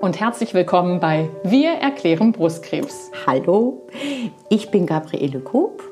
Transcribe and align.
und 0.00 0.18
herzlich 0.18 0.54
willkommen 0.54 0.98
bei 0.98 1.28
Wir 1.44 1.72
erklären 1.72 2.32
Brustkrebs. 2.32 3.10
Hallo, 3.26 3.86
ich 4.48 4.70
bin 4.70 4.86
Gabriele 4.86 5.40
Koop, 5.40 5.82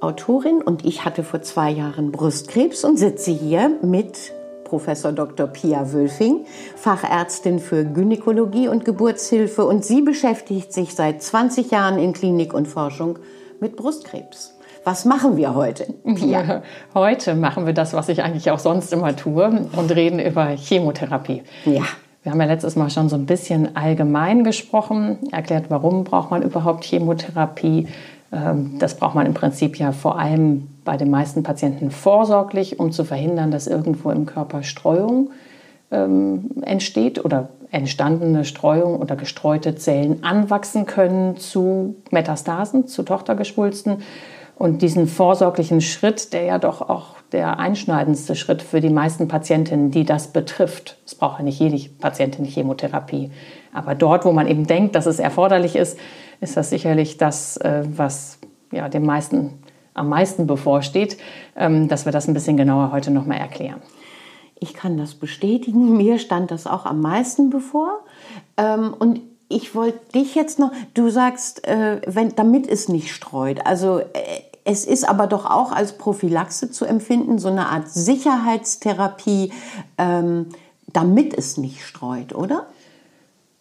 Autorin 0.00 0.60
und 0.60 0.84
ich 0.84 1.04
hatte 1.04 1.22
vor 1.22 1.42
zwei 1.42 1.70
Jahren 1.70 2.10
Brustkrebs 2.10 2.82
und 2.84 2.98
sitze 2.98 3.30
hier 3.30 3.70
mit 3.80 4.32
Professor 4.64 5.12
Dr. 5.12 5.46
Pia 5.46 5.92
Wölfing, 5.92 6.44
Fachärztin 6.74 7.60
für 7.60 7.84
Gynäkologie 7.84 8.66
und 8.66 8.84
Geburtshilfe 8.84 9.64
und 9.64 9.84
sie 9.84 10.02
beschäftigt 10.02 10.72
sich 10.72 10.96
seit 10.96 11.22
20 11.22 11.70
Jahren 11.70 11.98
in 12.00 12.14
Klinik 12.14 12.54
und 12.54 12.66
Forschung 12.66 13.20
mit 13.60 13.76
Brustkrebs. 13.76 14.58
Was 14.82 15.04
machen 15.04 15.36
wir 15.36 15.54
heute? 15.54 15.94
Pia? 16.16 16.64
Heute 16.94 17.36
machen 17.36 17.66
wir 17.66 17.72
das, 17.72 17.92
was 17.92 18.08
ich 18.08 18.24
eigentlich 18.24 18.50
auch 18.50 18.58
sonst 18.58 18.92
immer 18.92 19.14
tue 19.14 19.46
und 19.76 19.94
reden 19.94 20.18
über 20.18 20.46
Chemotherapie. 20.46 21.44
Ja. 21.64 21.84
Wir 22.22 22.30
haben 22.30 22.40
ja 22.40 22.46
letztes 22.46 22.76
Mal 22.76 22.88
schon 22.88 23.08
so 23.08 23.16
ein 23.16 23.26
bisschen 23.26 23.74
allgemein 23.74 24.44
gesprochen, 24.44 25.18
erklärt, 25.32 25.64
warum 25.70 26.04
braucht 26.04 26.30
man 26.30 26.42
überhaupt 26.42 26.84
Chemotherapie. 26.84 27.88
Ähm, 28.32 28.76
das 28.78 28.96
braucht 28.96 29.16
man 29.16 29.26
im 29.26 29.34
Prinzip 29.34 29.76
ja 29.78 29.90
vor 29.90 30.18
allem 30.18 30.68
bei 30.84 30.96
den 30.96 31.10
meisten 31.10 31.42
Patienten 31.42 31.90
vorsorglich, 31.90 32.78
um 32.78 32.92
zu 32.92 33.04
verhindern, 33.04 33.50
dass 33.50 33.66
irgendwo 33.66 34.10
im 34.10 34.26
Körper 34.26 34.62
Streuung 34.62 35.30
ähm, 35.90 36.50
entsteht 36.62 37.24
oder 37.24 37.48
entstandene 37.72 38.44
Streuung 38.44 39.00
oder 39.00 39.16
gestreute 39.16 39.74
Zellen 39.74 40.22
anwachsen 40.22 40.86
können 40.86 41.38
zu 41.38 41.96
Metastasen, 42.10 42.86
zu 42.86 43.02
Tochtergeschwulsten. 43.02 44.02
Und 44.56 44.82
diesen 44.82 45.08
vorsorglichen 45.08 45.80
Schritt, 45.80 46.32
der 46.32 46.44
ja 46.44 46.58
doch 46.58 46.88
auch 46.88 47.16
der 47.32 47.58
einschneidendste 47.58 48.36
Schritt 48.36 48.62
für 48.62 48.80
die 48.80 48.90
meisten 48.90 49.26
Patientinnen, 49.28 49.90
die 49.90 50.04
das 50.04 50.28
betrifft. 50.28 50.98
Es 51.06 51.14
braucht 51.14 51.38
ja 51.38 51.44
nicht 51.44 51.58
jede 51.58 51.88
Patientin 51.98 52.44
Chemotherapie. 52.44 53.30
Aber 53.72 53.94
dort, 53.94 54.24
wo 54.24 54.32
man 54.32 54.46
eben 54.46 54.66
denkt, 54.66 54.94
dass 54.94 55.06
es 55.06 55.18
erforderlich 55.18 55.76
ist, 55.76 55.98
ist 56.40 56.56
das 56.56 56.70
sicherlich 56.70 57.16
das, 57.16 57.56
äh, 57.58 57.84
was 57.86 58.38
ja, 58.70 58.88
dem 58.88 59.04
meisten 59.04 59.62
am 59.94 60.08
meisten 60.08 60.46
bevorsteht, 60.46 61.18
ähm, 61.56 61.88
dass 61.88 62.04
wir 62.04 62.12
das 62.12 62.28
ein 62.28 62.34
bisschen 62.34 62.56
genauer 62.56 62.92
heute 62.92 63.10
nochmal 63.10 63.38
erklären. 63.38 63.82
Ich 64.58 64.74
kann 64.74 64.96
das 64.96 65.14
bestätigen. 65.14 65.96
Mir 65.96 66.18
stand 66.18 66.50
das 66.50 66.66
auch 66.66 66.86
am 66.86 67.00
meisten 67.00 67.50
bevor. 67.50 68.00
Ähm, 68.56 68.94
und 68.98 69.20
ich 69.48 69.74
wollte 69.74 70.00
dich 70.14 70.34
jetzt 70.34 70.58
noch, 70.58 70.72
du 70.94 71.10
sagst, 71.10 71.66
äh, 71.66 72.00
wenn, 72.06 72.34
damit 72.34 72.66
es 72.66 72.88
nicht 72.88 73.12
streut. 73.12 73.66
Also 73.66 73.98
äh, 73.98 74.04
es 74.64 74.84
ist 74.84 75.08
aber 75.08 75.26
doch 75.26 75.46
auch 75.46 75.72
als 75.72 75.92
Prophylaxe 75.92 76.70
zu 76.70 76.84
empfinden, 76.84 77.38
so 77.38 77.48
eine 77.48 77.66
Art 77.66 77.88
Sicherheitstherapie, 77.88 79.52
ähm, 79.98 80.46
damit 80.92 81.34
es 81.36 81.56
nicht 81.56 81.84
streut, 81.84 82.34
oder? 82.34 82.66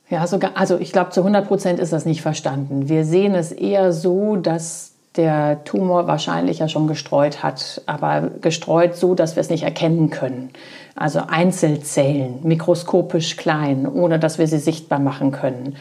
Ja, 0.09 0.27
sogar, 0.27 0.51
also 0.55 0.77
ich 0.77 0.91
glaube, 0.91 1.11
zu 1.11 1.21
100 1.21 1.47
Prozent 1.47 1.79
ist 1.79 1.93
das 1.93 2.05
nicht 2.05 2.21
verstanden. 2.21 2.89
Wir 2.89 3.05
sehen 3.05 3.33
es 3.33 3.51
eher 3.51 3.93
so, 3.93 4.35
dass 4.35 4.91
der 5.15 5.63
Tumor 5.63 6.07
wahrscheinlich 6.07 6.59
ja 6.59 6.67
schon 6.67 6.87
gestreut 6.87 7.43
hat, 7.43 7.81
aber 7.85 8.29
gestreut 8.41 8.95
so, 8.95 9.15
dass 9.15 9.35
wir 9.35 9.41
es 9.41 9.49
nicht 9.49 9.63
erkennen 9.63 10.09
können. 10.09 10.51
Also 10.95 11.21
Einzelzellen, 11.27 12.39
mikroskopisch 12.43 13.37
klein, 13.37 13.87
ohne 13.87 14.19
dass 14.19 14.37
wir 14.37 14.47
sie 14.47 14.59
sichtbar 14.59 14.99
machen 14.99 15.31
können. 15.31 15.75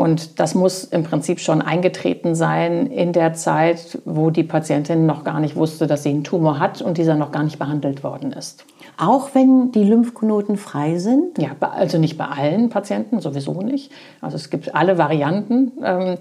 Und 0.00 0.40
das 0.40 0.54
muss 0.54 0.84
im 0.84 1.02
Prinzip 1.02 1.40
schon 1.40 1.60
eingetreten 1.60 2.34
sein 2.34 2.86
in 2.86 3.12
der 3.12 3.34
Zeit, 3.34 3.98
wo 4.06 4.30
die 4.30 4.44
Patientin 4.44 5.04
noch 5.04 5.24
gar 5.24 5.40
nicht 5.40 5.56
wusste, 5.56 5.86
dass 5.86 6.04
sie 6.04 6.08
einen 6.08 6.24
Tumor 6.24 6.58
hat 6.58 6.80
und 6.80 6.96
dieser 6.96 7.16
noch 7.16 7.32
gar 7.32 7.42
nicht 7.42 7.58
behandelt 7.58 8.02
worden 8.02 8.32
ist. 8.32 8.64
Auch 8.96 9.34
wenn 9.34 9.72
die 9.72 9.84
Lymphknoten 9.84 10.56
frei 10.56 10.96
sind? 10.96 11.36
Ja, 11.36 11.50
also 11.60 11.98
nicht 11.98 12.16
bei 12.16 12.24
allen 12.24 12.70
Patienten, 12.70 13.20
sowieso 13.20 13.60
nicht. 13.60 13.92
Also 14.22 14.36
es 14.36 14.48
gibt 14.48 14.74
alle 14.74 14.96
Varianten. 14.96 15.72
Ähm, 15.84 16.16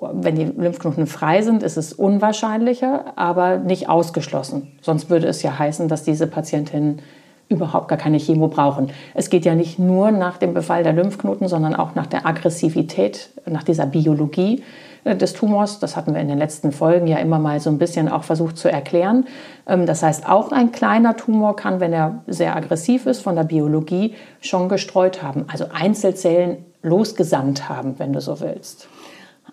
wenn 0.00 0.36
die 0.36 0.44
Lymphknoten 0.44 1.06
frei 1.06 1.42
sind, 1.42 1.62
ist 1.62 1.76
es 1.76 1.92
unwahrscheinlicher, 1.92 3.18
aber 3.18 3.58
nicht 3.58 3.90
ausgeschlossen. 3.90 4.78
Sonst 4.80 5.10
würde 5.10 5.26
es 5.26 5.42
ja 5.42 5.58
heißen, 5.58 5.88
dass 5.88 6.04
diese 6.04 6.26
Patientin 6.26 7.02
überhaupt 7.50 7.88
gar 7.88 7.98
keine 7.98 8.18
Chemo 8.18 8.48
brauchen. 8.48 8.90
Es 9.12 9.28
geht 9.28 9.44
ja 9.44 9.54
nicht 9.54 9.78
nur 9.78 10.12
nach 10.12 10.38
dem 10.38 10.54
Befall 10.54 10.84
der 10.84 10.92
Lymphknoten, 10.92 11.48
sondern 11.48 11.74
auch 11.74 11.94
nach 11.94 12.06
der 12.06 12.24
Aggressivität, 12.24 13.28
nach 13.44 13.64
dieser 13.64 13.86
Biologie 13.86 14.62
äh, 15.04 15.16
des 15.16 15.32
Tumors. 15.32 15.80
Das 15.80 15.96
hatten 15.96 16.14
wir 16.14 16.20
in 16.20 16.28
den 16.28 16.38
letzten 16.38 16.70
Folgen 16.70 17.08
ja 17.08 17.18
immer 17.18 17.40
mal 17.40 17.58
so 17.60 17.68
ein 17.68 17.78
bisschen 17.78 18.08
auch 18.08 18.22
versucht 18.22 18.56
zu 18.56 18.70
erklären. 18.70 19.26
Ähm, 19.66 19.84
das 19.84 20.02
heißt, 20.02 20.28
auch 20.28 20.52
ein 20.52 20.70
kleiner 20.70 21.16
Tumor 21.16 21.56
kann, 21.56 21.80
wenn 21.80 21.92
er 21.92 22.22
sehr 22.28 22.54
aggressiv 22.54 23.06
ist, 23.06 23.20
von 23.20 23.34
der 23.34 23.44
Biologie 23.44 24.14
schon 24.40 24.68
gestreut 24.68 25.22
haben, 25.22 25.44
also 25.52 25.66
Einzelzellen 25.72 26.64
losgesandt 26.82 27.68
haben, 27.68 27.98
wenn 27.98 28.12
du 28.12 28.20
so 28.20 28.40
willst. 28.40 28.88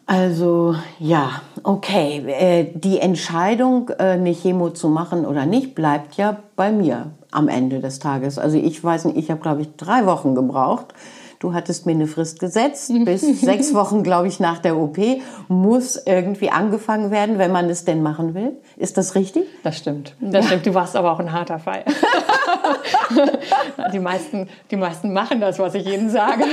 Also 0.06 0.75
ja, 1.00 1.41
okay. 1.64 2.24
Äh, 2.28 2.68
die 2.74 3.00
Entscheidung, 3.00 3.90
äh, 3.90 4.03
eine 4.03 4.31
Chemo 4.31 4.69
zu 4.69 4.88
machen 4.88 5.25
oder 5.25 5.46
nicht, 5.46 5.75
bleibt 5.75 6.16
ja 6.16 6.38
bei 6.56 6.72
mir 6.72 7.08
am 7.32 7.48
Ende 7.48 7.80
des 7.80 8.00
Tages. 8.00 8.40
Also 8.40 8.58
ich 8.58 8.84
weiß 8.84 9.06
nicht, 9.06 9.18
ich 9.18 9.32
habe, 9.32 9.42
glaube 9.42 9.62
ich, 9.62 9.76
drei 9.76 10.06
Wochen 10.06 10.36
gebraucht. 10.36 10.94
Du 11.40 11.54
hattest 11.54 11.86
mir 11.86 11.92
eine 11.92 12.08
Frist 12.08 12.40
gesetzt. 12.40 12.92
Bis 13.06 13.22
sechs 13.42 13.74
Wochen, 13.74 14.02
glaube 14.04 14.28
ich, 14.28 14.40
nach 14.40 14.60
der 14.60 14.78
OP 14.78 14.98
muss 15.48 16.02
irgendwie 16.06 16.50
angefangen 16.50 17.12
werden, 17.12 17.38
wenn 17.38 17.52
man 17.52 17.70
es 17.70 17.86
denn 17.86 18.02
machen 18.02 18.34
will. 18.34 18.58
Ist 18.76 18.98
das 18.98 19.16
richtig? 19.16 19.44
Das 19.64 19.78
stimmt. 19.78 20.16
Das 20.20 20.46
ja. 20.46 20.52
stimmt. 20.52 20.66
Du 20.66 20.74
warst 20.74 20.96
aber 20.96 21.12
auch 21.12 21.20
ein 21.20 21.32
harter 21.32 21.60
Fall. 21.60 21.84
die, 23.94 24.00
meisten, 24.00 24.50
die 24.69 24.75
meisten 24.75 25.13
machen 25.13 25.39
das, 25.39 25.59
was 25.59 25.75
ich 25.75 25.88
ihnen 25.88 26.09
sage. 26.09 26.44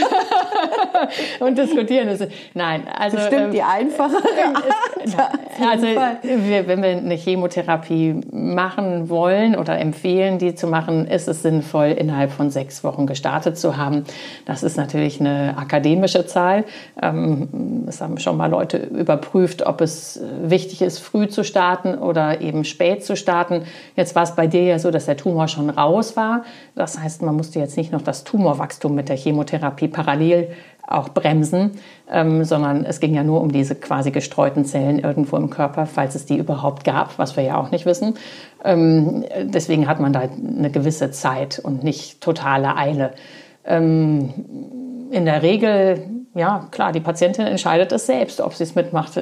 Und 1.41 1.59
diskutieren 1.59 2.09
es. 2.09 2.21
Nein, 2.55 2.83
also. 2.97 3.17
Bestimmt 3.17 3.43
ähm, 3.43 3.51
die 3.53 3.63
einfache. 3.63 4.17
also, 5.71 5.87
wir, 5.87 6.67
wenn 6.67 6.83
wir 6.83 6.91
eine 6.91 7.15
Chemotherapie 7.15 8.21
machen 8.33 9.09
wollen 9.09 9.57
oder 9.57 9.79
empfehlen, 9.79 10.39
die 10.39 10.55
zu 10.55 10.67
machen, 10.67 11.07
ist 11.07 11.29
es 11.29 11.43
sinnvoll, 11.43 11.89
innerhalb 11.89 12.31
von 12.31 12.51
sechs 12.51 12.85
Wochen 12.85 13.07
gestartet 13.07 13.59
zu 13.59 13.77
haben. 13.77 14.05
Das 14.47 14.63
ist 14.63 14.77
natürlich 14.77 15.21
eine 15.21 15.55
akademische 15.57 16.27
Zahl. 16.27 16.65
Ähm, 17.01 17.85
es 17.89 18.01
haben 18.01 18.19
schon 18.19 18.37
mal 18.37 18.51
Leute 18.51 18.79
überprüft, 18.79 19.67
ob 19.67 19.81
es 19.81 20.21
wichtig 20.43 20.83
ist, 20.83 20.99
früh 20.99 21.29
zu 21.29 21.45
starten 21.45 21.97
oder 21.97 22.41
eben 22.41 22.65
spät 22.65 23.05
zu 23.05 23.17
starten. 23.17 23.65
Jetzt 23.97 24.15
war 24.15 24.23
es 24.23 24.35
bei 24.35 24.47
dir 24.47 24.63
ja 24.63 24.79
so, 24.79 24.91
dass 24.91 25.07
der 25.07 25.17
Tumor 25.17 25.49
schon 25.49 25.71
raus 25.71 26.04
war. 26.17 26.45
Das 26.75 26.99
heißt, 26.99 27.23
man 27.23 27.37
musste 27.37 27.59
jetzt 27.59 27.77
nicht 27.77 27.93
noch 27.93 28.03
das 28.03 28.25
Tumorwachstum 28.25 28.95
mit 28.95 29.09
der 29.09 29.17
Chemotherapie 29.17 29.89
parallel 29.89 30.49
auch 30.87 31.09
bremsen, 31.09 31.73
ähm, 32.11 32.45
sondern 32.45 32.85
es 32.85 33.01
ging 33.01 33.15
ja 33.15 33.25
nur 33.25 33.41
um 33.41 33.51
diese 33.51 33.75
quasi 33.75 34.11
gestreuten 34.11 34.65
Zellen 34.65 34.99
irgendwo 34.99 35.37
im 35.37 35.51
Körper, 35.51 35.87
falls 35.87 36.15
es 36.15 36.27
die 36.27 36.37
überhaupt 36.37 36.85
gab, 36.85 37.19
was 37.19 37.37
wir 37.37 37.45
ja 37.45 37.57
auch 37.57 37.71
nicht 37.71 37.87
wissen. 37.87 38.15
Ähm, 38.65 39.25
deswegen 39.45 39.89
hat 39.89 40.01
man 40.01 40.13
da 40.13 40.21
eine 40.21 40.71
gewisse 40.71 41.11
Zeit 41.11 41.59
und 41.59 41.83
nicht 41.83 42.21
totale 42.21 42.77
Eile. 42.77 43.13
Ähm, 43.65 44.35
in 45.11 45.25
der 45.25 45.43
Regel 45.43 46.24
ja, 46.35 46.67
klar, 46.73 46.91
die 46.91 47.01
Patientin 47.01 47.47
entscheidet 47.47 47.93
es 47.93 48.07
selbst, 48.07 48.41
ob 48.41 48.55
sie 48.55 48.65
es 48.65 48.75
mitmacht. 48.75 49.13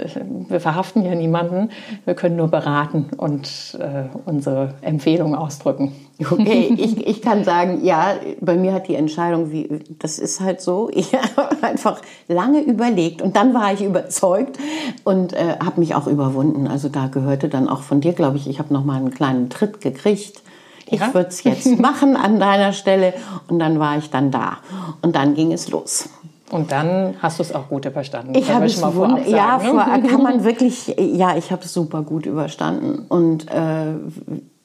Wir 0.49 0.61
verhaften 0.61 1.03
hier 1.03 1.15
niemanden. 1.15 1.69
Wir 2.07 2.15
können 2.15 2.37
nur 2.37 2.49
beraten 2.49 3.11
und 3.19 3.77
äh, 3.79 4.05
unsere 4.25 4.75
Empfehlung 4.81 5.35
ausdrücken. 5.35 5.93
Okay, 6.31 6.75
ich, 6.79 7.07
ich 7.07 7.21
kann 7.21 7.45
sagen, 7.45 7.85
ja, 7.85 8.15
bei 8.41 8.57
mir 8.57 8.73
hat 8.73 8.89
die 8.89 8.95
Entscheidung, 8.95 9.53
wie, 9.53 9.81
das 9.99 10.19
ist 10.19 10.41
halt 10.41 10.63
so, 10.63 10.89
ich 10.95 11.13
habe 11.13 11.63
einfach 11.63 12.01
lange 12.29 12.61
überlegt 12.61 13.21
und 13.21 13.37
dann 13.37 13.53
war 13.53 13.75
ich 13.75 13.83
überzeugt 13.83 14.59
und 15.05 15.35
äh, 15.35 15.59
habe 15.63 15.81
mich 15.81 15.95
auch 15.95 16.07
überwunden. 16.07 16.67
Also 16.67 16.89
da 16.89 17.09
gehörte 17.09 17.51
dann 17.51 17.69
auch 17.69 17.83
von 17.83 18.01
dir, 18.01 18.15
glaube 18.15 18.39
ich, 18.39 18.49
ich 18.49 18.59
habe 18.59 18.73
noch 18.73 18.85
mal 18.85 18.97
einen 18.97 19.11
kleinen 19.11 19.51
Tritt 19.51 19.83
gekriegt. 19.83 20.43
Ich 20.87 21.01
ja? 21.01 21.13
würde 21.13 21.29
es 21.29 21.45
jetzt 21.45 21.79
machen 21.79 22.17
an 22.17 22.41
deiner 22.41 22.73
Stelle 22.73 23.13
und 23.49 23.59
dann 23.59 23.79
war 23.79 23.99
ich 23.99 24.09
dann 24.09 24.31
da 24.31 24.59
und 25.03 25.15
dann 25.15 25.35
ging 25.35 25.53
es 25.53 25.71
los. 25.71 26.09
Und 26.53 26.71
dann 26.71 27.15
hast 27.23 27.39
du 27.39 27.43
es 27.43 27.55
auch 27.55 27.71
gut 27.71 27.87
überstanden. 27.87 28.35
Ich 28.35 28.53
habe 28.53 28.67
es 28.67 28.79
mal 28.79 28.93
vorab 28.93 29.21
sagen, 29.21 29.31
ja, 29.31 29.57
ne? 29.57 30.07
kann 30.07 30.23
man 30.23 30.45
wirklich, 30.45 30.95
ja, 30.99 31.35
ich 31.35 31.51
habe 31.51 31.65
es 31.65 31.73
super 31.73 32.03
gut 32.03 32.27
überstanden. 32.27 33.07
Und 33.09 33.51
äh, 33.51 33.95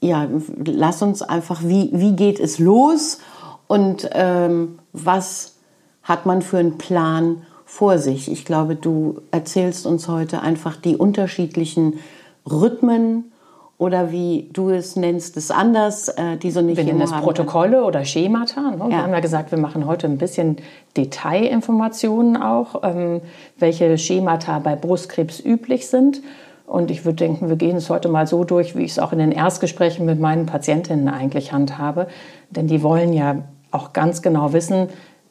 ja, 0.01 0.28
lass 0.66 1.01
uns 1.01 1.22
einfach, 1.22 1.62
wie, 1.63 1.89
wie 1.94 2.12
geht 2.12 2.42
es 2.42 2.60
los 2.60 3.19
und 3.68 4.10
ähm, 4.12 4.80
was 4.92 5.56
hat 6.04 6.25
man 6.25 6.42
für 6.42 6.57
einen 6.57 6.78
Plan 6.78 7.44
vor 7.63 8.00
sich? 8.00 8.30
Ich 8.30 8.44
glaube, 8.44 8.75
du 8.75 9.22
erzählst 9.31 9.86
uns 9.86 10.10
heute 10.10 10.42
einfach 10.42 10.75
die 10.75 10.98
unterschiedlichen 10.98 12.00
Rhythmen 12.45 13.31
oder 13.77 14.12
wie 14.12 14.50
du 14.53 14.69
es 14.71 14.95
nennst, 14.95 15.38
es 15.38 15.51
anders, 15.51 16.09
äh, 16.09 16.38
die 16.38 16.50
so 16.50 16.62
nicht 16.62 16.77
Wir 16.77 16.83
nennen 16.83 17.01
es 17.01 17.12
Protokolle 17.12 17.83
oder 17.83 18.06
Schemata. 18.06 18.71
Ne? 18.71 18.77
Ja. 18.79 18.89
Wir 18.89 19.03
haben 19.03 19.13
ja 19.13 19.19
gesagt, 19.19 19.51
wir 19.51 19.59
machen 19.59 19.85
heute 19.85 20.07
ein 20.07 20.18
bisschen 20.18 20.57
Detailinformationen 20.95 22.41
auch, 22.41 22.81
ähm, 22.83 23.21
welche 23.59 23.97
Schemata 24.00 24.57
bei 24.59 24.75
Brustkrebs 24.75 25.39
üblich 25.39 25.88
sind. 25.88 26.21
Und 26.65 26.89
ich 26.89 27.06
würde 27.06 27.18
denken, 27.18 27.50
wir 27.50 27.56
gehen 27.56 27.77
es 27.77 27.89
heute 27.89 28.09
mal 28.09 28.25
so 28.25 28.44
durch, 28.44 28.75
wie 28.75 28.83
ich 28.83 28.91
es 28.91 29.00
auch 29.00 29.13
in 29.13 29.19
den 29.19 29.31
Erstgesprächen 29.31 30.06
mit 30.06 30.19
meinen 30.19 30.47
Patientinnen 30.47 31.07
eigentlich 31.07 31.53
handhabe. 31.53 32.07
Denn 32.50 32.68
die 32.68 32.81
wollen 32.81 33.13
ja 33.13 33.44
auch 33.71 33.94
ganz 33.94 34.21
genau 34.21 34.53
wissen, 34.53 34.89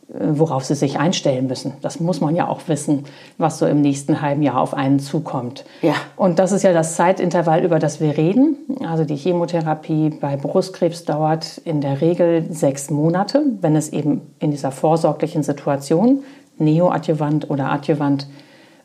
worauf 0.08 0.64
sie 0.64 0.76
sich 0.76 0.98
einstellen 0.98 1.48
müssen. 1.48 1.74
Das 1.82 1.98
muss 1.98 2.20
man 2.20 2.36
ja 2.36 2.46
auch 2.46 2.60
wissen, 2.68 3.04
was 3.38 3.58
so 3.58 3.66
im 3.66 3.80
nächsten 3.80 4.22
halben 4.22 4.42
Jahr 4.42 4.60
auf 4.60 4.72
einen 4.72 5.00
zukommt. 5.00 5.64
Ja. 5.82 5.94
Und 6.16 6.38
das 6.38 6.52
ist 6.52 6.62
ja 6.62 6.72
das 6.72 6.94
Zeitintervall, 6.94 7.64
über 7.64 7.80
das 7.80 8.00
wir 8.00 8.16
reden. 8.16 8.56
Also 8.86 9.04
die 9.04 9.16
Chemotherapie 9.16 10.10
bei 10.10 10.36
Brustkrebs 10.36 11.04
dauert 11.04 11.58
in 11.64 11.80
der 11.80 12.00
Regel 12.00 12.46
sechs 12.50 12.88
Monate, 12.88 13.42
wenn 13.60 13.74
es 13.74 13.88
eben 13.88 14.22
in 14.38 14.52
dieser 14.52 14.70
vorsorglichen 14.70 15.42
Situation 15.42 16.22
neoadjuvant 16.58 17.50
oder 17.50 17.72
adjuvant 17.72 18.28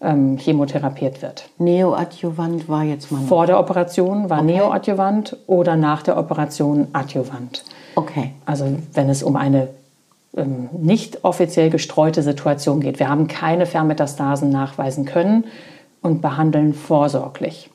ähm, 0.02 0.38
chemotherapiert 0.38 1.22
wird. 1.22 1.50
Neoadjuvant 1.60 2.68
war 2.68 2.84
jetzt 2.84 3.12
mal. 3.12 3.22
Vor 3.22 3.46
der 3.46 3.60
Operation 3.60 4.30
war 4.32 4.40
okay. 4.42 4.54
neoadjuvant 4.54 5.38
oder 5.46 5.76
nach 5.76 6.02
der 6.02 6.18
Operation 6.18 6.88
adjuvant. 6.94 7.64
Okay. 7.96 8.32
Also 8.46 8.66
wenn 8.94 9.10
es 9.10 9.22
um 9.22 9.36
eine 9.36 9.68
ähm, 10.36 10.70
nicht 10.74 11.24
offiziell 11.24 11.70
gestreute 11.70 12.24
Situation 12.24 12.80
geht. 12.80 13.00
Wir 13.00 13.10
haben 13.10 13.28
keine 13.28 13.66
Fernmetastasen 13.66 14.50
nachweisen 14.50 15.06
können 15.06 15.46
und 16.02 16.22
behandeln 16.22 16.74
vorsorglich. 16.74 17.70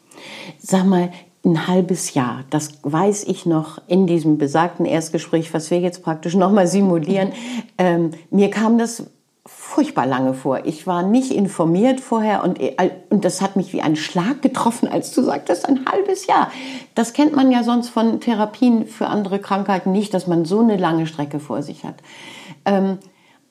Sag 0.58 0.86
mal, 0.86 1.10
ein 1.44 1.68
halbes 1.68 2.14
Jahr, 2.14 2.44
das 2.50 2.80
weiß 2.82 3.24
ich 3.24 3.46
noch 3.46 3.80
in 3.86 4.06
diesem 4.06 4.36
besagten 4.36 4.84
Erstgespräch, 4.84 5.54
was 5.54 5.70
wir 5.70 5.78
jetzt 5.78 6.02
praktisch 6.02 6.34
nochmal 6.34 6.66
simulieren. 6.66 7.32
Ähm, 7.78 8.10
mir 8.30 8.50
kam 8.50 8.78
das 8.78 9.06
furchtbar 9.46 10.06
lange 10.06 10.34
vor. 10.34 10.64
Ich 10.64 10.88
war 10.88 11.04
nicht 11.04 11.30
informiert 11.30 12.00
vorher 12.00 12.42
und, 12.42 12.60
äh, 12.60 12.90
und 13.10 13.24
das 13.24 13.40
hat 13.40 13.54
mich 13.54 13.72
wie 13.72 13.80
ein 13.80 13.94
Schlag 13.94 14.42
getroffen, 14.42 14.88
als 14.88 15.12
du 15.12 15.22
sagtest, 15.22 15.68
ein 15.68 15.86
halbes 15.86 16.26
Jahr. 16.26 16.50
Das 16.96 17.12
kennt 17.12 17.36
man 17.36 17.52
ja 17.52 17.62
sonst 17.62 17.90
von 17.90 18.20
Therapien 18.20 18.86
für 18.86 19.06
andere 19.06 19.38
Krankheiten 19.38 19.92
nicht, 19.92 20.14
dass 20.14 20.26
man 20.26 20.44
so 20.44 20.60
eine 20.60 20.76
lange 20.76 21.06
Strecke 21.06 21.38
vor 21.38 21.62
sich 21.62 21.84
hat. 21.84 21.96
Ähm, 22.66 22.98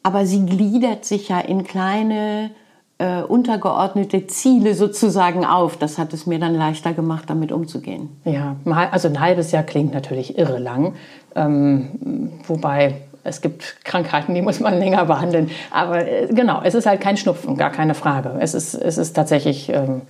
aber 0.03 0.27
sie 0.27 0.45
gliedert 0.45 1.03
sich 1.03 1.29
ja 1.29 1.39
in 1.39 1.63
kleine 1.63 2.51
äh, 2.99 3.21
untergeordnete 3.21 4.27
Ziele 4.27 4.75
sozusagen 4.75 5.45
auf. 5.45 5.77
Das 5.77 5.97
hat 5.97 6.13
es 6.13 6.27
mir 6.27 6.39
dann 6.39 6.53
leichter 6.53 6.93
gemacht, 6.93 7.23
damit 7.27 7.51
umzugehen. 7.51 8.09
Ja, 8.23 8.55
also 8.91 9.07
ein 9.07 9.19
halbes 9.19 9.51
Jahr 9.51 9.63
klingt 9.63 9.93
natürlich 9.93 10.37
irre 10.37 10.59
lang. 10.59 10.93
Ähm, 11.35 12.31
wobei 12.47 13.01
es 13.23 13.41
gibt 13.41 13.83
Krankheiten, 13.83 14.35
die 14.35 14.43
muss 14.43 14.59
man 14.59 14.77
länger 14.77 15.05
behandeln. 15.05 15.49
Aber 15.71 16.07
äh, 16.07 16.27
genau, 16.27 16.61
es 16.63 16.75
ist 16.75 16.85
halt 16.85 17.01
kein 17.01 17.17
Schnupfen, 17.17 17.57
gar 17.57 17.71
keine 17.71 17.95
Frage. 17.95 18.35
Es 18.39 18.53
ist, 18.53 18.75
es 18.75 18.99
ist 18.99 19.13
tatsächlich 19.13 19.69
ähm, 19.69 20.03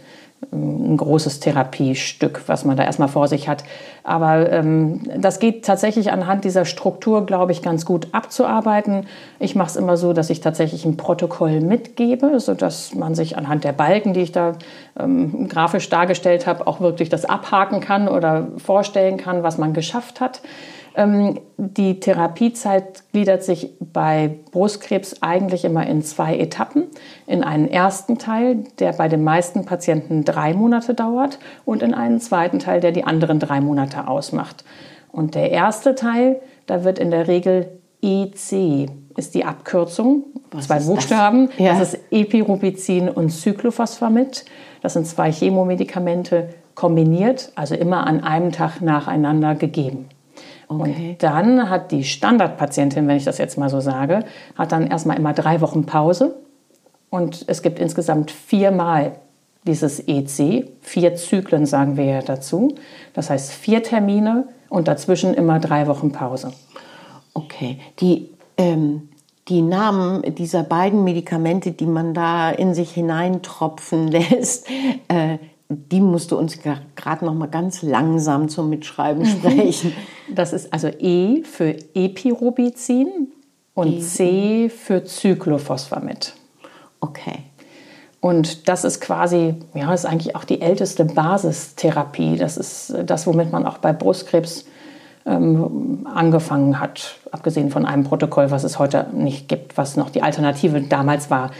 ein 0.51 0.97
großes 0.97 1.39
Therapiestück, 1.39 2.43
was 2.47 2.65
man 2.65 2.77
da 2.77 2.83
erstmal 2.83 3.07
vor 3.07 3.27
sich 3.27 3.47
hat. 3.47 3.63
Aber 4.03 4.51
ähm, 4.51 5.01
das 5.17 5.39
geht 5.39 5.65
tatsächlich 5.65 6.11
anhand 6.11 6.43
dieser 6.43 6.65
Struktur, 6.65 7.25
glaube 7.25 7.51
ich, 7.51 7.61
ganz 7.61 7.85
gut 7.85 8.07
abzuarbeiten. 8.11 9.07
Ich 9.39 9.55
mache 9.55 9.69
es 9.69 9.75
immer 9.75 9.97
so, 9.97 10.13
dass 10.13 10.29
ich 10.29 10.41
tatsächlich 10.41 10.85
ein 10.85 10.97
Protokoll 10.97 11.61
mitgebe, 11.61 12.39
sodass 12.39 12.93
man 12.93 13.15
sich 13.15 13.37
anhand 13.37 13.63
der 13.63 13.73
Balken, 13.73 14.13
die 14.13 14.21
ich 14.21 14.31
da 14.31 14.53
ähm, 14.99 15.47
grafisch 15.47 15.89
dargestellt 15.89 16.47
habe, 16.47 16.67
auch 16.67 16.79
wirklich 16.79 17.09
das 17.09 17.25
abhaken 17.25 17.79
kann 17.79 18.07
oder 18.07 18.47
vorstellen 18.57 19.17
kann, 19.17 19.43
was 19.43 19.57
man 19.57 19.73
geschafft 19.73 20.21
hat. 20.21 20.41
Ähm, 20.97 21.39
die 21.57 21.99
Therapiezeit 21.99 23.03
gliedert 23.11 23.43
sich 23.43 23.71
bei 23.79 24.39
Brustkrebs 24.51 25.21
eigentlich 25.21 25.65
immer 25.65 25.85
in 25.87 26.01
zwei 26.01 26.37
Etappen. 26.37 26.85
In 27.27 27.43
einen 27.43 27.67
ersten 27.67 28.17
Teil, 28.17 28.63
der 28.79 28.93
bei 28.93 29.07
den 29.07 29.23
meisten 29.23 29.65
Patienten 29.65 30.23
drei 30.23 30.53
Monate 30.53 30.93
dauert, 30.93 31.39
und 31.65 31.83
in 31.83 31.93
einen 31.93 32.19
zweiten 32.19 32.59
Teil, 32.59 32.79
der 32.79 32.91
die 32.91 33.03
anderen 33.03 33.39
drei 33.39 33.61
Monate 33.61 34.07
ausmacht. 34.07 34.63
Und 35.11 35.35
der 35.35 35.51
erste 35.51 35.95
Teil, 35.95 36.41
da 36.65 36.83
wird 36.83 36.99
in 36.99 37.11
der 37.11 37.27
Regel 37.27 37.67
EC, 38.01 38.89
ist 39.17 39.33
die 39.33 39.45
Abkürzung, 39.45 40.25
Was 40.51 40.67
zwei 40.67 40.79
Buchstaben. 40.79 41.47
Das? 41.47 41.59
Ja. 41.59 41.79
das 41.79 41.93
ist 41.93 42.03
Epirubicin 42.11 43.09
und 43.09 43.29
Cyclophosphamid. 43.29 44.45
Das 44.81 44.93
sind 44.93 45.07
zwei 45.07 45.31
Chemomedikamente 45.31 46.49
kombiniert, 46.75 47.51
also 47.55 47.75
immer 47.75 48.05
an 48.05 48.23
einem 48.23 48.51
Tag 48.51 48.81
nacheinander 48.81 49.55
gegeben. 49.55 50.09
Okay. 50.67 51.11
Und 51.11 51.23
dann 51.23 51.69
hat 51.69 51.91
die 51.91 52.03
Standardpatientin, 52.03 53.07
wenn 53.07 53.17
ich 53.17 53.25
das 53.25 53.37
jetzt 53.37 53.57
mal 53.57 53.69
so 53.69 53.79
sage, 53.79 54.25
hat 54.55 54.71
dann 54.71 54.87
erstmal 54.87 55.17
immer 55.17 55.33
drei 55.33 55.61
Wochen 55.61 55.85
Pause. 55.85 56.35
Und 57.09 57.45
es 57.47 57.61
gibt 57.61 57.79
insgesamt 57.79 58.31
viermal 58.31 59.13
dieses 59.65 59.99
EC, 60.07 60.69
vier 60.81 61.15
Zyklen 61.15 61.65
sagen 61.65 61.97
wir 61.97 62.05
ja 62.05 62.21
dazu. 62.21 62.75
Das 63.13 63.29
heißt 63.29 63.51
vier 63.51 63.83
Termine 63.83 64.47
und 64.69 64.87
dazwischen 64.87 65.33
immer 65.33 65.59
drei 65.59 65.87
Wochen 65.87 66.11
Pause. 66.11 66.51
Okay, 67.33 67.79
die, 67.99 68.29
ähm, 68.57 69.09
die 69.47 69.61
Namen 69.61 70.21
dieser 70.35 70.63
beiden 70.63 71.03
Medikamente, 71.03 71.71
die 71.71 71.85
man 71.85 72.13
da 72.13 72.49
in 72.51 72.73
sich 72.73 72.91
hineintropfen 72.91 74.07
lässt, 74.11 74.67
äh, 75.07 75.37
die 75.69 75.99
musst 75.99 76.31
du 76.31 76.37
uns 76.37 76.59
gerade 76.59 77.25
noch 77.25 77.33
mal 77.33 77.47
ganz 77.47 77.81
langsam 77.81 78.49
zum 78.49 78.69
Mitschreiben 78.69 79.23
mhm. 79.23 79.27
sprechen. 79.27 79.93
Das 80.33 80.53
ist 80.53 80.71
also 80.71 80.87
E 80.87 81.43
für 81.43 81.75
Epirubicin 81.93 83.29
und 83.73 83.87
e 83.87 83.99
C 83.99 84.69
für 84.69 85.05
Cyclophosphamid. 85.05 86.33
Okay. 86.99 87.43
Und 88.21 88.67
das 88.67 88.83
ist 88.83 89.01
quasi, 89.01 89.55
ja, 89.75 89.93
ist 89.93 90.05
eigentlich 90.05 90.35
auch 90.35 90.45
die 90.45 90.61
älteste 90.61 91.05
Basistherapie. 91.05 92.37
Das 92.37 92.57
ist 92.57 92.95
das, 93.05 93.27
womit 93.27 93.51
man 93.51 93.67
auch 93.67 93.77
bei 93.77 93.93
Brustkrebs 93.93 94.65
ähm, 95.27 96.07
angefangen 96.11 96.79
hat, 96.79 97.17
abgesehen 97.31 97.69
von 97.69 97.85
einem 97.85 98.03
Protokoll, 98.03 98.49
was 98.51 98.63
es 98.63 98.79
heute 98.79 99.07
nicht 99.13 99.47
gibt, 99.47 99.77
was 99.77 99.95
noch 99.95 100.09
die 100.09 100.23
Alternative 100.23 100.81
damals 100.81 101.29
war. 101.29 101.51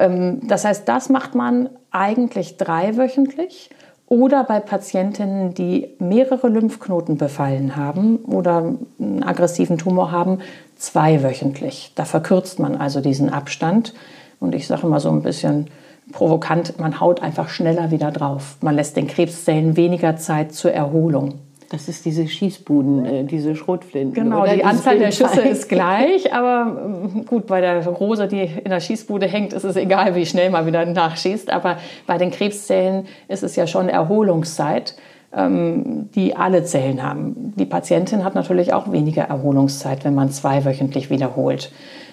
Ähm, 0.00 0.40
das 0.48 0.64
heißt, 0.64 0.88
das 0.88 1.08
macht 1.08 1.36
man 1.36 1.68
eigentlich 1.92 2.56
dreiwöchentlich 2.56 3.70
oder 4.06 4.42
bei 4.42 4.58
Patientinnen, 4.58 5.54
die 5.54 5.94
mehrere 6.00 6.48
Lymphknoten 6.48 7.16
befallen 7.16 7.76
haben 7.76 8.16
oder 8.16 8.74
einen 8.98 9.22
aggressiven 9.22 9.78
Tumor 9.78 10.10
haben, 10.10 10.40
zweiwöchentlich. 10.76 11.92
Da 11.94 12.04
verkürzt 12.04 12.58
man 12.58 12.74
also 12.74 13.00
diesen 13.00 13.30
Abstand. 13.30 13.94
Und 14.40 14.54
ich 14.54 14.66
sage 14.66 14.86
immer 14.86 14.98
so 14.98 15.10
ein 15.10 15.22
bisschen 15.22 15.68
provokant, 16.10 16.80
man 16.80 16.98
haut 16.98 17.22
einfach 17.22 17.48
schneller 17.50 17.92
wieder 17.92 18.10
drauf. 18.10 18.56
Man 18.62 18.74
lässt 18.74 18.96
den 18.96 19.06
Krebszellen 19.06 19.76
weniger 19.76 20.16
Zeit 20.16 20.54
zur 20.54 20.72
Erholung. 20.72 21.34
Das 21.70 21.88
ist 21.88 22.04
diese 22.04 22.26
Schießbuden, 22.26 23.04
äh, 23.06 23.24
diese 23.24 23.54
Schrotflinten. 23.54 24.12
Genau, 24.12 24.44
die 24.44 24.64
Anzahl 24.64 24.98
der 24.98 25.12
Schüsse 25.12 25.42
ist 25.42 25.68
gleich, 25.68 26.34
aber 26.34 26.80
ähm, 26.84 27.24
gut, 27.26 27.46
bei 27.46 27.60
der 27.60 27.86
Rose, 27.86 28.26
die 28.26 28.42
in 28.42 28.70
der 28.70 28.80
Schießbude 28.80 29.28
hängt, 29.28 29.52
ist 29.52 29.62
es 29.62 29.76
egal, 29.76 30.16
wie 30.16 30.26
schnell 30.26 30.50
man 30.50 30.66
wieder 30.66 30.84
nachschießt. 30.84 31.48
Aber 31.48 31.76
bei 32.08 32.18
den 32.18 32.32
Krebszellen 32.32 33.06
ist 33.28 33.44
es 33.44 33.54
ja 33.54 33.68
schon 33.68 33.88
Erholungszeit, 33.88 34.96
ähm, 35.32 36.10
die 36.16 36.34
alle 36.34 36.64
Zellen 36.64 37.04
haben. 37.04 37.54
Die 37.56 37.66
Patientin 37.66 38.24
hat 38.24 38.34
natürlich 38.34 38.72
auch 38.72 38.90
weniger 38.90 39.22
Erholungszeit, 39.22 40.04
wenn 40.04 40.16
man 40.16 40.32
zweiwöchentlich 40.32 41.08
wiederholt. 41.08 41.70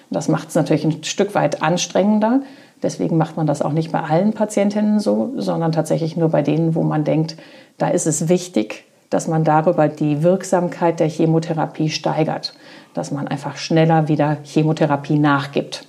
Das 0.08 0.28
macht 0.28 0.50
es 0.50 0.54
natürlich 0.54 0.84
ein 0.84 1.02
Stück 1.02 1.34
weit 1.34 1.64
anstrengender. 1.64 2.42
Deswegen 2.80 3.16
macht 3.16 3.36
man 3.36 3.48
das 3.48 3.60
auch 3.60 3.72
nicht 3.72 3.90
bei 3.90 4.02
allen 4.02 4.34
Patientinnen 4.34 5.00
so, 5.00 5.32
sondern 5.36 5.72
tatsächlich 5.72 6.16
nur 6.16 6.28
bei 6.28 6.42
denen, 6.42 6.76
wo 6.76 6.84
man 6.84 7.02
denkt, 7.02 7.36
da 7.76 7.88
ist 7.88 8.06
es 8.06 8.28
wichtig, 8.28 8.84
dass 9.10 9.26
man 9.26 9.44
darüber 9.44 9.88
die 9.88 10.22
Wirksamkeit 10.22 11.00
der 11.00 11.08
Chemotherapie 11.08 11.90
steigert, 11.90 12.54
dass 12.94 13.10
man 13.10 13.28
einfach 13.28 13.56
schneller 13.56 14.08
wieder 14.08 14.38
Chemotherapie 14.44 15.18
nachgibt. 15.18 15.86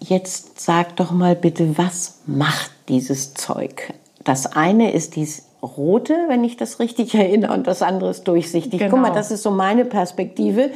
Jetzt 0.00 0.60
sag 0.60 0.96
doch 0.96 1.10
mal 1.10 1.34
bitte, 1.34 1.76
was 1.76 2.20
macht 2.26 2.70
dieses 2.88 3.34
Zeug? 3.34 3.92
Das 4.24 4.46
eine 4.46 4.92
ist 4.92 5.16
dieses 5.16 5.48
rote, 5.62 6.14
wenn 6.28 6.44
ich 6.44 6.56
das 6.56 6.78
richtig 6.80 7.14
erinnere, 7.14 7.52
und 7.52 7.66
das 7.66 7.82
andere 7.82 8.10
ist 8.10 8.24
durchsichtig. 8.28 8.78
Genau. 8.78 8.90
Guck 8.92 9.00
mal, 9.00 9.12
das 9.12 9.30
ist 9.30 9.42
so 9.42 9.50
meine 9.50 9.84
Perspektive. 9.84 10.70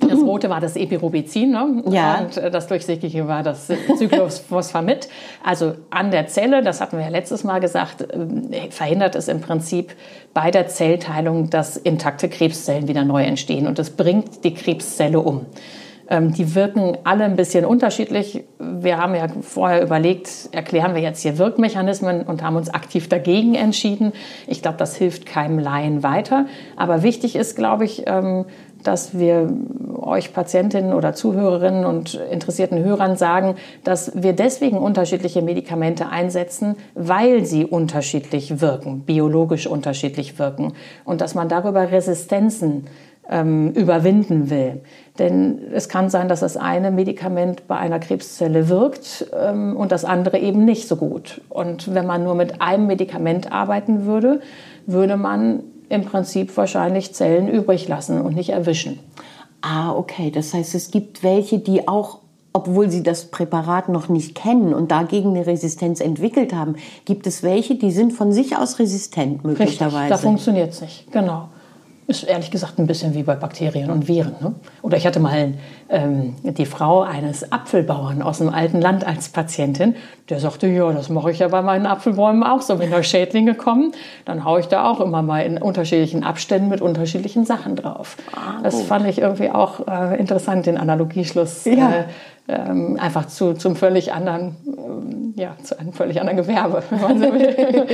Das 0.00 0.20
rote 0.20 0.50
war 0.50 0.60
das 0.60 0.74
Epirubicin 0.74 1.52
ne? 1.52 1.84
ja. 1.90 2.20
und 2.20 2.36
äh, 2.36 2.50
das 2.50 2.66
durchsichtige 2.66 3.28
war 3.28 3.44
das 3.44 3.68
Cyclophosphamid. 3.68 5.08
Also 5.44 5.74
an 5.90 6.10
der 6.10 6.26
Zelle, 6.26 6.62
das 6.62 6.80
hatten 6.80 6.96
wir 6.96 7.04
ja 7.04 7.10
letztes 7.10 7.44
Mal 7.44 7.60
gesagt, 7.60 8.02
äh, 8.02 8.70
verhindert 8.70 9.14
es 9.14 9.28
im 9.28 9.40
Prinzip 9.40 9.94
bei 10.34 10.50
der 10.50 10.66
Zellteilung, 10.66 11.48
dass 11.48 11.76
intakte 11.76 12.28
Krebszellen 12.28 12.88
wieder 12.88 13.04
neu 13.04 13.22
entstehen 13.22 13.68
und 13.68 13.78
es 13.78 13.90
bringt 13.90 14.42
die 14.42 14.54
Krebszelle 14.54 15.20
um. 15.20 15.46
Ähm, 16.12 16.34
die 16.34 16.54
wirken 16.54 16.98
alle 17.04 17.24
ein 17.24 17.36
bisschen 17.36 17.64
unterschiedlich. 17.64 18.44
Wir 18.58 18.98
haben 18.98 19.14
ja 19.14 19.28
vorher 19.40 19.82
überlegt, 19.82 20.48
erklären 20.52 20.94
wir 20.94 21.00
jetzt 21.00 21.22
hier 21.22 21.38
Wirkmechanismen 21.38 22.22
und 22.22 22.42
haben 22.42 22.56
uns 22.56 22.68
aktiv 22.68 23.08
dagegen 23.08 23.54
entschieden. 23.54 24.12
Ich 24.46 24.60
glaube, 24.60 24.76
das 24.76 24.94
hilft 24.94 25.24
keinem 25.24 25.58
Laien 25.58 26.02
weiter. 26.02 26.46
Aber 26.76 27.02
wichtig 27.02 27.34
ist, 27.34 27.56
glaube 27.56 27.84
ich, 27.84 28.02
ähm, 28.06 28.44
dass 28.82 29.18
wir 29.18 29.52
euch 30.00 30.32
Patientinnen 30.32 30.92
oder 30.92 31.14
Zuhörerinnen 31.14 31.84
und 31.84 32.14
interessierten 32.14 32.82
Hörern 32.82 33.16
sagen, 33.16 33.56
dass 33.84 34.12
wir 34.22 34.32
deswegen 34.32 34.78
unterschiedliche 34.78 35.42
Medikamente 35.42 36.08
einsetzen, 36.08 36.76
weil 36.94 37.44
sie 37.44 37.64
unterschiedlich 37.64 38.60
wirken, 38.60 39.00
biologisch 39.00 39.66
unterschiedlich 39.66 40.38
wirken 40.38 40.72
und 41.04 41.20
dass 41.20 41.34
man 41.34 41.48
darüber 41.48 41.90
Resistenzen 41.90 42.86
ähm, 43.28 43.70
überwinden 43.72 44.50
will. 44.50 44.80
Denn 45.18 45.58
es 45.72 45.88
kann 45.88 46.10
sein, 46.10 46.28
dass 46.28 46.40
das 46.40 46.56
eine 46.56 46.90
Medikament 46.90 47.68
bei 47.68 47.76
einer 47.76 48.00
Krebszelle 48.00 48.68
wirkt 48.68 49.26
ähm, 49.38 49.76
und 49.76 49.92
das 49.92 50.04
andere 50.04 50.38
eben 50.38 50.64
nicht 50.64 50.88
so 50.88 50.96
gut. 50.96 51.40
Und 51.48 51.94
wenn 51.94 52.06
man 52.06 52.24
nur 52.24 52.34
mit 52.34 52.60
einem 52.60 52.86
Medikament 52.86 53.52
arbeiten 53.52 54.06
würde, 54.06 54.40
würde 54.86 55.16
man 55.16 55.62
im 55.92 56.04
Prinzip 56.04 56.56
wahrscheinlich 56.56 57.14
Zellen 57.14 57.48
übrig 57.48 57.86
lassen 57.86 58.20
und 58.20 58.34
nicht 58.34 58.50
erwischen. 58.50 58.98
Ah, 59.60 59.92
okay. 59.92 60.30
Das 60.30 60.54
heißt, 60.54 60.74
es 60.74 60.90
gibt 60.90 61.22
welche, 61.22 61.58
die 61.58 61.86
auch 61.86 62.18
obwohl 62.54 62.90
sie 62.90 63.02
das 63.02 63.30
Präparat 63.30 63.88
noch 63.88 64.10
nicht 64.10 64.34
kennen 64.34 64.74
und 64.74 64.90
dagegen 64.90 65.30
eine 65.30 65.46
Resistenz 65.46 66.00
entwickelt 66.00 66.52
haben, 66.52 66.76
gibt 67.06 67.26
es 67.26 67.42
welche, 67.42 67.76
die 67.76 67.90
sind 67.90 68.12
von 68.12 68.30
sich 68.30 68.56
aus 68.56 68.78
resistent 68.78 69.42
möglicherweise. 69.42 69.96
Richtig, 69.96 70.08
da 70.10 70.18
funktioniert 70.18 70.70
es 70.70 70.82
nicht, 70.82 71.10
genau. 71.10 71.48
Ist 72.08 72.24
ehrlich 72.24 72.50
gesagt 72.50 72.78
ein 72.78 72.86
bisschen 72.88 73.14
wie 73.14 73.22
bei 73.22 73.36
Bakterien 73.36 73.90
und 73.90 74.08
Viren. 74.08 74.34
Ne? 74.40 74.54
Oder 74.82 74.96
ich 74.96 75.06
hatte 75.06 75.20
mal 75.20 75.54
ähm, 75.88 76.34
die 76.42 76.66
Frau 76.66 77.02
eines 77.02 77.52
Apfelbauern 77.52 78.22
aus 78.22 78.38
dem 78.38 78.48
alten 78.48 78.80
Land 78.80 79.06
als 79.06 79.28
Patientin. 79.28 79.94
Der 80.28 80.40
sagte, 80.40 80.66
ja, 80.66 80.92
das 80.92 81.08
mache 81.10 81.30
ich 81.30 81.38
ja 81.38 81.48
bei 81.48 81.62
meinen 81.62 81.86
Apfelbäumen 81.86 82.42
auch 82.42 82.60
so. 82.60 82.80
Wenn 82.80 82.90
da 82.90 83.02
Schädlinge 83.04 83.54
kommen, 83.54 83.92
dann 84.24 84.44
haue 84.44 84.60
ich 84.60 84.66
da 84.66 84.90
auch 84.90 85.00
immer 85.00 85.22
mal 85.22 85.40
in 85.40 85.58
unterschiedlichen 85.58 86.24
Abständen 86.24 86.68
mit 86.68 86.80
unterschiedlichen 86.80 87.44
Sachen 87.44 87.76
drauf. 87.76 88.16
Ah, 88.34 88.60
das 88.62 88.82
fand 88.82 89.06
ich 89.06 89.18
irgendwie 89.18 89.50
auch 89.50 89.86
äh, 89.86 90.18
interessant, 90.18 90.66
den 90.66 90.78
Analogieschluss. 90.78 91.64
Ja. 91.66 91.90
Äh, 91.90 92.04
ähm, 92.48 92.98
einfach 93.00 93.26
zu 93.26 93.54
zum 93.54 93.76
völlig 93.76 94.12
anderen, 94.12 94.56
ähm, 94.66 95.34
ja, 95.36 95.56
zu 95.62 95.78
einem 95.78 95.92
völlig 95.92 96.20
anderen 96.20 96.36
Gewerbe, 96.36 96.82
wenn 96.90 97.00
man 97.00 97.18
so 97.18 97.32
will. 97.32 97.86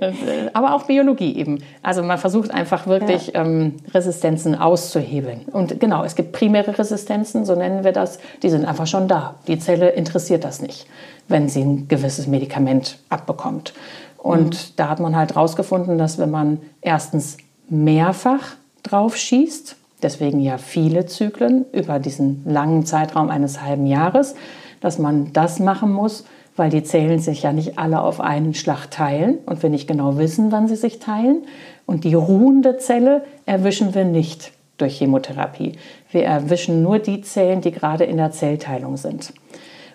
Äh, 0.00 0.12
aber 0.52 0.74
auch 0.74 0.84
Biologie 0.84 1.36
eben. 1.36 1.62
Also 1.82 2.02
man 2.02 2.18
versucht 2.18 2.50
einfach 2.50 2.86
wirklich 2.86 3.28
ja. 3.28 3.42
ähm, 3.42 3.76
Resistenzen 3.92 4.54
auszuhebeln. 4.54 5.42
Und 5.52 5.78
genau, 5.78 6.04
es 6.04 6.16
gibt 6.16 6.32
primäre 6.32 6.78
Resistenzen, 6.78 7.44
so 7.44 7.54
nennen 7.54 7.84
wir 7.84 7.92
das, 7.92 8.18
die 8.42 8.50
sind 8.50 8.64
einfach 8.64 8.86
schon 8.86 9.08
da. 9.08 9.36
Die 9.46 9.58
Zelle 9.58 9.90
interessiert 9.90 10.44
das 10.44 10.60
nicht, 10.60 10.86
wenn 11.28 11.48
sie 11.48 11.62
ein 11.62 11.88
gewisses 11.88 12.26
Medikament 12.26 12.98
abbekommt. 13.08 13.72
Und 14.18 14.54
mhm. 14.54 14.72
da 14.76 14.88
hat 14.88 15.00
man 15.00 15.16
halt 15.16 15.36
rausgefunden, 15.36 15.96
dass 15.96 16.18
wenn 16.18 16.30
man 16.30 16.58
erstens 16.80 17.36
mehrfach 17.68 18.56
drauf 18.82 19.16
schießt, 19.16 19.76
deswegen 20.02 20.40
ja 20.40 20.58
viele 20.58 21.06
Zyklen 21.06 21.64
über 21.72 21.98
diesen 21.98 22.42
langen 22.44 22.84
Zeitraum 22.86 23.30
eines 23.30 23.62
halben 23.62 23.86
Jahres, 23.86 24.34
dass 24.80 24.98
man 24.98 25.32
das 25.32 25.58
machen 25.60 25.92
muss, 25.92 26.24
weil 26.56 26.70
die 26.70 26.82
Zellen 26.82 27.20
sich 27.20 27.42
ja 27.42 27.52
nicht 27.52 27.78
alle 27.78 28.02
auf 28.02 28.20
einen 28.20 28.54
Schlag 28.54 28.90
teilen 28.90 29.38
und 29.46 29.62
wir 29.62 29.70
nicht 29.70 29.88
genau 29.88 30.18
wissen, 30.18 30.52
wann 30.52 30.68
sie 30.68 30.76
sich 30.76 30.98
teilen. 30.98 31.44
Und 31.86 32.04
die 32.04 32.14
ruhende 32.14 32.76
Zelle 32.78 33.24
erwischen 33.46 33.94
wir 33.94 34.04
nicht 34.04 34.52
durch 34.76 34.98
Chemotherapie. 34.98 35.72
Wir 36.10 36.24
erwischen 36.24 36.82
nur 36.82 36.98
die 36.98 37.22
Zellen, 37.22 37.60
die 37.60 37.70
gerade 37.70 38.04
in 38.04 38.16
der 38.16 38.32
Zellteilung 38.32 38.96
sind. 38.96 39.32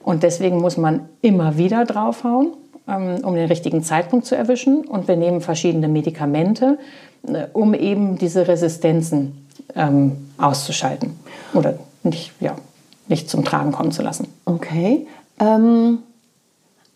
Und 0.03 0.23
deswegen 0.23 0.61
muss 0.61 0.77
man 0.77 1.09
immer 1.21 1.57
wieder 1.57 1.85
draufhauen, 1.85 2.53
ähm, 2.87 3.17
um 3.23 3.35
den 3.35 3.47
richtigen 3.47 3.81
Zeitpunkt 3.81 4.25
zu 4.25 4.35
erwischen. 4.35 4.85
Und 4.85 5.07
wir 5.07 5.15
nehmen 5.15 5.41
verschiedene 5.41 5.87
Medikamente, 5.87 6.77
äh, 7.27 7.47
um 7.53 7.73
eben 7.73 8.17
diese 8.17 8.47
Resistenzen 8.47 9.44
ähm, 9.75 10.29
auszuschalten 10.37 11.19
oder 11.53 11.79
nicht, 12.03 12.31
ja, 12.39 12.55
nicht 13.07 13.29
zum 13.29 13.43
Tragen 13.43 13.71
kommen 13.71 13.91
zu 13.91 14.01
lassen. 14.01 14.27
Okay. 14.45 15.07
Ähm, 15.39 15.99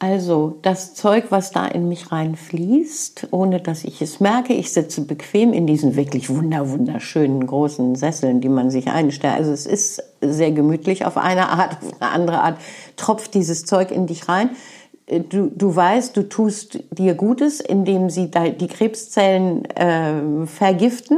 also 0.01 0.57
das 0.61 0.93
Zeug, 0.93 1.25
was 1.29 1.51
da 1.51 1.65
in 1.65 1.89
mich 1.89 2.09
reinfließt, 2.09 3.27
ohne 3.31 3.59
dass 3.59 3.83
ich 3.83 4.01
es 4.01 4.21
merke, 4.21 4.53
ich 4.53 4.71
sitze 4.71 5.01
bequem 5.01 5.51
in 5.51 5.67
diesen 5.67 5.97
wirklich 5.97 6.29
wunder 6.29 6.69
wunderschönen 6.69 7.45
großen 7.45 7.95
Sesseln, 7.95 8.39
die 8.39 8.47
man 8.47 8.71
sich 8.71 8.87
einstellt. 8.87 9.33
Also 9.35 9.51
es 9.51 9.65
ist 9.65 10.01
sehr 10.21 10.51
gemütlich 10.51 11.05
auf 11.05 11.17
eine 11.17 11.49
Art, 11.49 11.79
auf 11.83 12.01
eine 12.01 12.11
andere 12.11 12.41
Art 12.41 12.59
tropft 12.95 13.33
dieses 13.33 13.65
Zeug 13.65 13.91
in 13.91 14.07
dich 14.07 14.29
rein. 14.29 14.51
Du, 15.29 15.51
du 15.53 15.75
weißt, 15.75 16.15
du 16.15 16.29
tust 16.29 16.79
dir 16.91 17.15
Gutes, 17.15 17.59
indem 17.59 18.09
sie 18.09 18.31
die 18.31 18.67
Krebszellen 18.67 19.65
äh, 19.65 20.45
vergiften. 20.45 21.17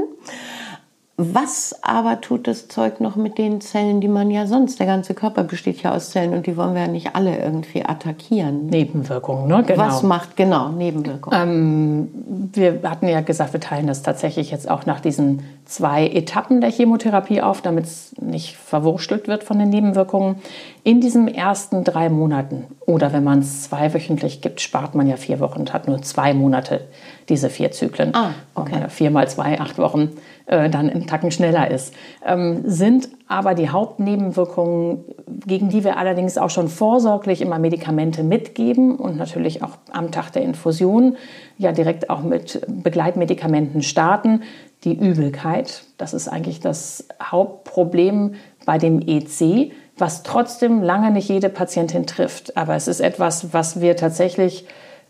Was 1.23 1.75
aber 1.83 2.19
tut 2.19 2.47
das 2.47 2.67
Zeug 2.67 2.99
noch 2.99 3.15
mit 3.15 3.37
den 3.37 3.61
Zellen, 3.61 4.01
die 4.01 4.07
man 4.07 4.31
ja 4.31 4.47
sonst, 4.47 4.79
der 4.79 4.87
ganze 4.87 5.13
Körper 5.13 5.43
besteht 5.43 5.83
ja 5.83 5.93
aus 5.93 6.09
Zellen 6.09 6.33
und 6.33 6.47
die 6.47 6.57
wollen 6.57 6.73
wir 6.73 6.81
ja 6.81 6.87
nicht 6.87 7.15
alle 7.15 7.37
irgendwie 7.37 7.85
attackieren. 7.85 8.65
Nebenwirkungen, 8.65 9.47
ne? 9.47 9.63
Genau. 9.67 9.79
Was 9.79 10.01
macht 10.01 10.35
genau 10.35 10.69
Nebenwirkungen? 10.69 11.39
Ähm, 11.39 12.09
wir 12.53 12.79
hatten 12.83 13.07
ja 13.07 13.21
gesagt, 13.21 13.53
wir 13.53 13.59
teilen 13.59 13.85
das 13.85 14.01
tatsächlich 14.01 14.49
jetzt 14.49 14.67
auch 14.67 14.87
nach 14.87 14.99
diesen 14.99 15.43
zwei 15.65 16.07
Etappen 16.07 16.59
der 16.59 16.71
Chemotherapie 16.71 17.41
auf, 17.41 17.61
damit 17.61 17.85
es 17.85 18.15
nicht 18.19 18.57
verwurstelt 18.57 19.27
wird 19.27 19.43
von 19.43 19.59
den 19.59 19.69
Nebenwirkungen. 19.69 20.37
In 20.83 21.01
diesen 21.01 21.27
ersten 21.27 21.83
drei 21.83 22.09
Monaten 22.09 22.65
oder 22.87 23.13
wenn 23.13 23.23
man 23.23 23.39
es 23.39 23.63
zweiwöchentlich 23.63 24.41
gibt, 24.41 24.59
spart 24.59 24.95
man 24.95 25.07
ja 25.07 25.17
vier 25.17 25.39
Wochen 25.39 25.59
und 25.59 25.73
hat 25.73 25.87
nur 25.87 26.01
zwei 26.01 26.33
Monate 26.33 26.81
diese 27.29 27.49
vier 27.49 27.71
Zyklen. 27.71 28.13
Ah, 28.13 28.31
okay. 28.55 28.85
Vier 28.89 29.11
mal 29.11 29.27
zwei, 29.27 29.59
acht 29.59 29.77
Wochen 29.77 30.11
äh, 30.45 30.69
dann 30.69 30.89
einen 30.89 31.07
Tacken 31.07 31.31
schneller 31.31 31.71
ist. 31.71 31.93
Ähm, 32.25 32.63
sind 32.65 33.09
aber 33.27 33.53
die 33.53 33.69
Hauptnebenwirkungen, 33.69 35.05
gegen 35.45 35.69
die 35.69 35.83
wir 35.83 35.97
allerdings 35.97 36.37
auch 36.37 36.49
schon 36.49 36.67
vorsorglich 36.67 37.41
immer 37.41 37.59
Medikamente 37.59 38.23
mitgeben 38.23 38.97
und 38.97 39.17
natürlich 39.17 39.63
auch 39.63 39.77
am 39.91 40.11
Tag 40.11 40.31
der 40.31 40.41
Infusion 40.41 41.15
ja 41.57 41.71
direkt 41.71 42.09
auch 42.09 42.21
mit 42.21 42.61
Begleitmedikamenten 42.67 43.81
starten. 43.81 44.43
Die 44.83 44.97
Übelkeit, 44.97 45.83
das 45.97 46.13
ist 46.13 46.27
eigentlich 46.27 46.59
das 46.59 47.07
Hauptproblem 47.21 48.35
bei 48.65 48.77
dem 48.77 48.99
EC, 48.99 49.71
was 49.97 50.23
trotzdem 50.23 50.81
lange 50.81 51.11
nicht 51.11 51.29
jede 51.29 51.49
Patientin 51.49 52.07
trifft. 52.07 52.57
Aber 52.57 52.75
es 52.75 52.87
ist 52.87 52.99
etwas, 52.99 53.53
was 53.53 53.79
wir 53.79 53.95
tatsächlich 53.95 54.65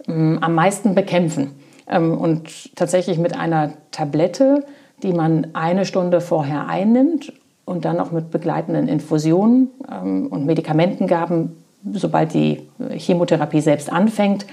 ähm, 0.08 0.40
am 0.42 0.54
meisten 0.54 0.94
bekämpfen. 0.94 1.56
Ähm, 1.92 2.18
und 2.18 2.76
tatsächlich 2.76 3.20
mit 3.20 3.38
einer 3.38 3.74
Tablette 3.92 4.64
die 5.04 5.14
man 5.14 5.48
eine 5.54 5.86
Stunde 5.86 6.22
vorher 6.22 6.68
einnimmt 6.68 7.34
und 7.66 7.86
dann 7.86 7.98
noch 7.98 8.12
mit 8.12 8.32
begleitenden 8.32 8.88
Infusionen 8.88 9.70
ähm, 9.90 10.28
und 10.28 10.46
Medikamentengaben, 10.46 11.64
sobald 11.94 12.34
die 12.34 12.68
Chemotherapie 12.92 13.62
selbst 13.62 13.92
anfängt, 13.92 14.46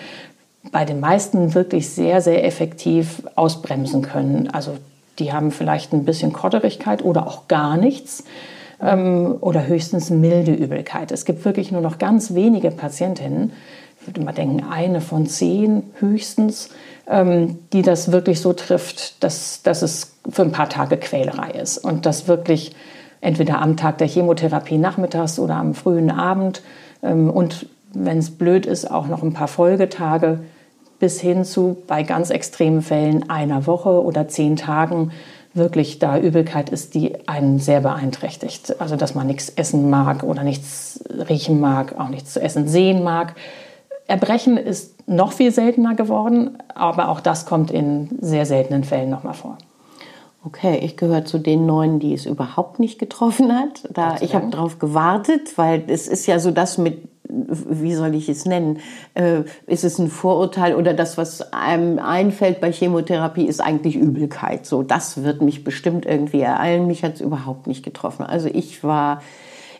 bei 0.73 0.85
den 0.85 1.01
meisten 1.01 1.55
wirklich 1.55 1.89
sehr, 1.89 2.21
sehr 2.21 2.45
effektiv 2.45 3.23
ausbremsen 3.35 4.03
können. 4.03 4.49
Also 4.51 4.77
die 5.19 5.33
haben 5.33 5.51
vielleicht 5.51 5.93
ein 5.93 6.05
bisschen 6.05 6.33
Kotterigkeit 6.33 7.05
oder 7.05 7.27
auch 7.27 7.49
gar 7.49 7.77
nichts 7.77 8.25
ähm, 8.81 9.37
oder 9.41 9.67
höchstens 9.67 10.11
milde 10.11 10.53
Übelkeit. 10.53 11.11
Es 11.13 11.25
gibt 11.25 11.45
wirklich 11.45 11.73
nur 11.73 11.81
noch 11.81 11.99
ganz 11.99 12.35
wenige 12.35 12.71
Patientinnen, 12.71 13.53
würde 14.09 14.21
mal 14.23 14.33
denken, 14.33 14.65
eine 14.69 15.01
von 15.01 15.27
zehn 15.27 15.85
höchstens, 16.01 16.71
ähm, 17.07 17.59
die 17.73 17.83
das 17.83 18.11
wirklich 18.11 18.41
so 18.41 18.53
trifft, 18.53 19.23
dass, 19.23 19.63
dass 19.63 19.83
es 19.83 20.17
für 20.29 20.43
ein 20.43 20.53
paar 20.53 20.69
Tage 20.69 20.97
Quälerei 20.97 21.51
ist 21.51 21.79
und 21.79 22.07
das 22.07 22.27
wirklich 22.27 22.75
entweder 23.21 23.61
am 23.61 23.77
Tag 23.77 23.99
der 23.99 24.09
Chemotherapie 24.09 24.79
nachmittags 24.79 25.39
oder 25.39 25.57
am 25.57 25.75
frühen 25.75 26.11
Abend 26.11 26.63
ähm, 27.03 27.31
und 27.31 27.67
wenn 27.93 28.19
es 28.19 28.31
blöd 28.31 28.67
ist, 28.67 28.91
auch 28.91 29.07
noch 29.07 29.23
ein 29.23 29.33
paar 29.33 29.49
Folgetage 29.49 30.41
bis 30.99 31.21
hin 31.21 31.45
zu 31.45 31.77
bei 31.87 32.03
ganz 32.03 32.31
extremen 32.31 32.83
Fällen 32.83 33.31
einer 33.31 33.67
Woche 33.67 34.03
oder 34.03 34.29
zehn 34.29 34.57
Tagen 34.57 35.13
wirklich 35.55 35.99
da 35.99 36.19
Übelkeit 36.19 36.71
ist, 36.71 36.95
die 36.95 37.29
einen 37.29 37.59
sehr 37.59 37.81
beeinträchtigt. 37.81 38.81
Also 38.81 38.97
dass 38.97 39.15
man 39.15 39.27
nichts 39.27 39.49
essen 39.49 39.91
mag 39.91 40.23
oder 40.23 40.43
nichts 40.43 41.03
riechen 41.29 41.61
mag, 41.61 41.99
auch 41.99 42.09
nichts 42.09 42.35
zu 42.35 42.41
essen 42.41 42.69
sehen 42.69 43.03
mag. 43.03 43.35
Erbrechen 44.09 44.57
ist 44.57 45.07
noch 45.07 45.33
viel 45.33 45.53
seltener 45.53 45.95
geworden, 45.95 46.59
aber 46.75 47.11
auch 47.11 47.21
das 47.21 47.45
kommt 47.45 47.71
in 47.71 48.09
sehr 48.21 48.47
seltenen 48.47 48.83
Fällen 48.83 49.11
nochmal 49.11 49.35
vor. 49.35 49.59
Okay, 50.45 50.79
ich 50.83 50.97
gehöre 50.97 51.27
zu 51.27 51.39
den 51.39 51.67
neun, 51.67 51.99
die 51.99 52.15
es 52.15 52.25
überhaupt 52.25 52.79
nicht 52.79 52.99
getroffen 52.99 53.53
hat. 53.53 53.87
Da, 53.93 54.17
ich 54.21 54.35
habe 54.35 54.49
darauf 54.49 54.79
gewartet, 54.79 55.59
weil 55.59 55.85
es 55.89 56.09
ist 56.09 56.27
ja 56.27 56.39
so 56.39 56.51
das 56.51 56.79
mit, 56.79 57.07
wie 57.29 57.95
soll 57.95 58.15
ich 58.15 58.31
es 58.31 58.47
nennen? 58.47 58.79
Äh, 59.13 59.43
ist 59.67 59.85
es 59.85 59.99
ein 59.99 60.09
Vorurteil 60.09 60.75
oder 60.75 60.95
das, 60.95 61.19
was 61.19 61.53
einem 61.53 61.99
einfällt 61.99 62.63
bei 62.63 62.73
Chemotherapie, 62.73 63.45
ist 63.45 63.61
eigentlich 63.61 63.97
Übelkeit. 63.97 64.65
So, 64.65 64.83
das 64.83 65.23
wird 65.23 65.43
mich 65.43 65.65
bestimmt 65.65 66.07
irgendwie 66.07 66.41
ereilen. 66.41 66.87
Mich 66.87 67.05
hat 67.05 67.17
es 67.17 67.21
überhaupt 67.21 67.67
nicht 67.67 67.85
getroffen. 67.85 68.25
Also 68.25 68.49
ich 68.49 68.83
war 68.83 69.21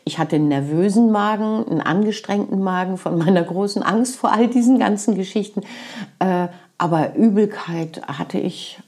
ich 0.09 0.17
hatte 0.17 0.37
einen 0.37 0.47
nervösen 0.47 1.11
Magen, 1.11 1.67
einen 1.69 1.81
angestrengten 1.81 2.59
Magen 2.63 2.97
von 2.97 3.15
meiner 3.19 3.43
großen 3.43 3.83
Angst 3.83 4.15
vor 4.15 4.31
all 4.31 4.47
diesen 4.47 4.79
ganzen 4.79 5.13
Geschichten. 5.13 5.61
Äh, 6.17 6.47
aber 6.79 7.13
Übelkeit 7.15 8.01
hatte 8.07 8.39
ich 8.39 8.79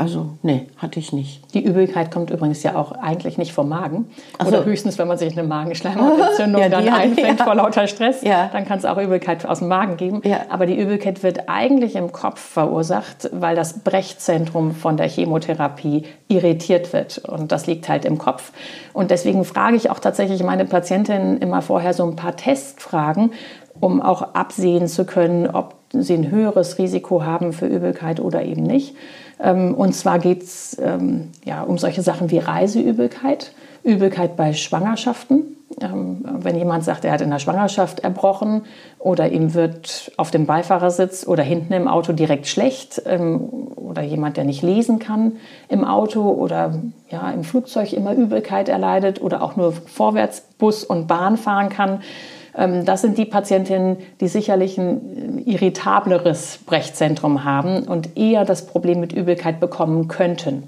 Also, 0.00 0.28
nee, 0.44 0.68
hatte 0.76 1.00
ich 1.00 1.12
nicht. 1.12 1.52
Die 1.54 1.64
Übelkeit 1.64 2.12
kommt 2.12 2.30
übrigens 2.30 2.62
ja 2.62 2.76
auch 2.76 2.92
eigentlich 2.92 3.36
nicht 3.36 3.52
vom 3.52 3.68
Magen. 3.68 4.08
So. 4.40 4.46
Oder 4.46 4.64
höchstens, 4.64 4.96
wenn 4.96 5.08
man 5.08 5.18
sich 5.18 5.36
eine 5.36 5.46
Magenschleimhautentzündung 5.48 6.62
ja, 6.62 6.68
dann 6.68 6.88
einfängt 6.88 7.40
ja. 7.40 7.44
vor 7.44 7.56
lauter 7.56 7.88
Stress, 7.88 8.22
ja. 8.22 8.48
dann 8.52 8.64
kann 8.64 8.78
es 8.78 8.84
auch 8.84 8.96
Übelkeit 8.96 9.44
aus 9.44 9.58
dem 9.58 9.66
Magen 9.66 9.96
geben. 9.96 10.22
Aber 10.50 10.66
die 10.66 10.78
Übelkeit 10.78 11.24
wird 11.24 11.48
eigentlich 11.48 11.96
im 11.96 12.12
Kopf 12.12 12.38
verursacht, 12.38 13.28
weil 13.32 13.56
das 13.56 13.80
Brechzentrum 13.80 14.70
von 14.70 14.96
der 14.96 15.08
Chemotherapie 15.08 16.04
irritiert 16.28 16.92
wird. 16.92 17.18
Und 17.18 17.50
das 17.50 17.66
liegt 17.66 17.88
halt 17.88 18.04
im 18.04 18.18
Kopf. 18.18 18.52
Und 18.92 19.10
deswegen 19.10 19.44
frage 19.44 19.74
ich 19.74 19.90
auch 19.90 19.98
tatsächlich 19.98 20.44
meine 20.44 20.64
Patientinnen 20.64 21.38
immer 21.38 21.60
vorher 21.60 21.92
so 21.92 22.04
ein 22.04 22.14
paar 22.14 22.36
Testfragen, 22.36 23.32
um 23.80 24.00
auch 24.00 24.34
absehen 24.34 24.86
zu 24.86 25.04
können, 25.04 25.48
ob 25.48 25.74
sie 25.90 26.14
ein 26.14 26.30
höheres 26.30 26.78
Risiko 26.78 27.24
haben 27.24 27.52
für 27.52 27.66
Übelkeit 27.66 28.20
oder 28.20 28.44
eben 28.44 28.62
nicht. 28.62 28.94
Ähm, 29.40 29.74
und 29.74 29.94
zwar 29.94 30.18
geht 30.18 30.42
es 30.42 30.76
ähm, 30.82 31.28
ja, 31.44 31.62
um 31.62 31.78
solche 31.78 32.02
Sachen 32.02 32.30
wie 32.30 32.38
Reiseübelkeit, 32.38 33.52
Übelkeit 33.84 34.36
bei 34.36 34.52
Schwangerschaften. 34.52 35.56
Ähm, 35.80 36.24
wenn 36.40 36.56
jemand 36.56 36.84
sagt, 36.84 37.04
er 37.04 37.12
hat 37.12 37.20
in 37.20 37.30
der 37.30 37.38
Schwangerschaft 37.38 38.00
erbrochen 38.00 38.62
oder 38.98 39.30
ihm 39.30 39.54
wird 39.54 40.10
auf 40.16 40.30
dem 40.30 40.46
Beifahrersitz 40.46 41.26
oder 41.26 41.42
hinten 41.42 41.72
im 41.72 41.88
Auto 41.88 42.12
direkt 42.12 42.46
schlecht 42.46 43.02
oder 43.04 44.02
jemand, 44.02 44.36
der 44.36 44.44
nicht 44.44 44.62
lesen 44.62 44.98
kann 44.98 45.36
im 45.68 45.84
Auto 45.84 46.22
oder 46.22 46.74
ja, 47.10 47.30
im 47.30 47.44
Flugzeug 47.44 47.92
immer 47.92 48.14
Übelkeit 48.14 48.68
erleidet 48.68 49.20
oder 49.20 49.42
auch 49.42 49.56
nur 49.56 49.72
vorwärts 49.72 50.40
Bus 50.58 50.84
und 50.84 51.06
Bahn 51.06 51.36
fahren 51.36 51.68
kann, 51.68 52.00
das 52.58 53.02
sind 53.02 53.16
die 53.18 53.24
Patientinnen, 53.24 53.98
die 54.20 54.26
sicherlich 54.26 54.78
ein 54.78 55.42
irritableres 55.46 56.58
Brechzentrum 56.66 57.44
haben 57.44 57.84
und 57.84 58.16
eher 58.16 58.44
das 58.44 58.66
Problem 58.66 58.98
mit 58.98 59.12
Übelkeit 59.12 59.60
bekommen 59.60 60.08
könnten. 60.08 60.64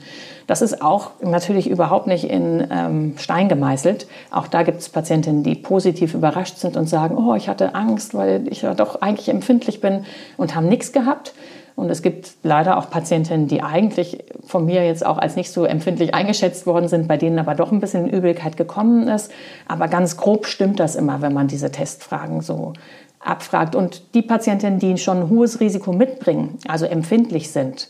Das 0.46 0.62
ist 0.62 0.82
auch 0.82 1.10
natürlich 1.20 1.68
überhaupt 1.68 2.06
nicht 2.06 2.24
in 2.24 2.66
ähm, 2.70 3.14
Stein 3.18 3.48
gemeißelt. 3.48 4.06
Auch 4.30 4.46
da 4.46 4.62
gibt 4.62 4.80
es 4.80 4.88
Patientinnen, 4.88 5.42
die 5.42 5.54
positiv 5.54 6.14
überrascht 6.14 6.58
sind 6.58 6.76
und 6.76 6.88
sagen, 6.88 7.16
oh, 7.16 7.34
ich 7.34 7.48
hatte 7.48 7.74
Angst, 7.74 8.14
weil 8.14 8.46
ich 8.48 8.62
ja 8.62 8.74
doch 8.74 9.00
eigentlich 9.00 9.28
empfindlich 9.28 9.80
bin 9.80 10.04
und 10.36 10.54
haben 10.54 10.68
nichts 10.68 10.92
gehabt. 10.92 11.34
Und 11.80 11.88
es 11.88 12.02
gibt 12.02 12.32
leider 12.42 12.76
auch 12.76 12.90
Patientinnen, 12.90 13.48
die 13.48 13.62
eigentlich 13.62 14.22
von 14.44 14.66
mir 14.66 14.84
jetzt 14.84 15.04
auch 15.04 15.16
als 15.16 15.34
nicht 15.34 15.50
so 15.50 15.64
empfindlich 15.64 16.14
eingeschätzt 16.14 16.66
worden 16.66 16.88
sind, 16.88 17.08
bei 17.08 17.16
denen 17.16 17.38
aber 17.38 17.54
doch 17.54 17.72
ein 17.72 17.80
bisschen 17.80 18.06
Übelkeit 18.06 18.58
gekommen 18.58 19.08
ist. 19.08 19.32
Aber 19.66 19.88
ganz 19.88 20.18
grob 20.18 20.46
stimmt 20.46 20.78
das 20.78 20.94
immer, 20.94 21.22
wenn 21.22 21.32
man 21.32 21.48
diese 21.48 21.72
Testfragen 21.72 22.42
so 22.42 22.74
abfragt. 23.18 23.74
Und 23.74 24.14
die 24.14 24.20
Patientinnen, 24.20 24.78
die 24.78 24.98
schon 24.98 25.20
ein 25.22 25.30
hohes 25.30 25.60
Risiko 25.60 25.94
mitbringen, 25.94 26.58
also 26.68 26.84
empfindlich 26.84 27.50
sind, 27.50 27.88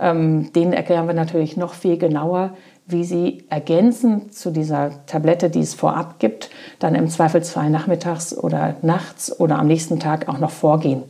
ähm, 0.00 0.52
denen 0.52 0.72
erklären 0.72 1.06
wir 1.06 1.14
natürlich 1.14 1.56
noch 1.56 1.74
viel 1.74 1.96
genauer, 1.96 2.54
wie 2.86 3.04
sie 3.04 3.44
ergänzend 3.50 4.34
zu 4.34 4.50
dieser 4.50 5.06
Tablette, 5.06 5.48
die 5.48 5.60
es 5.60 5.74
vorab 5.74 6.18
gibt, 6.18 6.50
dann 6.80 6.96
im 6.96 7.08
Zweifelsfall 7.08 7.70
nachmittags 7.70 8.36
oder 8.36 8.74
nachts 8.82 9.38
oder 9.38 9.60
am 9.60 9.68
nächsten 9.68 10.00
Tag 10.00 10.28
auch 10.28 10.38
noch 10.38 10.50
vorgehen. 10.50 11.04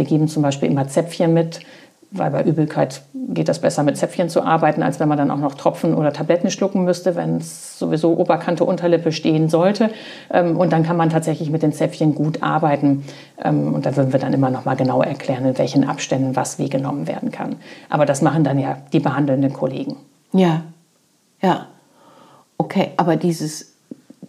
Wir 0.00 0.06
geben 0.06 0.28
zum 0.28 0.42
Beispiel 0.42 0.70
immer 0.70 0.88
Zäpfchen 0.88 1.34
mit, 1.34 1.60
weil 2.10 2.30
bei 2.30 2.42
Übelkeit 2.42 3.02
geht 3.12 3.50
das 3.50 3.58
besser 3.58 3.82
mit 3.82 3.98
Zäpfchen 3.98 4.30
zu 4.30 4.42
arbeiten, 4.42 4.82
als 4.82 4.98
wenn 4.98 5.10
man 5.10 5.18
dann 5.18 5.30
auch 5.30 5.36
noch 5.36 5.56
Tropfen 5.56 5.92
oder 5.92 6.10
Tabletten 6.10 6.50
schlucken 6.50 6.84
müsste, 6.84 7.16
wenn 7.16 7.36
es 7.36 7.78
sowieso 7.78 8.16
Oberkante, 8.16 8.64
Unterlippe 8.64 9.12
stehen 9.12 9.50
sollte. 9.50 9.90
Ähm, 10.32 10.56
und 10.56 10.72
dann 10.72 10.84
kann 10.84 10.96
man 10.96 11.10
tatsächlich 11.10 11.50
mit 11.50 11.62
den 11.62 11.74
Zäpfchen 11.74 12.14
gut 12.14 12.42
arbeiten. 12.42 13.04
Ähm, 13.44 13.74
und 13.74 13.84
da 13.84 13.94
würden 13.94 14.14
wir 14.14 14.20
dann 14.20 14.32
immer 14.32 14.48
noch 14.48 14.64
mal 14.64 14.74
genau 14.74 15.02
erklären, 15.02 15.44
in 15.44 15.58
welchen 15.58 15.86
Abständen 15.86 16.34
was 16.34 16.58
wie 16.58 16.70
genommen 16.70 17.06
werden 17.06 17.30
kann. 17.30 17.56
Aber 17.90 18.06
das 18.06 18.22
machen 18.22 18.42
dann 18.42 18.58
ja 18.58 18.78
die 18.94 19.00
behandelnden 19.00 19.52
Kollegen. 19.52 19.96
Ja, 20.32 20.62
ja. 21.42 21.66
Okay, 22.56 22.92
aber 22.96 23.16
dieses 23.16 23.74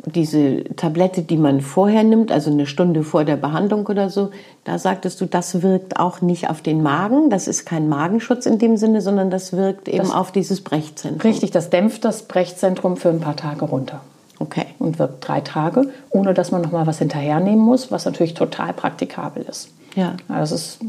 diese 0.05 0.63
Tablette, 0.75 1.21
die 1.21 1.37
man 1.37 1.61
vorher 1.61 2.03
nimmt, 2.03 2.31
also 2.31 2.51
eine 2.51 2.65
Stunde 2.65 3.03
vor 3.03 3.23
der 3.23 3.35
Behandlung 3.35 3.85
oder 3.85 4.09
so, 4.09 4.31
da 4.63 4.79
sagtest 4.79 5.21
du, 5.21 5.25
das 5.25 5.61
wirkt 5.61 5.99
auch 5.99 6.21
nicht 6.21 6.49
auf 6.49 6.61
den 6.61 6.81
Magen. 6.81 7.29
Das 7.29 7.47
ist 7.47 7.65
kein 7.65 7.87
Magenschutz 7.87 8.45
in 8.45 8.57
dem 8.57 8.77
Sinne, 8.77 9.01
sondern 9.01 9.29
das 9.29 9.53
wirkt 9.53 9.87
eben 9.87 9.99
das, 9.99 10.11
auf 10.11 10.31
dieses 10.31 10.61
Brechzentrum. 10.61 11.21
Richtig, 11.21 11.51
das 11.51 11.69
dämpft 11.69 12.03
das 12.05 12.23
Brechzentrum 12.23 12.97
für 12.97 13.09
ein 13.09 13.19
paar 13.19 13.35
Tage 13.35 13.65
runter. 13.65 14.01
Okay. 14.39 14.65
Und 14.79 14.97
wirkt 14.97 15.27
drei 15.27 15.41
Tage, 15.41 15.89
ohne 16.09 16.33
dass 16.33 16.51
man 16.51 16.61
noch 16.61 16.71
mal 16.71 16.87
was 16.87 16.97
hinterhernehmen 16.97 17.63
muss, 17.63 17.91
was 17.91 18.05
natürlich 18.05 18.33
total 18.33 18.73
praktikabel 18.73 19.45
ist. 19.47 19.69
Ja. 19.95 20.15
Also 20.27 20.55
das 20.55 20.61
ist 20.61 20.79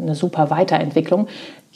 eine 0.00 0.14
super 0.14 0.50
Weiterentwicklung 0.50 1.28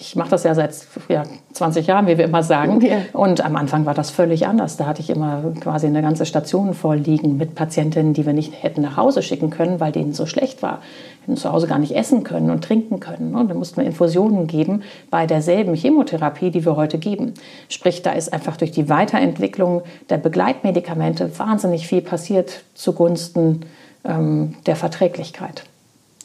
ich 0.03 0.17
mache 0.17 0.31
das 0.31 0.43
ja 0.43 0.55
seit 0.55 0.75
ja, 1.09 1.23
20 1.53 1.87
Jahren, 1.87 2.07
wie 2.07 2.19
wir 2.19 2.25
immer 2.25 2.43
sagen. 2.43 2.81
Ja. 2.81 3.03
Und 3.13 3.45
am 3.45 3.57
Anfang 3.57 3.85
war 3.87 3.95
das 3.95 4.11
völlig 4.11 4.47
anders. 4.47 4.77
Da 4.77 4.87
hatte 4.87 5.01
ich 5.01 5.11
immer 5.11 5.43
quasi 5.61 5.87
eine 5.87 6.03
ganze 6.03 6.27
Station 6.27 6.75
voll 6.75 6.97
liegen 6.97 7.37
mit 7.37 7.55
Patientinnen, 7.55 8.15
die 8.15 8.27
wir 8.27 8.33
nicht 8.33 8.63
hätten 8.63 8.83
nach 8.83 8.97
Hause 8.97 9.23
schicken 9.23 9.51
können, 9.51 9.81
weil 9.81 9.93
denen 9.93 10.13
so 10.13 10.27
schlecht 10.27 10.63
war. 10.63 10.81
Hätten 11.23 11.37
zu 11.37 11.53
Hause 11.53 11.69
gar 11.69 11.79
nicht 11.79 11.95
essen 11.95 12.25
können 12.25 12.51
und 12.51 12.65
trinken 12.65 13.01
können. 13.01 13.35
Und 13.35 13.49
dann 13.49 13.59
mussten 13.59 13.77
wir 13.77 13.85
Infusionen 13.85 14.47
geben 14.47 14.83
bei 15.11 15.27
derselben 15.27 15.75
Chemotherapie, 15.75 16.51
die 16.51 16.65
wir 16.65 16.75
heute 16.75 16.99
geben. 16.99 17.35
Sprich, 17.69 18.03
da 18.03 18.13
ist 18.13 18.33
einfach 18.33 18.57
durch 18.57 18.73
die 18.73 18.89
Weiterentwicklung 18.89 19.83
der 20.11 20.19
Begleitmedikamente 20.19 21.39
wahnsinnig 21.39 21.87
viel 21.87 22.01
passiert 22.01 22.65
zugunsten 22.75 23.67
ähm, 24.05 24.57
der 24.67 24.75
Verträglichkeit. 24.75 25.65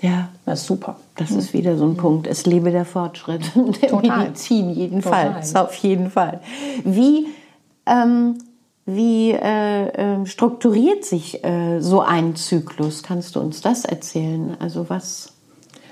Ja. 0.01 0.29
Das 0.45 0.61
ist 0.61 0.67
super. 0.67 0.97
Das 1.15 1.31
ist 1.31 1.53
wieder 1.53 1.77
so 1.77 1.85
ein 1.85 1.91
mhm. 1.91 1.97
Punkt. 1.97 2.27
Es 2.27 2.45
lebe 2.45 2.71
der 2.71 2.85
Fortschritt 2.85 3.51
der 3.81 3.89
Total. 3.89 4.19
Medizin, 4.19 4.69
jedenfalls. 4.69 5.49
Total. 5.49 5.65
Auf 5.65 5.75
jeden 5.75 6.11
Fall. 6.11 6.41
Wie, 6.83 7.27
ähm, 7.85 8.37
wie 8.85 9.31
äh, 9.31 9.87
äh, 9.87 10.25
strukturiert 10.25 11.05
sich 11.05 11.43
äh, 11.43 11.79
so 11.79 12.01
ein 12.01 12.35
Zyklus? 12.35 13.03
Kannst 13.03 13.35
du 13.35 13.39
uns 13.39 13.61
das 13.61 13.85
erzählen? 13.85 14.55
Also 14.59 14.89
was 14.89 15.33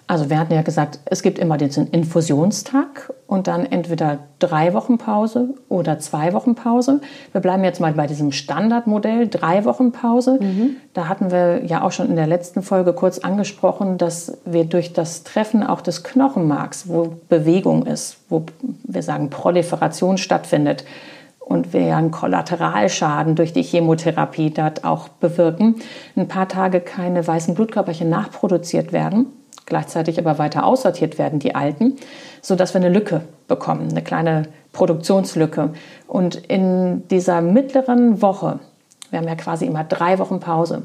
also 0.07 0.29
wir 0.29 0.37
hatten 0.37 0.53
ja 0.53 0.61
gesagt, 0.61 0.99
es 1.05 1.23
gibt 1.23 1.39
immer 1.39 1.57
den 1.57 1.71
Infusionstag 1.87 3.11
und 3.25 3.47
dann 3.47 3.65
entweder 3.65 4.19
drei 4.37 4.73
Wochen 4.75 4.99
Pause 4.99 5.55
oder 5.67 5.97
zwei 5.97 6.33
Wochen 6.33 6.53
Pause. 6.53 7.01
Wir 7.31 7.41
bleiben 7.41 7.63
jetzt 7.63 7.79
mal 7.79 7.93
bei 7.93 8.05
diesem 8.05 8.31
Standardmodell, 8.31 9.27
drei 9.27 9.65
Wochen 9.65 9.91
Pause. 9.91 10.37
Mhm. 10.39 10.75
Da 10.93 11.07
hatten 11.07 11.31
wir 11.31 11.65
ja 11.65 11.81
auch 11.81 11.91
schon 11.91 12.09
in 12.09 12.15
der 12.15 12.27
letzten 12.27 12.61
Folge 12.61 12.93
kurz 12.93 13.17
angesprochen, 13.19 13.97
dass 13.97 14.37
wir 14.45 14.65
durch 14.65 14.93
das 14.93 15.23
Treffen 15.23 15.63
auch 15.63 15.81
des 15.81 16.03
Knochenmarks, 16.03 16.87
wo 16.87 17.15
Bewegung 17.27 17.87
ist, 17.87 18.17
wo 18.29 18.45
wir 18.83 19.01
sagen 19.01 19.29
Proliferation 19.29 20.17
stattfindet, 20.17 20.85
und 21.39 21.73
wir 21.73 21.81
ja 21.81 21.97
einen 21.97 22.09
Kollateralschaden 22.09 23.35
durch 23.35 23.53
die 23.53 23.61
Chemotherapie 23.61 24.49
dort 24.49 24.83
auch 24.83 25.09
bewirken, 25.09 25.75
ein 26.15 26.27
paar 26.27 26.47
Tage 26.47 26.81
keine 26.81 27.25
weißen 27.25 27.53
Blutkörperchen 27.53 28.09
nachproduziert 28.09 28.91
werden 28.91 29.27
gleichzeitig 29.65 30.19
aber 30.19 30.37
weiter 30.37 30.65
aussortiert 30.65 31.17
werden, 31.17 31.39
die 31.39 31.55
alten, 31.55 31.95
sodass 32.41 32.73
wir 32.73 32.81
eine 32.81 32.89
Lücke 32.89 33.21
bekommen, 33.47 33.89
eine 33.89 34.01
kleine 34.01 34.43
Produktionslücke. 34.73 35.71
Und 36.07 36.35
in 36.35 37.07
dieser 37.09 37.41
mittleren 37.41 38.21
Woche, 38.21 38.59
wir 39.09 39.19
haben 39.19 39.27
ja 39.27 39.35
quasi 39.35 39.65
immer 39.65 39.83
drei 39.83 40.19
Wochen 40.19 40.39
Pause, 40.39 40.83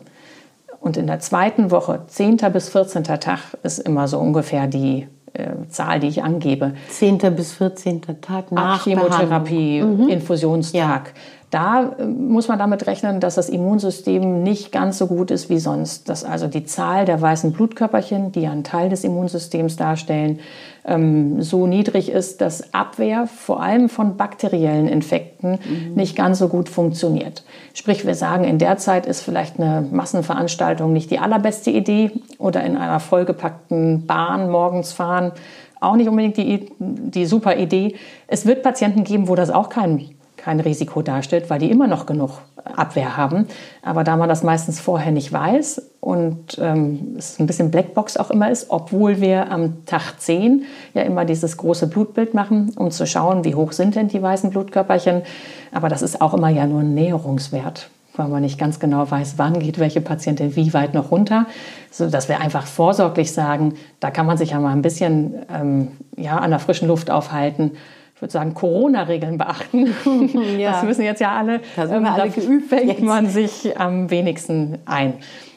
und 0.80 0.96
in 0.96 1.06
der 1.06 1.20
zweiten 1.20 1.70
Woche, 1.70 2.00
10. 2.06 2.38
bis 2.54 2.70
14. 2.70 3.04
Tag, 3.04 3.40
ist 3.62 3.80
immer 3.80 4.08
so 4.08 4.18
ungefähr 4.18 4.66
die 4.66 5.06
äh, 5.34 5.50
Zahl, 5.68 6.00
die 6.00 6.08
ich 6.08 6.22
angebe. 6.22 6.72
10. 6.88 7.18
bis 7.36 7.52
14. 7.52 8.00
Tag 8.22 8.50
nach 8.50 8.82
Chemotherapie, 8.82 9.82
mhm. 9.82 10.08
Infusionstag. 10.08 11.08
Ja 11.08 11.39
da 11.50 11.94
äh, 11.98 12.04
muss 12.04 12.48
man 12.48 12.58
damit 12.58 12.86
rechnen, 12.86 13.20
dass 13.20 13.34
das 13.34 13.48
Immunsystem 13.48 14.42
nicht 14.42 14.72
ganz 14.72 14.98
so 14.98 15.06
gut 15.06 15.30
ist 15.30 15.50
wie 15.50 15.58
sonst. 15.58 16.08
Dass 16.08 16.24
also 16.24 16.46
die 16.46 16.64
Zahl 16.64 17.04
der 17.04 17.20
weißen 17.20 17.52
Blutkörperchen, 17.52 18.32
die 18.32 18.46
einen 18.46 18.64
Teil 18.64 18.88
des 18.88 19.04
Immunsystems 19.04 19.76
darstellen, 19.76 20.38
ähm, 20.84 21.42
so 21.42 21.66
niedrig 21.66 22.10
ist, 22.10 22.40
dass 22.40 22.72
Abwehr 22.72 23.26
vor 23.26 23.62
allem 23.62 23.88
von 23.88 24.16
bakteriellen 24.16 24.88
Infekten 24.88 25.52
mhm. 25.52 25.94
nicht 25.94 26.16
ganz 26.16 26.38
so 26.38 26.48
gut 26.48 26.68
funktioniert. 26.68 27.44
Sprich, 27.74 28.06
wir 28.06 28.14
sagen, 28.14 28.44
in 28.44 28.58
der 28.58 28.78
Zeit 28.78 29.06
ist 29.06 29.20
vielleicht 29.20 29.60
eine 29.60 29.86
Massenveranstaltung 29.90 30.92
nicht 30.92 31.10
die 31.10 31.18
allerbeste 31.18 31.70
Idee 31.70 32.12
oder 32.38 32.62
in 32.64 32.76
einer 32.76 33.00
vollgepackten 33.00 34.06
Bahn 34.06 34.50
morgens 34.50 34.92
fahren 34.92 35.32
auch 35.80 35.96
nicht 35.96 36.08
unbedingt 36.08 36.36
die, 36.36 36.70
die 36.78 37.24
super 37.24 37.56
Idee. 37.56 37.96
Es 38.26 38.44
wird 38.44 38.62
Patienten 38.62 39.02
geben, 39.02 39.28
wo 39.28 39.34
das 39.34 39.48
auch 39.48 39.70
kein 39.70 39.96
kein 40.40 40.60
Risiko 40.60 41.02
darstellt, 41.02 41.50
weil 41.50 41.58
die 41.58 41.70
immer 41.70 41.86
noch 41.86 42.06
genug 42.06 42.40
Abwehr 42.64 43.16
haben. 43.16 43.46
Aber 43.82 44.04
da 44.04 44.16
man 44.16 44.28
das 44.28 44.42
meistens 44.42 44.80
vorher 44.80 45.12
nicht 45.12 45.32
weiß 45.32 45.82
und 46.00 46.58
ähm, 46.60 47.14
es 47.18 47.38
ein 47.38 47.46
bisschen 47.46 47.70
Blackbox 47.70 48.16
auch 48.16 48.30
immer 48.30 48.50
ist, 48.50 48.70
obwohl 48.70 49.20
wir 49.20 49.50
am 49.50 49.84
Tag 49.84 50.18
10 50.18 50.64
ja 50.94 51.02
immer 51.02 51.24
dieses 51.24 51.56
große 51.56 51.88
Blutbild 51.88 52.34
machen, 52.34 52.72
um 52.76 52.90
zu 52.90 53.06
schauen, 53.06 53.44
wie 53.44 53.54
hoch 53.54 53.72
sind 53.72 53.96
denn 53.96 54.08
die 54.08 54.22
weißen 54.22 54.50
Blutkörperchen. 54.50 55.22
Aber 55.72 55.88
das 55.88 56.02
ist 56.02 56.20
auch 56.20 56.34
immer 56.34 56.48
ja 56.48 56.66
nur 56.66 56.80
ein 56.80 56.94
Näherungswert 56.94 57.90
weil 58.16 58.28
man 58.28 58.42
nicht 58.42 58.58
ganz 58.58 58.80
genau 58.80 59.08
weiß, 59.10 59.34
wann 59.36 59.60
geht 59.60 59.78
welche 59.78 60.00
Patientin 60.00 60.54
wie 60.54 60.74
weit 60.74 60.92
noch 60.92 61.10
runter, 61.10 61.46
sodass 61.90 62.28
wir 62.28 62.40
einfach 62.40 62.66
vorsorglich 62.66 63.32
sagen, 63.32 63.74
da 64.00 64.10
kann 64.10 64.26
man 64.26 64.36
sich 64.36 64.50
ja 64.50 64.58
mal 64.58 64.72
ein 64.72 64.82
bisschen 64.82 65.36
ähm, 65.48 65.92
ja, 66.16 66.36
an 66.36 66.50
der 66.50 66.58
frischen 66.58 66.88
Luft 66.88 67.10
aufhalten 67.10 67.70
ich 68.20 68.22
würde 68.22 68.32
sagen, 68.32 68.52
Corona-Regeln 68.52 69.38
beachten. 69.38 69.94
Ja. 70.58 70.72
Das 70.72 70.82
müssen 70.82 71.04
jetzt 71.04 71.20
ja 71.20 71.32
alle. 71.32 71.60
Da 71.74 71.86
sind 71.86 72.02
wir 72.02 72.08
ähm, 72.08 72.14
alle 72.14 72.28
geübt. 72.28 72.68
fängt 72.68 73.00
man 73.00 73.26
sich 73.26 73.80
am 73.80 74.10
wenigsten 74.10 74.76
ein. 74.84 75.14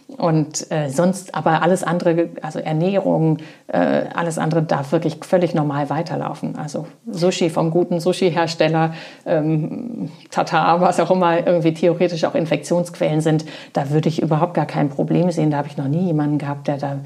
Und 0.07 0.71
äh, 0.71 0.89
sonst 0.89 1.35
aber 1.35 1.61
alles 1.61 1.83
andere, 1.83 2.29
also 2.41 2.59
Ernährung, 2.59 3.39
äh, 3.67 4.03
alles 4.13 4.37
andere 4.37 4.61
darf 4.61 4.93
wirklich 4.93 5.17
völlig 5.21 5.53
normal 5.53 5.89
weiterlaufen. 5.89 6.55
Also 6.55 6.87
Sushi 7.11 7.49
vom 7.49 7.69
guten 7.69 7.99
Sushi-Hersteller, 7.99 8.93
ähm, 9.25 10.09
Tata, 10.29 10.79
was 10.79 11.01
auch 11.01 11.11
immer 11.11 11.45
irgendwie 11.45 11.73
theoretisch 11.73 12.23
auch 12.23 12.35
Infektionsquellen 12.35 13.19
sind, 13.19 13.43
da 13.73 13.89
würde 13.89 14.07
ich 14.07 14.21
überhaupt 14.21 14.53
gar 14.53 14.67
kein 14.67 14.89
Problem 14.89 15.31
sehen. 15.31 15.51
Da 15.51 15.57
habe 15.57 15.67
ich 15.67 15.77
noch 15.77 15.87
nie 15.87 16.05
jemanden 16.05 16.37
gehabt, 16.37 16.67
der 16.67 16.77
da 16.77 16.99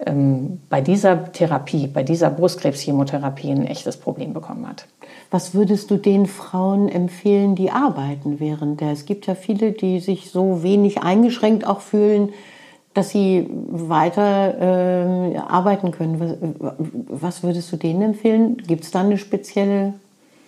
ähm, 0.00 0.60
bei 0.68 0.80
dieser 0.80 1.32
Therapie, 1.32 1.86
bei 1.86 2.02
dieser 2.02 2.30
Brustkrebschemotherapie 2.30 3.50
ein 3.50 3.66
echtes 3.66 3.96
Problem 3.96 4.32
bekommen 4.32 4.68
hat. 4.68 4.86
Was 5.30 5.54
würdest 5.54 5.90
du 5.90 5.96
den 5.96 6.26
Frauen 6.26 6.88
empfehlen, 6.88 7.54
die 7.54 7.70
arbeiten 7.70 8.40
während 8.40 8.80
der? 8.80 8.92
Es 8.92 9.06
gibt 9.06 9.26
ja 9.26 9.34
viele, 9.34 9.72
die 9.72 10.00
sich 10.00 10.30
so 10.30 10.62
wenig 10.62 11.02
eingeschränkt 11.02 11.66
auch 11.66 11.80
fühlen, 11.80 12.30
dass 12.92 13.10
sie 13.10 13.48
weiter 13.50 15.34
äh, 15.34 15.38
arbeiten 15.38 15.90
können. 15.90 16.20
Was, 16.58 16.74
was, 17.08 17.42
würdest 17.42 17.72
du 17.72 17.76
denen 17.76 18.02
empfehlen? 18.02 18.56
Gibt 18.58 18.84
es 18.84 18.92
da 18.92 19.00
eine 19.00 19.18
spezielle 19.18 19.94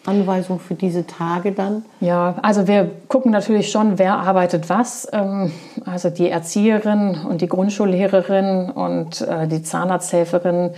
Anweisung 0.07 0.59
für 0.59 0.75
diese 0.75 1.07
Tage 1.07 1.53
dann? 1.53 1.85
Ja, 2.01 2.37
also 2.43 2.67
wir 2.67 2.91
gucken 3.09 3.33
natürlich 3.33 3.71
schon, 3.71 3.99
wer 3.99 4.19
arbeitet 4.19 4.69
was. 4.69 5.09
Ähm, 5.13 5.53
also 5.85 6.11
die 6.11 6.31
Erzieherin 6.31 7.19
und 7.29 7.41
die 7.41 7.49
Grundschullehrerin 7.49 8.71
und 8.71 9.21
äh, 9.23 9.47
die 9.47 9.63
Zahnarzthelferin 9.63 10.71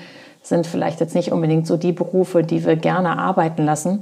sind 0.43 0.67
vielleicht 0.67 1.01
jetzt 1.01 1.14
nicht 1.14 1.33
unbedingt 1.33 1.67
so 1.67 1.77
die 1.77 1.93
Berufe, 1.93 2.43
die 2.43 2.64
wir 2.64 2.77
gerne 2.77 3.19
arbeiten 3.19 3.64
lassen. 3.64 4.01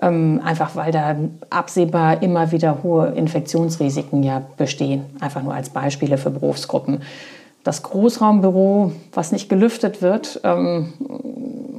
Ähm, 0.00 0.40
einfach 0.44 0.74
weil 0.74 0.90
da 0.90 1.16
absehbar 1.50 2.22
immer 2.22 2.50
wieder 2.50 2.82
hohe 2.82 3.08
Infektionsrisiken 3.08 4.22
ja 4.22 4.42
bestehen. 4.56 5.04
Einfach 5.20 5.42
nur 5.42 5.54
als 5.54 5.70
Beispiele 5.70 6.18
für 6.18 6.30
Berufsgruppen. 6.30 7.02
Das 7.62 7.82
Großraumbüro, 7.84 8.92
was 9.12 9.30
nicht 9.30 9.48
gelüftet 9.48 10.02
wird 10.02 10.40
ähm, 10.42 10.92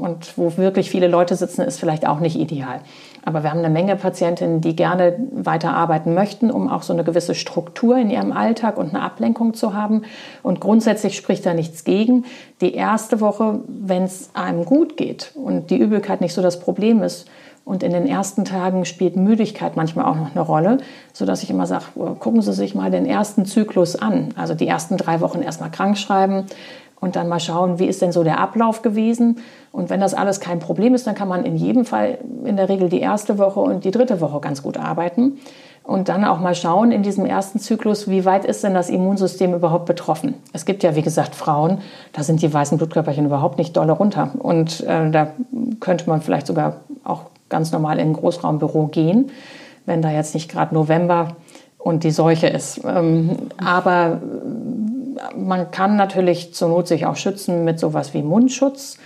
und 0.03 0.37
wo 0.37 0.57
wirklich 0.57 0.89
viele 0.89 1.07
Leute 1.07 1.37
sitzen, 1.37 1.61
ist 1.61 1.79
vielleicht 1.79 2.05
auch 2.05 2.19
nicht 2.19 2.35
ideal. 2.37 2.81
Aber 3.23 3.43
wir 3.43 3.51
haben 3.51 3.59
eine 3.59 3.69
Menge 3.69 3.95
Patientinnen, 3.95 4.59
die 4.59 4.75
gerne 4.75 5.15
weiterarbeiten 5.31 6.13
möchten, 6.13 6.51
um 6.51 6.67
auch 6.67 6.83
so 6.83 6.91
eine 6.91 7.05
gewisse 7.05 7.35
Struktur 7.35 7.95
in 7.97 8.09
ihrem 8.09 8.33
Alltag 8.33 8.75
und 8.75 8.89
eine 8.89 9.01
Ablenkung 9.01 9.53
zu 9.53 9.73
haben. 9.73 10.01
Und 10.43 10.59
grundsätzlich 10.59 11.15
spricht 11.15 11.45
da 11.45 11.53
nichts 11.53 11.85
gegen. 11.85 12.25
Die 12.59 12.73
erste 12.73 13.21
Woche, 13.21 13.61
wenn 13.65 14.03
es 14.03 14.31
einem 14.33 14.65
gut 14.65 14.97
geht 14.97 15.31
und 15.35 15.69
die 15.69 15.77
Übelkeit 15.77 16.19
nicht 16.19 16.33
so 16.33 16.41
das 16.41 16.59
Problem 16.59 17.01
ist, 17.01 17.29
und 17.65 17.81
in 17.81 17.93
den 17.93 18.07
ersten 18.07 18.43
Tagen 18.43 18.83
spielt 18.83 19.15
Müdigkeit 19.15 19.77
manchmal 19.77 20.03
auch 20.03 20.17
noch 20.17 20.31
eine 20.31 20.41
Rolle, 20.41 20.79
sodass 21.13 21.43
ich 21.43 21.49
immer 21.49 21.65
sage, 21.65 21.85
gucken 22.19 22.41
Sie 22.41 22.51
sich 22.51 22.75
mal 22.75 22.91
den 22.91 23.05
ersten 23.05 23.45
Zyklus 23.45 23.95
an. 23.95 24.33
Also 24.35 24.53
die 24.53 24.67
ersten 24.67 24.97
drei 24.97 25.21
Wochen 25.21 25.41
erstmal 25.41 25.71
krank 25.71 25.97
schreiben 25.97 26.43
und 27.03 27.17
dann 27.17 27.27
mal 27.27 27.41
schauen, 27.41 27.79
wie 27.79 27.85
ist 27.85 28.01
denn 28.01 28.13
so 28.13 28.23
der 28.23 28.39
Ablauf 28.39 28.81
gewesen. 28.81 29.39
Und 29.73 29.89
wenn 29.89 29.99
das 29.99 30.13
alles 30.13 30.39
kein 30.39 30.59
Problem 30.59 30.95
ist, 30.95 31.05
dann 31.05 31.15
kann 31.15 31.27
man 31.27 31.43
in 31.43 31.57
jedem 31.57 31.83
Fall 31.83 32.17
in 32.45 32.55
der 32.55 32.69
Regel 32.69 32.87
die 32.87 33.01
erste 33.01 33.37
Woche 33.37 33.59
und 33.59 33.83
die 33.83 33.91
dritte 33.91 34.21
Woche 34.21 34.39
ganz 34.39 34.63
gut 34.63 34.77
arbeiten. 34.77 35.37
Und 35.83 36.07
dann 36.07 36.23
auch 36.23 36.39
mal 36.39 36.55
schauen 36.55 36.93
in 36.93 37.03
diesem 37.03 37.25
ersten 37.25 37.59
Zyklus, 37.59 38.09
wie 38.09 38.23
weit 38.23 38.45
ist 38.45 38.63
denn 38.63 38.73
das 38.73 38.89
Immunsystem 38.89 39.53
überhaupt 39.53 39.85
betroffen. 39.85 40.35
Es 40.53 40.65
gibt 40.65 40.81
ja, 40.81 40.95
wie 40.95 41.01
gesagt, 41.01 41.35
Frauen, 41.35 41.79
da 42.13 42.23
sind 42.23 42.41
die 42.41 42.53
weißen 42.53 42.77
Blutkörperchen 42.77 43.25
überhaupt 43.25 43.57
nicht 43.57 43.75
dolle 43.75 43.91
runter. 43.91 44.31
Und 44.39 44.79
äh, 44.87 45.11
da 45.11 45.33
könnte 45.81 46.09
man 46.09 46.21
vielleicht 46.21 46.47
sogar 46.47 46.77
auch 47.03 47.23
ganz 47.49 47.73
normal 47.73 47.99
in 47.99 48.11
ein 48.11 48.13
Großraumbüro 48.13 48.87
gehen, 48.87 49.29
wenn 49.85 50.01
da 50.01 50.09
jetzt 50.09 50.35
nicht 50.35 50.49
gerade 50.49 50.73
November 50.73 51.35
und 51.77 52.05
die 52.05 52.11
Seuche 52.11 52.47
ist. 52.47 52.79
Ähm, 52.85 53.31
aber 53.57 54.21
man 55.35 55.71
kann 55.71 55.95
natürlich 55.95 56.53
zur 56.53 56.69
Not 56.69 56.87
sich 56.87 57.05
auch 57.05 57.15
schützen 57.15 57.63
mit 57.63 57.79
sowas 57.79 58.13
wie 58.13 58.21
Mundschutz. 58.21 58.97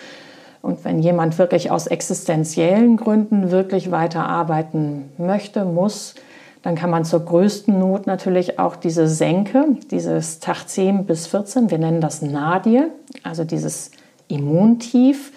Und 0.61 0.83
wenn 0.83 0.99
jemand 0.99 1.37
wirklich 1.37 1.71
aus 1.71 1.87
existenziellen 1.87 2.97
Gründen 2.97 3.51
wirklich 3.51 3.91
weiterarbeiten 3.91 5.11
möchte, 5.17 5.65
muss, 5.65 6.15
dann 6.63 6.75
kann 6.75 6.89
man 6.89 7.05
zur 7.05 7.23
größten 7.23 7.77
Not 7.79 8.07
natürlich 8.07 8.59
auch 8.59 8.75
diese 8.75 9.07
Senke, 9.07 9.77
dieses 9.91 10.39
Tag 10.39 10.67
10 10.67 11.05
bis 11.05 11.27
14, 11.27 11.71
wir 11.71 11.77
nennen 11.77 12.01
das 12.01 12.21
Nadie, 12.21 12.83
also 13.23 13.43
dieses 13.43 13.91
Immuntief, 14.27 15.31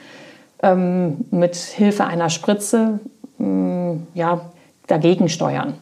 ähm, 0.63 1.25
mit 1.31 1.55
Hilfe 1.55 2.07
einer 2.07 2.31
Spritze 2.31 2.99
ähm, 3.39 4.07
ja, 4.15 4.51
dagegen 4.87 5.29
steuern. 5.29 5.75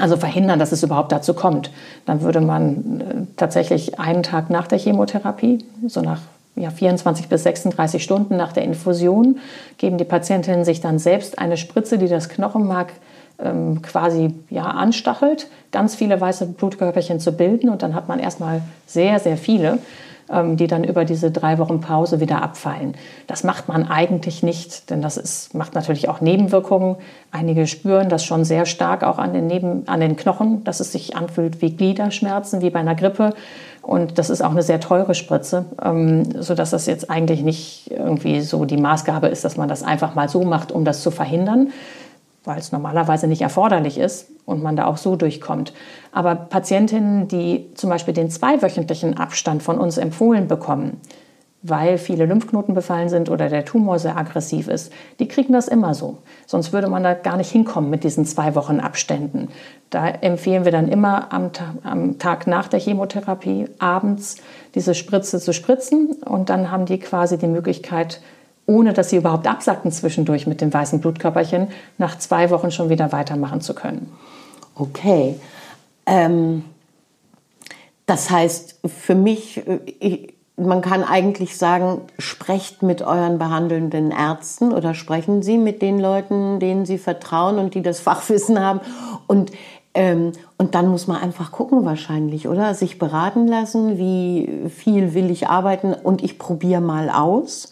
Also 0.00 0.16
verhindern, 0.16 0.58
dass 0.58 0.72
es 0.72 0.82
überhaupt 0.82 1.12
dazu 1.12 1.34
kommt. 1.34 1.70
Dann 2.06 2.22
würde 2.22 2.40
man 2.40 3.00
äh, 3.00 3.04
tatsächlich 3.36 3.98
einen 3.98 4.22
Tag 4.22 4.50
nach 4.50 4.66
der 4.66 4.78
Chemotherapie, 4.78 5.64
so 5.86 6.00
nach 6.00 6.20
ja, 6.56 6.70
24 6.70 7.28
bis 7.28 7.42
36 7.44 8.02
Stunden 8.02 8.36
nach 8.36 8.52
der 8.52 8.64
Infusion, 8.64 9.38
geben 9.78 9.98
die 9.98 10.04
Patientinnen 10.04 10.64
sich 10.64 10.80
dann 10.80 10.98
selbst 10.98 11.38
eine 11.38 11.56
Spritze, 11.56 11.98
die 11.98 12.08
das 12.08 12.28
Knochenmark 12.28 12.92
ähm, 13.42 13.82
quasi 13.82 14.34
ja, 14.50 14.64
anstachelt, 14.64 15.48
ganz 15.72 15.94
viele 15.94 16.20
weiße 16.20 16.46
Blutkörperchen 16.46 17.20
zu 17.20 17.32
bilden. 17.32 17.70
Und 17.70 17.82
dann 17.82 17.94
hat 17.94 18.08
man 18.08 18.18
erstmal 18.18 18.62
sehr, 18.86 19.18
sehr 19.18 19.36
viele. 19.36 19.78
Ähm, 20.32 20.56
die 20.56 20.68
dann 20.68 20.84
über 20.84 21.04
diese 21.04 21.32
drei 21.32 21.58
Wochen 21.58 21.80
Pause 21.80 22.20
wieder 22.20 22.40
abfallen. 22.40 22.94
Das 23.26 23.42
macht 23.42 23.66
man 23.66 23.88
eigentlich 23.88 24.44
nicht, 24.44 24.88
denn 24.88 25.02
das 25.02 25.16
ist, 25.16 25.54
macht 25.54 25.74
natürlich 25.74 26.08
auch 26.08 26.20
Nebenwirkungen. 26.20 26.96
Einige 27.32 27.66
spüren 27.66 28.08
das 28.08 28.24
schon 28.24 28.44
sehr 28.44 28.64
stark 28.64 29.02
auch 29.02 29.18
an 29.18 29.32
den, 29.32 29.48
Neben, 29.48 29.88
an 29.88 29.98
den 29.98 30.14
Knochen, 30.14 30.62
dass 30.62 30.78
es 30.78 30.92
sich 30.92 31.16
anfühlt 31.16 31.60
wie 31.62 31.74
Gliederschmerzen, 31.74 32.60
wie 32.60 32.70
bei 32.70 32.78
einer 32.78 32.94
Grippe. 32.94 33.34
Und 33.82 34.18
das 34.18 34.30
ist 34.30 34.40
auch 34.40 34.52
eine 34.52 34.62
sehr 34.62 34.78
teure 34.78 35.16
Spritze, 35.16 35.64
ähm, 35.84 36.40
sodass 36.40 36.70
das 36.70 36.86
jetzt 36.86 37.10
eigentlich 37.10 37.42
nicht 37.42 37.90
irgendwie 37.90 38.40
so 38.40 38.64
die 38.66 38.76
Maßgabe 38.76 39.26
ist, 39.26 39.44
dass 39.44 39.56
man 39.56 39.68
das 39.68 39.82
einfach 39.82 40.14
mal 40.14 40.28
so 40.28 40.44
macht, 40.44 40.70
um 40.70 40.84
das 40.84 41.02
zu 41.02 41.10
verhindern, 41.10 41.72
weil 42.44 42.58
es 42.58 42.72
normalerweise 42.72 43.26
nicht 43.26 43.42
erforderlich 43.42 43.98
ist 43.98 44.30
und 44.46 44.62
man 44.62 44.76
da 44.76 44.86
auch 44.86 44.96
so 44.96 45.16
durchkommt. 45.16 45.72
Aber 46.12 46.34
Patientinnen, 46.34 47.28
die 47.28 47.70
zum 47.74 47.90
Beispiel 47.90 48.14
den 48.14 48.30
zweiwöchentlichen 48.30 49.16
Abstand 49.18 49.62
von 49.62 49.78
uns 49.78 49.98
empfohlen 49.98 50.48
bekommen, 50.48 51.00
weil 51.62 51.98
viele 51.98 52.24
Lymphknoten 52.24 52.74
befallen 52.74 53.10
sind 53.10 53.28
oder 53.28 53.50
der 53.50 53.66
Tumor 53.66 53.98
sehr 53.98 54.16
aggressiv 54.16 54.66
ist, 54.68 54.92
die 55.18 55.28
kriegen 55.28 55.52
das 55.52 55.68
immer 55.68 55.92
so. 55.92 56.18
Sonst 56.46 56.72
würde 56.72 56.88
man 56.88 57.02
da 57.02 57.12
gar 57.12 57.36
nicht 57.36 57.50
hinkommen 57.50 57.90
mit 57.90 58.02
diesen 58.02 58.24
zwei 58.24 58.54
Wochen 58.54 58.80
Abständen. 58.80 59.48
Da 59.90 60.08
empfehlen 60.08 60.64
wir 60.64 60.72
dann 60.72 60.88
immer 60.88 61.32
am, 61.32 61.50
am 61.82 62.18
Tag 62.18 62.46
nach 62.46 62.68
der 62.68 62.80
Chemotherapie 62.80 63.66
abends 63.78 64.36
diese 64.74 64.94
Spritze 64.94 65.38
zu 65.38 65.52
spritzen 65.52 66.16
und 66.24 66.48
dann 66.48 66.70
haben 66.70 66.86
die 66.86 66.98
quasi 66.98 67.36
die 67.36 67.46
Möglichkeit, 67.46 68.22
ohne 68.70 68.92
dass 68.92 69.10
sie 69.10 69.16
überhaupt 69.16 69.48
absacken 69.48 69.90
zwischendurch 69.90 70.46
mit 70.46 70.60
den 70.60 70.72
weißen 70.72 71.00
Blutkörperchen, 71.00 71.68
nach 71.98 72.16
zwei 72.18 72.50
Wochen 72.50 72.70
schon 72.70 72.88
wieder 72.88 73.10
weitermachen 73.10 73.60
zu 73.60 73.74
können. 73.74 74.12
Okay. 74.76 75.34
Ähm, 76.06 76.64
das 78.06 78.30
heißt, 78.30 78.78
für 78.86 79.16
mich, 79.16 79.66
äh, 79.66 79.80
ich, 79.98 80.34
man 80.56 80.82
kann 80.82 81.02
eigentlich 81.02 81.56
sagen, 81.56 82.02
sprecht 82.20 82.84
mit 82.84 83.02
euren 83.02 83.38
behandelnden 83.38 84.12
Ärzten 84.12 84.72
oder 84.72 84.94
sprechen 84.94 85.42
Sie 85.42 85.58
mit 85.58 85.82
den 85.82 85.98
Leuten, 85.98 86.60
denen 86.60 86.86
Sie 86.86 86.98
vertrauen 86.98 87.58
und 87.58 87.74
die 87.74 87.82
das 87.82 87.98
Fachwissen 88.08 88.60
haben. 88.60 88.80
Und, 89.26 89.50
ähm, 89.94 90.30
und 90.58 90.76
dann 90.76 90.86
muss 90.86 91.08
man 91.08 91.20
einfach 91.20 91.50
gucken 91.50 91.84
wahrscheinlich, 91.84 92.46
oder? 92.46 92.74
Sich 92.74 93.00
beraten 93.00 93.48
lassen, 93.48 93.98
wie 93.98 94.68
viel 94.68 95.12
will 95.14 95.28
ich 95.28 95.48
arbeiten 95.48 95.92
und 95.92 96.22
ich 96.22 96.38
probiere 96.38 96.80
mal 96.80 97.10
aus. 97.10 97.70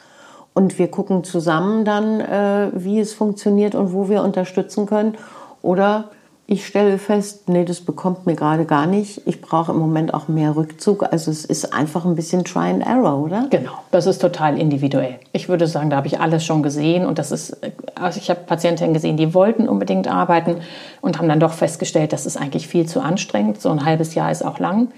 Und 0.59 0.77
wir 0.77 0.89
gucken 0.89 1.23
zusammen 1.23 1.85
dann, 1.85 2.19
äh, 2.19 2.71
wie 2.73 2.99
es 2.99 3.15
funktioniert 3.15 3.77
und 3.77 3.93
wo 3.93 4.09
wir 4.09 4.25
unterstützen 4.25 4.87
können. 4.87 5.15
Oder 5.63 6.07
ich 6.49 6.67
stelle 6.67 6.99
fest, 6.99 7.49
nee, 7.49 7.65
das 7.65 7.81
bekommt 7.81 8.27
mir 8.27 8.35
gerade 8.35 8.65
gar 8.65 8.89
nicht. 8.89 9.23
Ich 9.25 9.41
brauche 9.41 9.71
im 9.71 9.79
Moment 9.79 10.13
auch 10.13 10.27
mehr 10.27 10.57
Rückzug. 10.57 11.05
Also 11.13 11.31
es 11.31 11.45
ist 11.45 11.73
einfach 11.73 12.05
ein 12.05 12.17
bisschen 12.17 12.43
Try 12.43 12.71
and 12.71 12.85
Error, 12.85 13.19
oder? 13.19 13.47
Genau, 13.51 13.71
das 13.93 14.07
ist 14.07 14.19
total 14.19 14.59
individuell. 14.59 15.21
Ich 15.31 15.49
würde 15.49 15.69
sagen, 15.69 15.91
da 15.91 15.97
habe 15.99 16.09
ich 16.09 16.19
alles 16.19 16.45
schon 16.45 16.65
gesehen 16.65 17.07
und 17.07 17.21
das 17.21 17.31
ist, 17.31 17.57
also 17.95 18.19
ich 18.19 18.29
habe 18.29 18.41
Patientinnen 18.41 18.95
gesehen, 18.95 19.17
die 19.17 19.35
wollten 19.35 19.69
unbedingt 19.69 20.09
arbeiten 20.09 20.57
und 21.01 21.19
haben 21.19 21.29
dann 21.29 21.39
doch 21.39 21.53
festgestellt, 21.53 22.13
das 22.13 22.27
ist 22.27 22.37
eigentlich 22.37 22.67
viel 22.67 22.87
zu 22.87 23.01
anstrengend. 23.01 23.61
So 23.61 23.71
ein 23.71 23.85
halbes 23.85 24.17
Jahr 24.17 24.33
ist 24.33 24.45
auch 24.45 24.59
lang. 24.59 24.89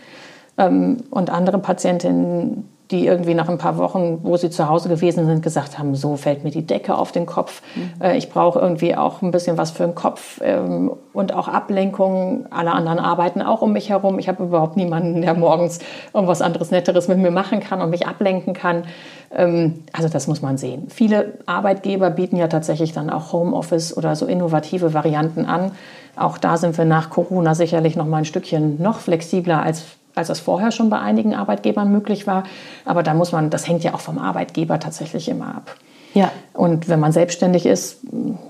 Ähm, 0.57 1.03
und 1.11 1.29
andere 1.29 1.59
Patientinnen, 1.59 2.66
die 2.90 3.07
irgendwie 3.07 3.35
nach 3.35 3.48
ein 3.48 3.59
paar 3.59 3.76
Wochen, 3.79 4.20
wo 4.22 4.37
sie 4.37 4.50
zu 4.50 4.68
Hause 4.68 4.88
gewesen 4.88 5.26
sind, 5.26 5.42
gesagt 5.42 5.79
haben, 5.79 5.94
so 5.94 6.16
fällt 6.16 6.42
mir 6.44 6.50
die 6.50 6.66
Decke 6.66 6.96
auf 6.96 7.12
den 7.12 7.26
Kopf. 7.26 7.62
Mhm. 7.74 8.03
Äh, 8.03 8.16
ich 8.16 8.31
brauche 8.31 8.59
irgendwie 8.59 8.96
auch 8.96 9.22
ein 9.22 9.31
bisschen 9.31 9.57
was 9.59 9.70
für 9.70 9.85
den 9.85 9.94
Kopf 9.94 10.40
ähm, 10.42 10.92
und 11.12 11.33
auch 11.33 11.48
Ablenkung. 11.48 12.46
Alle 12.50 12.72
anderen 12.72 12.98
arbeiten 12.98 13.42
auch 13.42 13.62
um 13.62 13.72
mich 13.72 13.90
herum. 13.90 14.18
Ich 14.18 14.29
habe 14.29 14.42
überhaupt 14.42 14.76
niemanden, 14.76 15.22
der 15.22 15.35
morgens 15.35 15.79
irgendwas 16.12 16.42
anderes, 16.42 16.70
Netteres 16.70 17.09
mit 17.09 17.18
mir 17.18 17.31
machen 17.31 17.61
kann 17.61 17.81
und 17.81 17.90
mich 17.90 18.07
ablenken 18.07 18.55
kann. 18.55 18.85
Ähm, 19.33 19.85
also 19.92 20.09
das 20.09 20.26
muss 20.26 20.42
man 20.42 20.59
sehen. 20.59 20.88
Viele 20.88 21.38
Arbeitgeber 21.46 22.11
bieten 22.11 22.37
ja 22.37 22.48
tatsächlich 22.48 22.92
dann 22.92 23.11
auch 23.11 23.33
Homeoffice 23.33 23.96
oder 23.96 24.16
so 24.16 24.26
innovative 24.26 24.94
Varianten 24.94 25.44
an. 25.44 25.72
Auch 26.16 26.38
da 26.38 26.57
sind 26.57 26.76
wir 26.76 26.85
nach 26.85 27.09
Corona 27.11 27.55
sicherlich 27.55 27.94
noch 27.94 28.07
mal 28.07 28.18
ein 28.18 28.24
Stückchen 28.24 28.83
noch 28.83 28.98
flexibler 28.98 29.62
als 29.62 29.85
als 30.14 30.29
das 30.29 30.40
vorher 30.40 30.73
schon 30.73 30.90
bei 30.90 30.99
einigen 30.99 31.35
Arbeitgebern 31.35 31.90
möglich 31.90 32.27
war. 32.27 32.44
Aber 32.85 33.03
da 33.03 33.14
muss 33.14 33.33
man, 33.33 33.51
das 33.51 33.68
hängt 33.68 33.85
ja 33.85 33.94
auch 33.94 34.01
vom 34.01 34.18
Arbeitgeber 34.18 34.79
tatsächlich 34.81 35.29
immer 35.29 35.55
ab. 35.55 35.77
Ja. 36.14 36.33
Und 36.53 36.88
wenn 36.88 36.99
man 36.99 37.12
selbstständig 37.12 37.66
ist, 37.66 38.01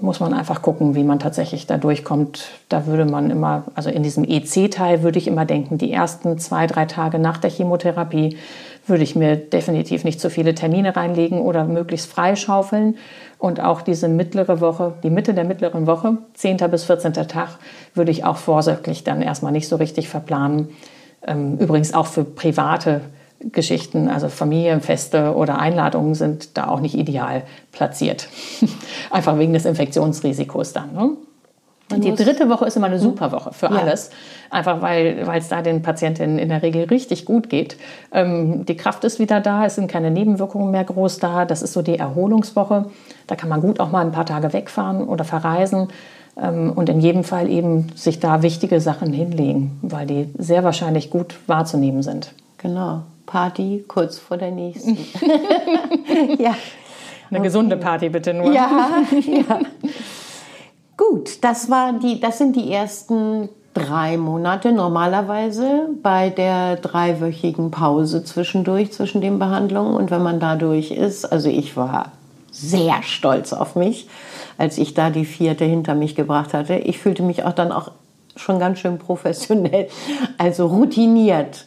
muss 0.01 0.21
man 0.21 0.33
einfach 0.33 0.63
gucken, 0.63 0.95
wie 0.95 1.05
man 1.05 1.19
tatsächlich 1.19 1.67
da 1.67 1.77
durchkommt. 1.77 2.49
Da 2.69 2.87
würde 2.87 3.05
man 3.05 3.31
immer, 3.31 3.65
also 3.75 3.91
in 3.91 4.03
diesem 4.03 4.25
EC-Teil 4.25 5.03
würde 5.03 5.19
ich 5.19 5.27
immer 5.27 5.45
denken, 5.45 5.77
die 5.77 5.93
ersten 5.93 6.39
zwei, 6.39 6.67
drei 6.67 6.87
Tage 6.87 7.19
nach 7.19 7.37
der 7.37 7.51
Chemotherapie 7.51 8.39
würde 8.87 9.03
ich 9.03 9.15
mir 9.15 9.37
definitiv 9.37 10.05
nicht 10.05 10.21
zu 10.21 10.31
viele 10.31 10.55
Termine 10.55 10.97
reinlegen 10.97 11.41
oder 11.41 11.65
möglichst 11.65 12.11
freischaufeln. 12.11 12.97
Und 13.39 13.61
auch 13.61 13.83
diese 13.83 14.09
mittlere 14.09 14.61
Woche, 14.61 14.95
die 15.03 15.11
Mitte 15.11 15.35
der 15.35 15.45
mittleren 15.45 15.87
Woche, 15.87 16.19
10. 16.35 16.57
bis 16.71 16.85
14. 16.85 17.13
Tag, 17.13 17.59
würde 17.95 18.11
ich 18.11 18.25
auch 18.25 18.37
vorsorglich 18.37 19.05
dann 19.05 19.23
erstmal 19.23 19.53
nicht 19.53 19.69
so 19.69 19.77
richtig 19.77 20.09
verplanen 20.09 20.71
übrigens 21.27 21.93
auch 21.95 22.07
für 22.07 22.25
private 22.25 23.03
Geschichten, 23.41 24.09
also 24.09 24.29
Familienfeste 24.29 25.35
oder 25.35 25.59
Einladungen 25.59 26.15
sind 26.15 26.59
da 26.59 26.69
auch 26.69 26.81
nicht 26.81 26.95
ideal 26.95 27.43
platziert. 27.73 28.29
Einfach 29.11 29.39
wegen 29.39 29.55
des 29.55 29.65
Infektionsrisikos 29.65 30.73
dann. 30.73 30.93
Ne? 30.93 31.11
Und 31.93 32.05
die 32.05 32.15
dritte 32.15 32.49
Woche 32.49 32.67
ist 32.67 32.77
immer 32.77 32.87
eine 32.87 32.97
hm? 32.97 33.03
super 33.03 33.33
Woche 33.33 33.53
für 33.53 33.71
alles. 33.71 34.11
Ja. 34.11 34.59
Einfach 34.59 34.81
weil 34.83 35.27
es 35.35 35.49
da 35.49 35.63
den 35.63 35.83
Patientinnen 35.83 36.39
in 36.39 36.49
der 36.49 36.63
Regel 36.63 36.85
richtig 36.85 37.25
gut 37.25 37.49
geht. 37.49 37.77
Ähm, 38.13 38.65
die 38.67 38.77
Kraft 38.77 39.05
ist 39.05 39.19
wieder 39.19 39.41
da, 39.41 39.65
es 39.65 39.75
sind 39.75 39.91
keine 39.91 40.11
Nebenwirkungen 40.11 40.71
mehr 40.71 40.85
groß 40.85 41.19
da. 41.19 41.45
Das 41.45 41.63
ist 41.63 41.73
so 41.73 41.83
die 41.83 41.99
Erholungswoche. 41.99 42.87
Da 43.27 43.37
kann 43.37 43.49
man 43.49 43.61
gut 43.61 43.81
auch 43.81 43.91
mal 43.91 44.05
ein 44.05 44.13
paar 44.13 44.27
Tage 44.27 44.53
wegfahren 44.53 45.09
oder 45.09 45.25
verreisen. 45.25 45.89
Ähm, 46.37 46.73
und 46.73 46.89
in 46.89 47.01
jedem 47.01 47.25
Fall 47.25 47.49
eben 47.49 47.91
sich 47.95 48.21
da 48.21 48.43
wichtige 48.43 48.81
Sachen 48.81 49.13
hinlegen, 49.13 49.79
weil 49.83 50.07
die 50.07 50.29
sehr 50.39 50.65
wahrscheinlich 50.65 51.11
gut 51.11 51.37
wahrzunehmen 51.47 52.03
sind. 52.03 52.33
Genau. 52.59 53.03
Party 53.27 53.85
kurz 53.87 54.19
vor 54.19 54.37
der 54.37 54.51
nächsten. 54.51 54.97
ja. 56.39 56.55
Eine 57.31 57.39
okay. 57.39 57.47
gesunde 57.47 57.77
Party 57.77 58.09
bitte 58.09 58.35
nur. 58.35 58.53
Ja, 58.53 58.89
ja. 59.27 59.61
Gut, 60.97 61.43
das, 61.43 61.71
war 61.71 61.93
die, 61.95 62.21
das 62.21 62.39
sind 62.39 62.57
die 62.57 62.73
ersten 62.73 63.49
drei 63.73 64.17
Monate 64.17 64.73
normalerweise 64.73 65.89
bei 66.03 66.31
der 66.31 66.77
dreiwöchigen 66.77 67.71
Pause 67.71 68.25
zwischendurch, 68.25 68.93
zwischen 68.93 69.21
den 69.21 69.39
Behandlungen. 69.39 69.95
Und 69.95 70.11
wenn 70.11 70.23
man 70.23 70.41
da 70.41 70.57
durch 70.57 70.91
ist, 70.91 71.25
also 71.25 71.49
ich 71.49 71.77
war 71.77 72.13
sehr 72.51 73.03
stolz 73.03 73.53
auf 73.53 73.77
mich, 73.77 74.09
als 74.61 74.77
ich 74.77 74.93
da 74.93 75.09
die 75.09 75.25
vierte 75.25 75.65
hinter 75.65 75.95
mich 75.95 76.15
gebracht 76.15 76.53
hatte. 76.53 76.75
Ich 76.75 76.99
fühlte 76.99 77.23
mich 77.23 77.45
auch 77.45 77.55
dann 77.55 77.73
auch 77.73 77.93
schon 78.37 78.59
ganz 78.59 78.79
schön 78.79 78.99
professionell, 78.99 79.89
also 80.37 80.67
routiniert 80.67 81.65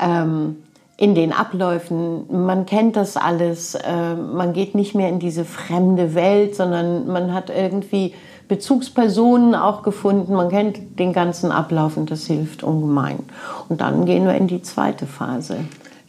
ähm, 0.00 0.56
in 0.96 1.14
den 1.14 1.32
Abläufen. 1.32 2.24
Man 2.44 2.66
kennt 2.66 2.96
das 2.96 3.16
alles. 3.16 3.76
Äh, 3.76 4.16
man 4.16 4.52
geht 4.52 4.74
nicht 4.74 4.96
mehr 4.96 5.10
in 5.10 5.20
diese 5.20 5.44
fremde 5.44 6.16
Welt, 6.16 6.56
sondern 6.56 7.06
man 7.06 7.32
hat 7.32 7.50
irgendwie 7.50 8.14
Bezugspersonen 8.48 9.54
auch 9.54 9.82
gefunden. 9.82 10.34
Man 10.34 10.48
kennt 10.48 10.98
den 10.98 11.12
ganzen 11.12 11.52
Ablauf 11.52 11.96
und 11.96 12.10
das 12.10 12.26
hilft 12.26 12.64
ungemein. 12.64 13.20
Und 13.68 13.80
dann 13.80 14.06
gehen 14.06 14.26
wir 14.26 14.34
in 14.34 14.48
die 14.48 14.60
zweite 14.60 15.06
Phase. 15.06 15.58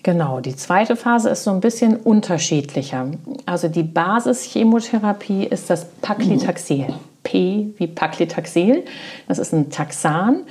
Genau, 0.06 0.40
die 0.40 0.56
zweite 0.56 0.96
Phase 0.96 1.30
ist 1.30 1.46
so 1.46 1.50
ein 1.50 1.62
bisschen 1.62 1.98
unterschiedlicher. 1.98 3.08
Also 3.48 3.70
die 3.70 3.82
Basischemotherapie 3.82 5.46
ist 5.46 5.72
das 5.72 5.86
Paclitaxel. 6.00 6.94
P 7.24 7.74
wie 7.78 7.88
Paclitaxel. 7.88 8.84
Das 9.28 9.40
ist 9.40 9.52
ein 9.52 9.72
Taxan, 9.72 10.44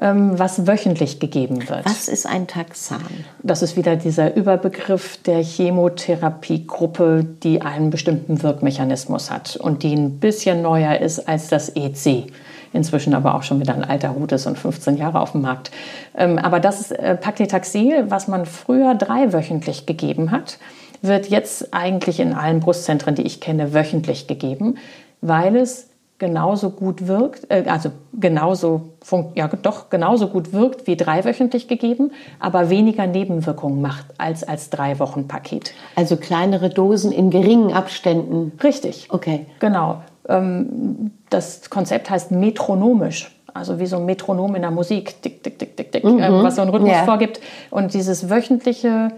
ähm, 0.00 0.38
was 0.38 0.66
wöchentlich 0.66 1.20
gegeben 1.20 1.68
wird. 1.68 1.84
Was 1.84 2.08
ist 2.08 2.24
ein 2.24 2.46
Taxan? 2.46 3.04
Das 3.42 3.60
ist 3.60 3.76
wieder 3.76 3.96
dieser 3.96 4.34
Überbegriff 4.34 5.18
der 5.18 5.44
Chemotherapiegruppe, 5.44 7.22
die 7.42 7.60
einen 7.60 7.90
bestimmten 7.90 8.42
Wirkmechanismus 8.42 9.30
hat 9.30 9.56
und 9.56 9.82
die 9.82 9.92
ein 9.92 10.20
bisschen 10.20 10.62
neuer 10.62 10.96
ist 10.96 11.28
als 11.28 11.48
das 11.48 11.68
EC 11.76 12.32
inzwischen 12.72 13.14
aber 13.14 13.34
auch 13.34 13.42
schon 13.42 13.60
wieder 13.60 13.74
ein 13.74 13.84
alter 13.84 14.14
Hut 14.14 14.32
ist 14.32 14.46
und 14.46 14.58
15 14.58 14.96
Jahre 14.96 15.20
auf 15.20 15.32
dem 15.32 15.42
Markt. 15.42 15.70
Ähm, 16.16 16.38
aber 16.38 16.60
das 16.60 16.80
ist 16.80 16.92
äh, 16.92 17.16
Paclitaxel, 17.16 18.10
was 18.10 18.28
man 18.28 18.46
früher 18.46 18.94
dreiwöchentlich 18.94 19.86
gegeben 19.86 20.30
hat, 20.30 20.58
wird 21.02 21.28
jetzt 21.28 21.74
eigentlich 21.74 22.20
in 22.20 22.32
allen 22.32 22.60
Brustzentren, 22.60 23.14
die 23.14 23.22
ich 23.22 23.40
kenne, 23.40 23.74
wöchentlich 23.74 24.26
gegeben, 24.26 24.76
weil 25.20 25.56
es 25.56 25.88
genauso 26.22 26.70
gut 26.70 27.08
wirkt, 27.08 27.50
äh, 27.50 27.64
also 27.66 27.90
genauso, 28.12 28.90
ja 29.34 29.48
doch 29.48 29.90
genauso 29.90 30.28
gut 30.28 30.52
wirkt 30.52 30.86
wie 30.86 30.96
dreiwöchentlich 30.96 31.66
gegeben, 31.66 32.12
aber 32.38 32.70
weniger 32.70 33.08
Nebenwirkungen 33.08 33.82
macht 33.82 34.06
als 34.18 34.44
als 34.44 34.70
drei 34.70 35.00
Wochen 35.00 35.26
Paket. 35.26 35.74
Also 35.96 36.16
kleinere 36.16 36.70
Dosen 36.70 37.10
in 37.10 37.30
geringen 37.30 37.72
Abständen. 37.72 38.52
Richtig. 38.62 39.08
Okay. 39.10 39.46
Genau. 39.58 40.02
Ähm, 40.28 41.10
das 41.30 41.68
Konzept 41.70 42.10
heißt 42.10 42.30
metronomisch. 42.30 43.36
Also 43.54 43.78
wie 43.78 43.86
so 43.86 43.96
ein 43.96 44.06
Metronom 44.06 44.54
in 44.54 44.62
der 44.62 44.70
Musik, 44.70 45.20
tick, 45.20 45.42
tick, 45.42 45.58
tick, 45.58 45.76
tick, 45.76 45.92
tick, 45.92 46.04
mhm. 46.04 46.20
Äh, 46.20 46.42
was 46.42 46.56
so 46.56 46.62
einen 46.62 46.70
Rhythmus 46.70 46.92
yeah. 46.92 47.04
vorgibt. 47.04 47.40
Und 47.70 47.92
dieses 47.92 48.30
wöchentliche 48.30 49.12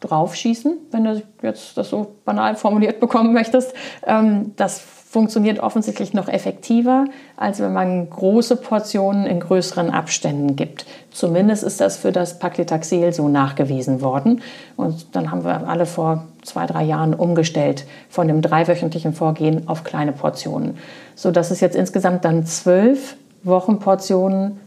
Draufschießen, 0.00 0.76
wenn 0.90 1.04
du 1.04 1.22
jetzt 1.42 1.76
das 1.78 1.90
so 1.90 2.16
banal 2.24 2.56
formuliert 2.56 3.00
bekommen 3.00 3.32
möchtest, 3.32 3.74
ähm, 4.06 4.52
das 4.56 4.80
funktioniert 5.16 5.60
offensichtlich 5.60 6.12
noch 6.12 6.28
effektiver, 6.28 7.06
als 7.38 7.58
wenn 7.60 7.72
man 7.72 8.10
große 8.10 8.56
Portionen 8.56 9.24
in 9.24 9.40
größeren 9.40 9.88
Abständen 9.88 10.56
gibt. 10.56 10.84
Zumindest 11.10 11.62
ist 11.62 11.80
das 11.80 11.96
für 11.96 12.12
das 12.12 12.38
Paclitaxel 12.38 13.14
so 13.14 13.26
nachgewiesen 13.26 14.02
worden. 14.02 14.42
Und 14.76 15.16
dann 15.16 15.30
haben 15.30 15.42
wir 15.42 15.66
alle 15.66 15.86
vor 15.86 16.24
zwei, 16.42 16.66
drei 16.66 16.84
Jahren 16.84 17.14
umgestellt 17.14 17.86
von 18.10 18.28
dem 18.28 18.42
dreiwöchentlichen 18.42 19.14
Vorgehen 19.14 19.68
auf 19.68 19.84
kleine 19.84 20.12
Portionen, 20.12 20.76
sodass 21.14 21.50
es 21.50 21.62
jetzt 21.62 21.76
insgesamt 21.76 22.26
dann 22.26 22.44
zwölf 22.44 23.16
Wochenportionen 23.42 24.60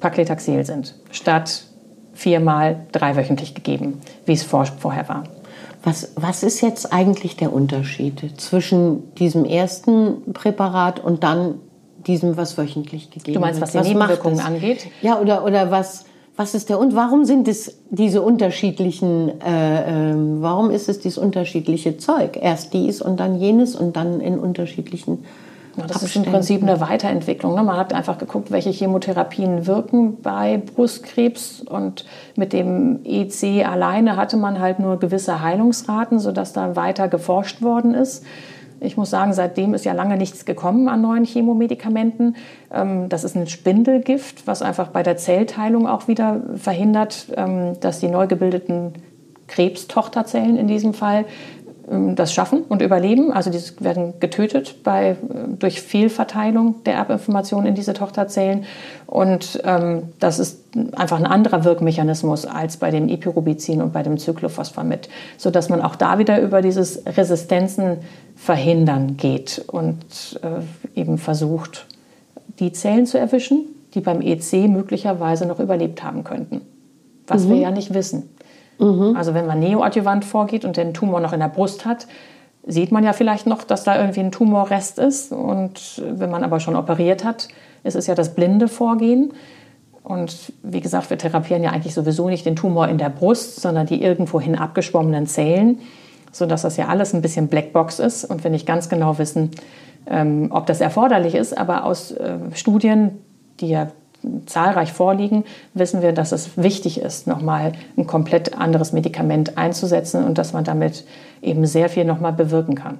Paclitaxel 0.00 0.66
sind, 0.66 0.96
statt 1.12 1.62
viermal 2.12 2.74
dreiwöchentlich 2.90 3.54
gegeben, 3.54 4.00
wie 4.26 4.32
es 4.32 4.42
vor, 4.42 4.66
vorher 4.66 5.08
war. 5.08 5.22
Was, 5.82 6.12
was 6.16 6.42
ist 6.42 6.60
jetzt 6.60 6.92
eigentlich 6.92 7.36
der 7.36 7.52
Unterschied 7.52 8.38
zwischen 8.38 9.14
diesem 9.14 9.44
ersten 9.44 10.32
Präparat 10.32 11.00
und 11.00 11.24
dann 11.24 11.54
diesem, 12.06 12.36
was 12.36 12.58
wöchentlich 12.58 13.10
gegeben 13.10 13.26
wird? 13.26 13.36
Du 13.36 13.40
meinst, 13.40 13.60
was 13.60 13.72
die 13.72 13.78
was 13.78 13.88
Nebenwirkungen 13.88 14.40
angeht? 14.40 14.88
Ja, 15.00 15.18
oder, 15.18 15.44
oder 15.44 15.70
was, 15.70 16.04
was 16.36 16.54
ist 16.54 16.68
der 16.68 16.78
und 16.78 16.94
warum 16.94 17.24
sind 17.24 17.48
es 17.48 17.78
diese 17.90 18.20
unterschiedlichen, 18.22 19.40
äh, 19.40 20.10
äh, 20.10 20.14
warum 20.40 20.70
ist 20.70 20.88
es 20.88 21.00
dieses 21.00 21.18
unterschiedliche 21.18 21.96
Zeug? 21.96 22.38
Erst 22.40 22.74
dies 22.74 23.00
und 23.00 23.18
dann 23.18 23.40
jenes 23.40 23.74
und 23.74 23.96
dann 23.96 24.20
in 24.20 24.38
unterschiedlichen 24.38 25.24
das 25.76 26.02
ist 26.02 26.16
im 26.16 26.24
Prinzip 26.24 26.62
eine 26.62 26.80
Weiterentwicklung. 26.80 27.54
Ne? 27.54 27.62
Man 27.62 27.76
hat 27.76 27.92
einfach 27.92 28.18
geguckt, 28.18 28.50
welche 28.50 28.70
Chemotherapien 28.70 29.66
wirken 29.66 30.20
bei 30.20 30.58
Brustkrebs 30.58 31.60
und 31.60 32.04
mit 32.36 32.52
dem 32.52 33.00
EC 33.04 33.66
alleine 33.66 34.16
hatte 34.16 34.36
man 34.36 34.60
halt 34.60 34.78
nur 34.78 34.98
gewisse 34.98 35.40
Heilungsraten, 35.40 36.18
sodass 36.18 36.52
da 36.52 36.76
weiter 36.76 37.08
geforscht 37.08 37.62
worden 37.62 37.94
ist. 37.94 38.24
Ich 38.82 38.96
muss 38.96 39.10
sagen, 39.10 39.34
seitdem 39.34 39.74
ist 39.74 39.84
ja 39.84 39.92
lange 39.92 40.16
nichts 40.16 40.46
gekommen 40.46 40.88
an 40.88 41.02
neuen 41.02 41.24
Chemomedikamenten. 41.24 42.36
Ähm, 42.72 43.08
das 43.08 43.24
ist 43.24 43.36
ein 43.36 43.46
Spindelgift, 43.46 44.46
was 44.46 44.62
einfach 44.62 44.88
bei 44.88 45.02
der 45.02 45.18
Zellteilung 45.18 45.86
auch 45.86 46.08
wieder 46.08 46.40
verhindert, 46.56 47.26
ähm, 47.36 47.78
dass 47.80 48.00
die 48.00 48.08
neu 48.08 48.26
gebildeten 48.26 48.94
Krebstochterzellen 49.48 50.56
in 50.56 50.66
diesem 50.66 50.94
Fall 50.94 51.26
das 51.90 52.32
schaffen 52.32 52.62
und 52.68 52.82
überleben. 52.82 53.32
Also 53.32 53.50
die 53.50 53.58
werden 53.82 54.14
getötet 54.20 54.84
bei, 54.84 55.10
äh, 55.10 55.16
durch 55.58 55.80
Fehlverteilung 55.80 56.76
der 56.84 56.94
Erbinformationen 56.94 57.66
in 57.66 57.74
diese 57.74 57.94
Tochterzellen. 57.94 58.64
Und 59.06 59.60
ähm, 59.64 60.04
das 60.20 60.38
ist 60.38 60.60
einfach 60.92 61.18
ein 61.18 61.26
anderer 61.26 61.64
Wirkmechanismus 61.64 62.46
als 62.46 62.76
bei 62.76 62.92
dem 62.92 63.08
Epirubicin 63.08 63.82
und 63.82 63.92
bei 63.92 64.04
dem 64.04 64.18
Cyclophosphamid, 64.18 65.08
sodass 65.36 65.68
man 65.68 65.82
auch 65.82 65.96
da 65.96 66.18
wieder 66.20 66.40
über 66.40 66.62
dieses 66.62 67.02
Resistenzen 67.06 67.98
verhindern 68.36 69.16
geht 69.16 69.64
und 69.66 70.40
äh, 70.42 70.98
eben 70.98 71.18
versucht, 71.18 71.86
die 72.60 72.72
Zellen 72.72 73.06
zu 73.06 73.18
erwischen, 73.18 73.64
die 73.94 74.00
beim 74.00 74.20
EC 74.22 74.68
möglicherweise 74.68 75.44
noch 75.44 75.58
überlebt 75.58 76.04
haben 76.04 76.22
könnten. 76.22 76.60
Was 77.26 77.46
mhm. 77.46 77.50
wir 77.50 77.56
ja 77.56 77.70
nicht 77.72 77.92
wissen. 77.94 78.29
Mhm. 78.80 79.14
Also 79.16 79.34
wenn 79.34 79.46
man 79.46 79.60
neoadjuvant 79.60 80.24
vorgeht 80.24 80.64
und 80.64 80.76
den 80.76 80.94
Tumor 80.94 81.20
noch 81.20 81.32
in 81.32 81.40
der 81.40 81.48
Brust 81.48 81.84
hat, 81.84 82.06
sieht 82.66 82.92
man 82.92 83.04
ja 83.04 83.12
vielleicht 83.12 83.46
noch, 83.46 83.62
dass 83.64 83.84
da 83.84 83.98
irgendwie 83.98 84.20
ein 84.20 84.32
Tumorrest 84.32 84.98
ist. 84.98 85.32
Und 85.32 86.02
wenn 86.04 86.30
man 86.30 86.44
aber 86.44 86.60
schon 86.60 86.76
operiert 86.76 87.24
hat, 87.24 87.48
ist 87.84 87.96
es 87.96 88.06
ja 88.06 88.14
das 88.14 88.34
blinde 88.34 88.68
Vorgehen. 88.68 89.32
Und 90.02 90.52
wie 90.62 90.80
gesagt, 90.80 91.10
wir 91.10 91.18
therapieren 91.18 91.62
ja 91.62 91.70
eigentlich 91.70 91.94
sowieso 91.94 92.28
nicht 92.28 92.46
den 92.46 92.56
Tumor 92.56 92.88
in 92.88 92.98
der 92.98 93.10
Brust, 93.10 93.60
sondern 93.60 93.86
die 93.86 94.02
irgendwohin 94.02 94.56
abgeschwommenen 94.56 95.26
Zellen, 95.26 95.78
sodass 96.32 96.62
das 96.62 96.76
ja 96.76 96.88
alles 96.88 97.14
ein 97.14 97.22
bisschen 97.22 97.48
Blackbox 97.48 97.98
ist 97.98 98.24
und 98.24 98.42
wir 98.42 98.50
nicht 98.50 98.66
ganz 98.66 98.88
genau 98.88 99.18
wissen, 99.18 99.50
ähm, 100.06 100.48
ob 100.52 100.66
das 100.66 100.80
erforderlich 100.80 101.34
ist. 101.34 101.56
Aber 101.56 101.84
aus 101.84 102.12
äh, 102.12 102.38
Studien, 102.54 103.18
die 103.60 103.68
ja 103.68 103.88
zahlreich 104.46 104.92
vorliegen, 104.92 105.44
wissen 105.74 106.02
wir, 106.02 106.12
dass 106.12 106.32
es 106.32 106.56
wichtig 106.56 107.00
ist, 107.00 107.26
nochmal 107.26 107.72
ein 107.96 108.06
komplett 108.06 108.58
anderes 108.58 108.92
Medikament 108.92 109.56
einzusetzen 109.56 110.24
und 110.24 110.38
dass 110.38 110.52
man 110.52 110.64
damit 110.64 111.04
eben 111.42 111.66
sehr 111.66 111.88
viel 111.88 112.04
nochmal 112.04 112.32
bewirken 112.32 112.74
kann. 112.74 112.98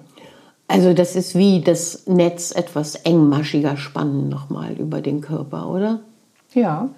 Also 0.69 0.95
das 0.95 1.17
ist 1.17 1.35
wie 1.37 1.61
das 1.61 2.07
Netz 2.07 2.53
etwas 2.53 2.95
engmaschiger 2.95 3.77
spannen 3.77 4.29
nochmal 4.29 4.73
über 4.75 5.01
den 5.01 5.21
Körper, 5.21 5.69
oder? 5.69 5.99
Ja. 6.55 6.89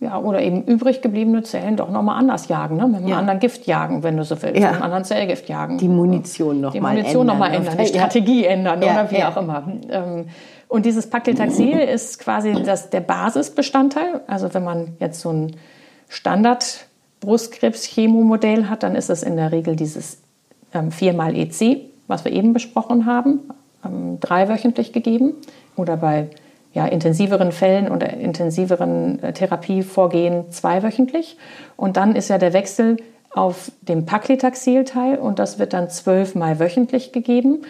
Ja, 0.00 0.18
oder 0.18 0.42
eben 0.42 0.64
übrig 0.64 1.00
gebliebene 1.00 1.44
Zellen 1.44 1.76
doch 1.76 1.88
nochmal 1.88 2.18
anders 2.18 2.48
jagen, 2.48 2.76
ne? 2.76 2.88
mit 2.88 2.96
einem 2.96 3.08
ja. 3.08 3.18
anderen 3.18 3.38
Gift 3.38 3.68
jagen, 3.68 4.02
wenn 4.02 4.16
du 4.16 4.24
so 4.24 4.42
willst, 4.42 4.56
ja. 4.56 4.66
mit 4.66 4.74
einem 4.74 4.82
anderen 4.82 5.04
Zellgift 5.04 5.48
jagen. 5.48 5.78
Die 5.78 5.88
Munition 5.88 6.60
nochmal 6.60 6.74
ändern. 6.74 6.96
Die 6.96 7.00
Munition 7.02 7.26
nochmal 7.26 7.54
ändern, 7.54 7.78
die 7.78 7.86
Strategie 7.86 8.44
ändern 8.44 8.82
ja. 8.82 8.92
oder 8.92 9.10
wie 9.12 9.22
auch 9.22 9.36
immer. 9.36 9.62
Ähm, 9.88 10.24
und 10.72 10.86
dieses 10.86 11.10
Paclitaxel 11.10 11.80
ist 11.80 12.18
quasi 12.18 12.54
das, 12.54 12.88
der 12.88 13.00
Basisbestandteil. 13.00 14.22
Also 14.26 14.54
wenn 14.54 14.64
man 14.64 14.96
jetzt 15.00 15.20
so 15.20 15.30
ein 15.30 15.54
Standard-Brustkrebs-Chemomodell 16.08 18.70
hat, 18.70 18.82
dann 18.82 18.96
ist 18.96 19.10
es 19.10 19.22
in 19.22 19.36
der 19.36 19.52
Regel 19.52 19.76
dieses 19.76 20.22
ähm, 20.72 20.90
4 20.90 21.12
EC, 21.34 21.82
was 22.06 22.24
wir 22.24 22.32
eben 22.32 22.54
besprochen 22.54 23.04
haben, 23.04 23.40
ähm, 23.84 24.18
dreiwöchentlich 24.18 24.94
gegeben. 24.94 25.34
Oder 25.76 25.98
bei 25.98 26.30
ja, 26.72 26.86
intensiveren 26.86 27.52
Fällen 27.52 27.90
oder 27.90 28.10
intensiveren 28.14 29.22
äh, 29.22 29.34
Therapievorgehen 29.34 30.50
zweiwöchentlich. 30.52 31.36
Und 31.76 31.98
dann 31.98 32.16
ist 32.16 32.28
ja 32.28 32.38
der 32.38 32.54
Wechsel 32.54 32.96
auf 33.34 33.70
dem 33.82 34.06
Paclitaxel-Teil 34.06 35.18
und 35.18 35.38
das 35.38 35.58
wird 35.58 35.74
dann 35.74 35.90
zwölfmal 35.90 36.60
wöchentlich 36.60 37.12
gegeben, 37.12 37.66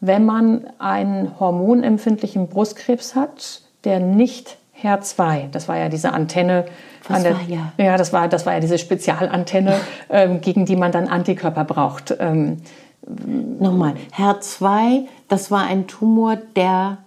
wenn 0.00 0.24
man 0.24 0.66
einen 0.78 1.38
hormonempfindlichen 1.38 2.48
Brustkrebs 2.48 3.14
hat, 3.14 3.62
der 3.84 4.00
nicht 4.00 4.58
HER2, 4.82 5.50
das 5.50 5.68
war 5.68 5.76
ja 5.78 5.88
diese 5.88 6.12
Antenne, 6.12 6.66
Was 7.08 7.22
der, 7.22 7.34
war 7.34 7.42
ja? 7.42 7.72
Ja, 7.78 7.96
das 7.96 8.12
war, 8.12 8.28
das 8.28 8.44
war 8.44 8.54
ja 8.54 8.60
diese 8.60 8.78
Spezialantenne, 8.78 9.80
ähm, 10.10 10.40
gegen 10.40 10.66
die 10.66 10.76
man 10.76 10.92
dann 10.92 11.08
Antikörper 11.08 11.64
braucht. 11.64 12.14
Ähm, 12.18 12.58
Nochmal, 13.08 13.94
HER2, 14.16 15.06
das 15.28 15.52
war 15.52 15.64
ein 15.64 15.86
Tumor, 15.86 16.36
der 16.56 16.98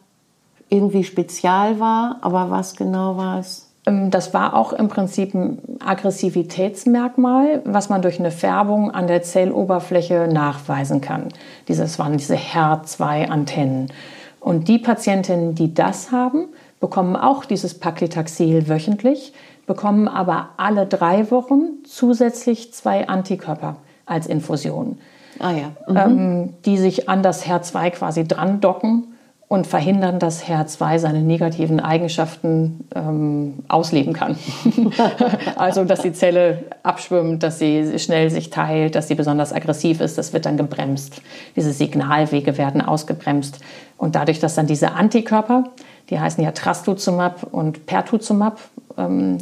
irgendwie 0.70 1.04
spezial 1.04 1.80
war, 1.80 2.20
aber 2.22 2.50
was 2.50 2.76
genau 2.76 3.18
war 3.18 3.40
es? 3.40 3.69
Ähm, 3.90 4.12
das 4.12 4.34
war 4.34 4.54
auch 4.54 4.74
im 4.74 4.88
Prinzip 4.88 5.34
ein 5.34 5.60
Aggressivitätsmerkmal, 5.80 7.62
was 7.66 7.90
man 7.90 8.02
durch 8.02 8.20
eine 8.20 8.32
Färbung 8.32 8.92
an 8.92 9.08
der 9.08 9.22
Zelloberfläche 9.22 10.30
nachweisen 10.32 11.02
kann. 11.02 11.30
Dieses 11.68 12.00
waren 12.00 12.18
diese 12.18 12.36
HER2-Antennen. 12.36 13.92
Und 14.40 14.68
die 14.68 14.80
Patientinnen, 14.80 15.56
die 15.56 15.74
das 15.74 16.12
haben, 16.12 16.48
bekommen 16.80 17.16
auch 17.16 17.44
dieses 17.44 17.78
Paclitaxel 17.78 18.70
wöchentlich, 18.70 19.34
bekommen 19.68 20.08
aber 20.08 20.50
alle 20.58 20.86
drei 20.86 21.30
Wochen 21.30 21.84
zusätzlich 21.84 22.74
zwei 22.74 23.08
Antikörper 23.08 23.76
als 24.06 24.28
Infusion, 24.28 24.98
ah 25.40 25.52
ja. 25.52 25.72
mhm. 25.88 25.98
ähm, 25.98 26.54
die 26.66 26.78
sich 26.78 27.10
an 27.10 27.22
das 27.22 27.46
HER2 27.46 27.92
quasi 27.92 28.28
dran 28.28 28.62
docken 28.62 29.09
und 29.50 29.66
verhindern, 29.66 30.20
dass 30.20 30.46
HER2 30.46 31.00
seine 31.00 31.22
negativen 31.24 31.80
Eigenschaften 31.80 32.88
ähm, 32.96 33.56
ausleben 33.68 34.14
kann. 34.14 34.38
also, 35.56 35.86
dass 35.86 36.04
die 36.04 36.14
Zelle 36.14 36.66
abschwimmt, 36.84 37.42
dass 37.42 37.58
sie 37.58 37.98
schnell 37.98 38.30
sich 38.30 38.52
teilt, 38.52 38.94
dass 38.94 39.08
sie 39.08 39.16
besonders 39.16 39.52
aggressiv 39.52 40.02
ist, 40.02 40.20
das 40.20 40.34
wird 40.34 40.46
dann 40.46 40.56
gebremst. 40.56 41.24
Diese 41.56 41.74
Signalwege 41.74 42.60
werden 42.60 42.80
ausgebremst. 42.80 43.60
Und 43.98 44.14
dadurch, 44.14 44.40
dass 44.40 44.54
dann 44.54 44.68
diese 44.68 44.92
Antikörper, 44.92 45.64
die 46.12 46.20
heißen 46.20 46.44
ja 46.44 46.52
Trastuzumab 46.52 47.48
und 47.52 47.88
Pertuzumab, 47.88 48.60
ähm, 49.00 49.40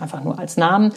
einfach 0.00 0.22
nur 0.22 0.38
als 0.38 0.58
Namen, 0.58 0.92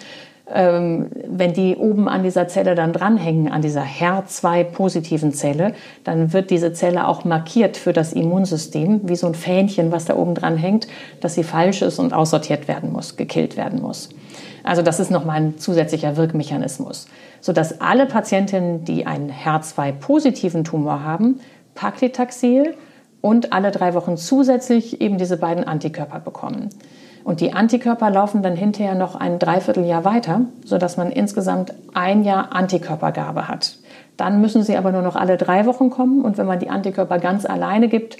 ähm, 0.54 1.10
wenn 1.28 1.54
die 1.54 1.76
oben 1.76 2.08
an 2.08 2.24
dieser 2.24 2.48
Zelle 2.48 2.76
dann 2.76 2.94
dranhängen, 2.94 3.52
an 3.52 3.62
dieser 3.62 3.84
HER2-positiven 3.84 5.34
Zelle, 5.34 5.74
dann 6.04 6.32
wird 6.34 6.50
diese 6.52 6.74
Zelle 6.74 7.08
auch 7.08 7.26
markiert 7.26 7.76
für 7.76 7.94
das 7.94 8.14
Immunsystem, 8.14 9.02
wie 9.04 9.16
so 9.16 9.28
ein 9.28 9.36
Fähnchen, 9.36 9.92
was 9.92 10.06
da 10.06 10.16
oben 10.16 10.36
dran 10.36 10.58
hängt, 10.58 10.88
dass 11.20 11.36
sie 11.36 11.44
falsch 11.44 11.82
ist 11.82 12.00
und 12.00 12.14
aussortiert 12.14 12.68
werden 12.68 12.92
muss, 12.92 13.18
gekillt 13.18 13.58
werden 13.58 13.82
muss. 13.82 14.10
Also 14.64 14.82
das 14.82 15.00
ist 15.00 15.12
nochmal 15.12 15.38
ein 15.38 15.58
zusätzlicher 15.58 16.18
Wirkmechanismus, 16.18 17.08
sodass 17.42 17.82
alle 17.82 18.06
Patientinnen, 18.06 18.86
die 18.86 19.06
einen 19.06 19.32
HER2-positiven 19.32 20.64
Tumor 20.64 21.04
haben, 21.04 21.40
Paclitaxel 21.76 22.76
und 23.22 23.54
alle 23.54 23.72
drei 23.72 23.94
Wochen 23.94 24.18
zusätzlich 24.18 25.02
eben 25.02 25.18
diese 25.18 25.38
beiden 25.38 25.64
Antikörper 25.64 26.20
bekommen. 26.20 26.70
Und 27.28 27.42
die 27.42 27.52
Antikörper 27.52 28.10
laufen 28.10 28.42
dann 28.42 28.56
hinterher 28.56 28.96
noch 28.96 29.14
ein 29.14 29.38
Dreivierteljahr 29.38 30.06
weiter, 30.06 30.44
sodass 30.64 30.96
man 30.96 31.12
insgesamt 31.12 31.74
ein 31.94 32.24
Jahr 32.24 32.56
Antikörpergabe 32.56 33.50
hat. 33.50 33.76
Dann 34.16 34.40
müssen 34.40 34.64
sie 34.64 34.78
aber 34.78 34.94
nur 34.94 35.02
noch 35.02 35.18
alle 35.18 35.36
drei 35.36 35.66
Wochen 35.66 35.90
kommen 35.90 36.24
und 36.24 36.38
wenn 36.38 36.46
man 36.46 36.60
die 36.60 36.70
Antikörper 36.70 37.20
ganz 37.20 37.46
alleine 37.46 37.90
gibt, 37.90 38.16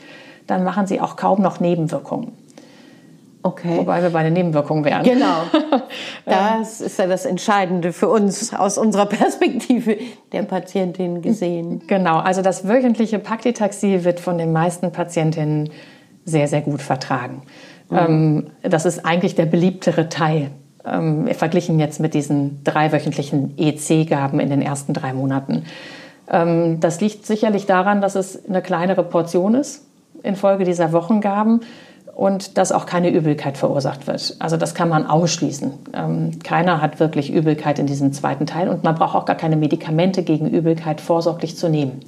dann 0.46 0.66
machen 0.66 0.88
sie 0.88 1.00
auch 1.00 1.16
kaum 1.16 1.42
noch 1.42 1.62
Nebenwirkungen. 1.62 2.34
Okay. 3.44 3.78
Wobei 3.78 4.04
wir 4.04 4.10
bei 4.10 4.24
den 4.24 4.34
Nebenwirkungen 4.34 4.84
wären. 4.84 5.04
Genau. 5.04 5.44
Das 6.26 6.82
ist 6.82 7.00
ja 7.00 7.08
das 7.08 7.26
Entscheidende 7.26 7.94
für 7.94 8.10
uns 8.10 8.54
aus 8.54 8.78
unserer 8.78 9.06
Perspektive 9.06 9.96
der 10.34 10.42
Patientin 10.44 11.22
gesehen. 11.22 11.82
Genau. 11.88 12.18
Also 12.18 12.42
das 12.42 12.68
wöchentliche 12.68 13.20
Paclitaxel 13.20 14.04
wird 14.04 14.20
von 14.20 14.38
den 14.38 14.52
meisten 14.52 14.92
Patientinnen 14.92 15.70
sehr, 16.26 16.50
sehr 16.50 16.60
gut 16.60 16.82
vertragen. 16.82 17.44
Mhm. 17.90 18.48
das 18.64 18.86
ist 18.86 19.06
eigentlich 19.06 19.36
der 19.36 19.46
beliebtere 19.46 20.10
Teil. 20.10 20.52
Ähm, 20.86 21.28
verglichen 21.34 21.80
jetzt 21.80 22.00
mit 22.00 22.14
diesen 22.14 22.64
dreiwöchentlichen 22.64 23.58
EC-Gaben 23.58 24.40
in 24.40 24.50
den 24.50 24.62
ersten 24.62 24.94
drei 24.94 25.14
Monaten. 25.14 25.64
Ähm, 26.30 26.80
das 26.80 27.02
liegt 27.02 27.26
sicherlich 27.26 27.66
daran, 27.66 28.02
dass 28.02 28.16
es 28.16 28.46
eine 28.48 28.62
kleinere 28.62 29.04
Portion 29.04 29.56
ist 29.56 29.84
infolge 30.24 30.64
dieser 30.64 30.92
Wochengaben 30.92 31.62
und 32.16 32.58
dass 32.58 32.72
auch 32.72 32.86
keine 32.86 33.10
Übelkeit 33.10 33.58
verursacht 33.58 34.08
wird. 34.08 34.36
Also 34.40 34.58
das 34.58 34.74
kann 34.74 34.90
man 34.90 35.06
ausschließen. 35.06 35.72
Ähm, 35.94 36.40
keiner 36.44 36.82
hat 36.82 37.00
wirklich 37.00 37.32
Übelkeit 37.32 37.80
in 37.80 37.86
diesem 37.86 38.12
zweiten 38.14 38.46
Teil 38.46 38.70
und 38.70 38.84
man 38.84 38.96
braucht 38.96 39.16
auch 39.16 39.26
gar 39.26 39.36
keine 39.36 39.56
Medikamente 39.56 40.24
gegen 40.24 40.50
Übelkeit 40.50 41.00
vorsorglich 41.00 41.58
zu 41.58 41.70
nehmen. 41.70 42.00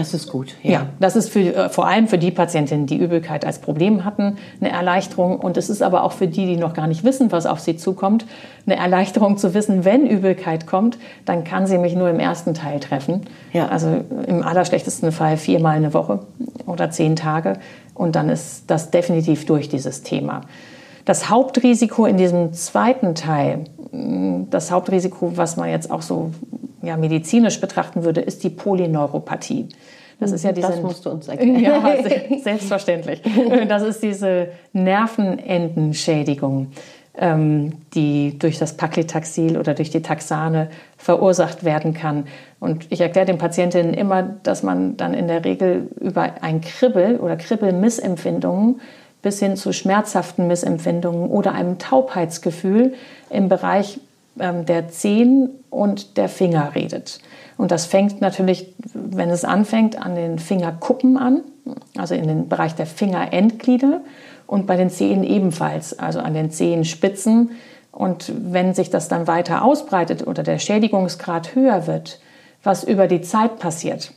Das 0.00 0.14
ist 0.14 0.28
gut. 0.28 0.54
Ja, 0.62 0.70
ja 0.70 0.86
das 0.98 1.14
ist 1.14 1.28
für, 1.28 1.40
äh, 1.54 1.68
vor 1.68 1.86
allem 1.86 2.08
für 2.08 2.18
die 2.18 2.30
Patientinnen, 2.30 2.86
die 2.86 2.96
Übelkeit 2.96 3.44
als 3.44 3.58
Problem 3.58 4.04
hatten, 4.04 4.36
eine 4.60 4.70
Erleichterung. 4.70 5.38
Und 5.38 5.56
es 5.56 5.68
ist 5.68 5.82
aber 5.82 6.04
auch 6.04 6.12
für 6.12 6.26
die, 6.26 6.46
die 6.46 6.56
noch 6.56 6.74
gar 6.74 6.86
nicht 6.86 7.04
wissen, 7.04 7.30
was 7.32 7.46
auf 7.46 7.60
sie 7.60 7.76
zukommt, 7.76 8.24
eine 8.66 8.76
Erleichterung 8.76 9.36
zu 9.36 9.54
wissen, 9.54 9.84
wenn 9.84 10.06
Übelkeit 10.06 10.66
kommt, 10.66 10.98
dann 11.24 11.44
kann 11.44 11.66
sie 11.66 11.78
mich 11.78 11.94
nur 11.94 12.08
im 12.08 12.18
ersten 12.18 12.54
Teil 12.54 12.80
treffen. 12.80 13.22
Ja. 13.52 13.68
Also 13.68 14.04
im 14.26 14.42
allerschlechtesten 14.42 15.12
Fall 15.12 15.36
viermal 15.36 15.76
eine 15.76 15.92
Woche 15.92 16.20
oder 16.66 16.90
zehn 16.90 17.16
Tage. 17.16 17.58
Und 17.94 18.16
dann 18.16 18.30
ist 18.30 18.64
das 18.68 18.90
definitiv 18.90 19.44
durch 19.44 19.68
dieses 19.68 20.02
Thema. 20.02 20.42
Das 21.04 21.28
Hauptrisiko 21.28 22.06
in 22.06 22.16
diesem 22.16 22.52
zweiten 22.52 23.14
Teil, 23.14 23.64
das 23.92 24.70
Hauptrisiko, 24.70 25.36
was 25.36 25.56
man 25.56 25.68
jetzt 25.68 25.90
auch 25.90 26.02
so 26.02 26.30
ja, 26.82 26.96
medizinisch 26.96 27.60
betrachten 27.60 28.04
würde, 28.04 28.20
ist 28.20 28.44
die 28.44 28.50
Polyneuropathie. 28.50 29.68
Das 30.18 30.32
ist 30.32 30.44
ja 30.44 30.52
diese, 30.52 30.68
das 30.68 30.82
musst 30.82 31.06
du 31.06 31.10
uns 31.10 31.28
erklären. 31.28 31.62
Ja, 31.62 31.82
selbstverständlich. 32.42 33.22
Das 33.68 33.82
ist 33.82 34.02
diese 34.02 34.48
Nervenendenschädigung, 34.72 36.68
ähm, 37.16 37.72
die 37.94 38.38
durch 38.38 38.58
das 38.58 38.76
Paclitaxel 38.76 39.56
oder 39.56 39.74
durch 39.74 39.90
die 39.90 40.02
Taxane 40.02 40.68
verursacht 40.96 41.64
werden 41.64 41.94
kann. 41.94 42.26
Und 42.60 42.86
ich 42.90 43.00
erkläre 43.00 43.26
den 43.26 43.38
Patientinnen 43.38 43.94
immer, 43.94 44.22
dass 44.22 44.62
man 44.62 44.96
dann 44.96 45.14
in 45.14 45.26
der 45.26 45.44
Regel 45.44 45.88
über 46.00 46.42
ein 46.42 46.60
Kribbel 46.60 47.16
oder 47.16 47.36
Kribbelmissempfindungen 47.36 48.80
bis 49.22 49.38
hin 49.38 49.56
zu 49.56 49.72
schmerzhaften 49.72 50.46
Missempfindungen 50.46 51.30
oder 51.30 51.52
einem 51.52 51.78
Taubheitsgefühl 51.78 52.94
im 53.30 53.48
Bereich 53.48 54.00
ähm, 54.38 54.66
der 54.66 54.88
Zehen 54.88 55.50
und 55.70 56.16
der 56.16 56.28
Finger 56.28 56.74
redet. 56.74 57.20
Und 57.56 57.70
das 57.70 57.86
fängt 57.86 58.20
natürlich, 58.20 58.74
wenn 58.94 59.30
es 59.30 59.44
anfängt, 59.44 60.00
an 60.00 60.14
den 60.14 60.38
Fingerkuppen 60.38 61.16
an, 61.16 61.42
also 61.96 62.14
in 62.14 62.26
den 62.26 62.48
Bereich 62.48 62.74
der 62.74 62.86
Fingerendglieder 62.86 64.00
und 64.46 64.66
bei 64.66 64.76
den 64.76 64.90
Zehen 64.90 65.24
ebenfalls, 65.24 65.98
also 65.98 66.20
an 66.20 66.34
den 66.34 66.50
Zehenspitzen 66.50 67.50
Und 67.92 68.32
wenn 68.52 68.74
sich 68.74 68.90
das 68.90 69.08
dann 69.08 69.26
weiter 69.26 69.64
ausbreitet 69.64 70.26
oder 70.26 70.42
der 70.42 70.58
Schädigungsgrad 70.58 71.54
höher 71.54 71.86
wird, 71.86 72.20
was 72.62 72.84
über 72.84 73.06
die 73.06 73.20
Zeit 73.20 73.58
passiert, 73.58 74.12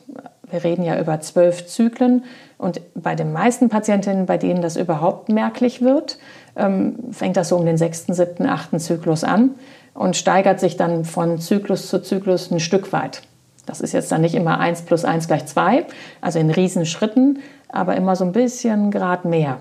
wir 0.49 0.63
reden 0.63 0.83
ja 0.83 0.99
über 0.99 1.19
zwölf 1.21 1.65
Zyklen 1.65 2.25
und 2.57 2.81
bei 2.93 3.15
den 3.15 3.33
meisten 3.33 3.69
Patientinnen, 3.69 4.25
bei 4.27 4.37
denen 4.37 4.61
das 4.61 4.77
überhaupt 4.77 5.29
merklich 5.29 5.81
wird, 5.81 6.19
fängt 6.55 7.35
das 7.35 7.49
so 7.49 7.57
um 7.57 7.65
den 7.65 7.77
sechsten, 7.77 8.13
siebten, 8.13 8.45
achten 8.45 8.79
Zyklus 8.79 9.23
an 9.23 9.51
und 9.93 10.15
steigert 10.15 10.59
sich 10.59 10.77
dann 10.77 11.05
von 11.05 11.39
Zyklus 11.39 11.87
zu 11.87 12.01
Zyklus 12.01 12.51
ein 12.51 12.59
Stück 12.59 12.93
weit. 12.93 13.23
Das 13.65 13.81
ist 13.81 13.93
jetzt 13.93 14.11
dann 14.11 14.21
nicht 14.21 14.35
immer 14.35 14.59
1 14.59 14.83
plus 14.83 15.05
1 15.05 15.27
gleich 15.27 15.45
2, 15.45 15.85
also 16.21 16.39
in 16.39 16.49
Riesenschritten, 16.49 17.39
aber 17.69 17.95
immer 17.95 18.15
so 18.15 18.25
ein 18.25 18.33
bisschen 18.33 18.91
Grad 18.91 19.25
mehr. 19.25 19.57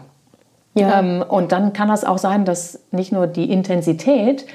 Ja. 0.74 0.98
Ähm, 0.98 1.24
und 1.26 1.52
dann 1.52 1.72
kann 1.72 1.88
das 1.88 2.04
auch 2.04 2.18
sein, 2.18 2.44
dass 2.44 2.80
nicht 2.90 3.12
nur 3.12 3.26
die 3.26 3.50
Intensität, 3.50 4.46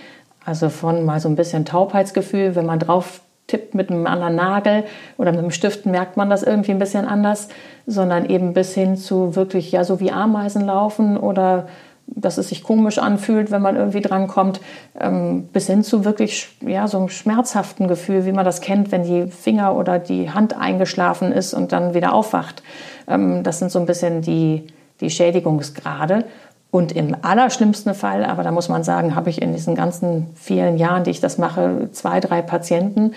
also 0.44 0.70
von 0.70 1.06
mal 1.06 1.20
so 1.20 1.30
ein 1.30 1.36
bisschen 1.36 1.66
Taubheitsgefühl, 1.66 2.56
wenn 2.56 2.66
man 2.66 2.80
drauf 2.80 3.22
tippt 3.48 3.76
mit 3.76 3.90
einem 3.90 4.08
anderen 4.08 4.36
Nagel 4.36 4.84
oder 5.18 5.32
mit 5.32 5.40
einem 5.40 5.52
Stift, 5.52 5.86
merkt 5.86 6.18
man 6.18 6.30
das 6.30 6.44
irgendwie 6.44 6.72
ein 6.72 6.80
bisschen 6.80 7.06
anders, 7.06 7.48
sondern 7.86 8.26
eben 8.26 8.54
bis 8.54 8.74
hin 8.74 8.98
zu 8.98 9.36
wirklich, 9.36 9.72
ja, 9.72 9.86
so 9.86 10.00
wie 10.02 10.12
Ameisen 10.12 10.66
laufen 10.66 11.18
oder 11.18 11.68
dass 12.08 12.38
es 12.38 12.50
sich 12.50 12.64
komisch 12.64 12.98
anfühlt, 12.98 13.52
wenn 13.52 13.62
man 13.62 13.76
irgendwie 13.76 14.02
drankommt, 14.02 14.62
ähm, 15.00 15.50
bis 15.54 15.68
hin 15.68 15.84
zu 15.84 16.06
wirklich 16.06 16.50
ja, 16.66 16.88
so 16.88 16.98
einem 16.98 17.10
schmerzhaften 17.10 17.88
Gefühl, 17.88 18.26
wie 18.26 18.32
man 18.32 18.46
das 18.46 18.62
kennt, 18.62 18.92
wenn 18.92 19.04
die 19.04 19.30
Finger 19.30 19.76
oder 19.76 20.00
die 20.00 20.32
Hand 20.32 20.58
eingeschlafen 20.58 21.32
ist 21.32 21.54
und 21.54 21.72
dann 21.72 21.94
wieder 21.94 22.14
aufwacht. 22.14 22.64
Ähm, 23.08 23.44
das 23.44 23.60
sind 23.60 23.72
so 23.72 23.80
ein 23.80 23.86
bisschen 23.86 24.22
die, 24.22 24.68
die 25.02 25.10
Schädigungsgrade. 25.10 26.26
Und 26.70 26.92
im 26.92 27.16
allerschlimmsten 27.22 27.94
Fall, 27.94 28.26
aber 28.26 28.44
da 28.44 28.52
muss 28.52 28.68
man 28.68 28.84
sagen, 28.84 29.16
habe 29.16 29.30
ich 29.30 29.42
in 29.42 29.54
diesen 29.54 29.74
ganzen 29.74 30.28
vielen 30.36 30.78
Jahren, 30.78 31.06
die 31.06 31.12
ich 31.12 31.22
das 31.22 31.38
mache, 31.38 31.90
zwei, 31.94 32.20
drei 32.20 32.42
Patienten, 32.42 33.14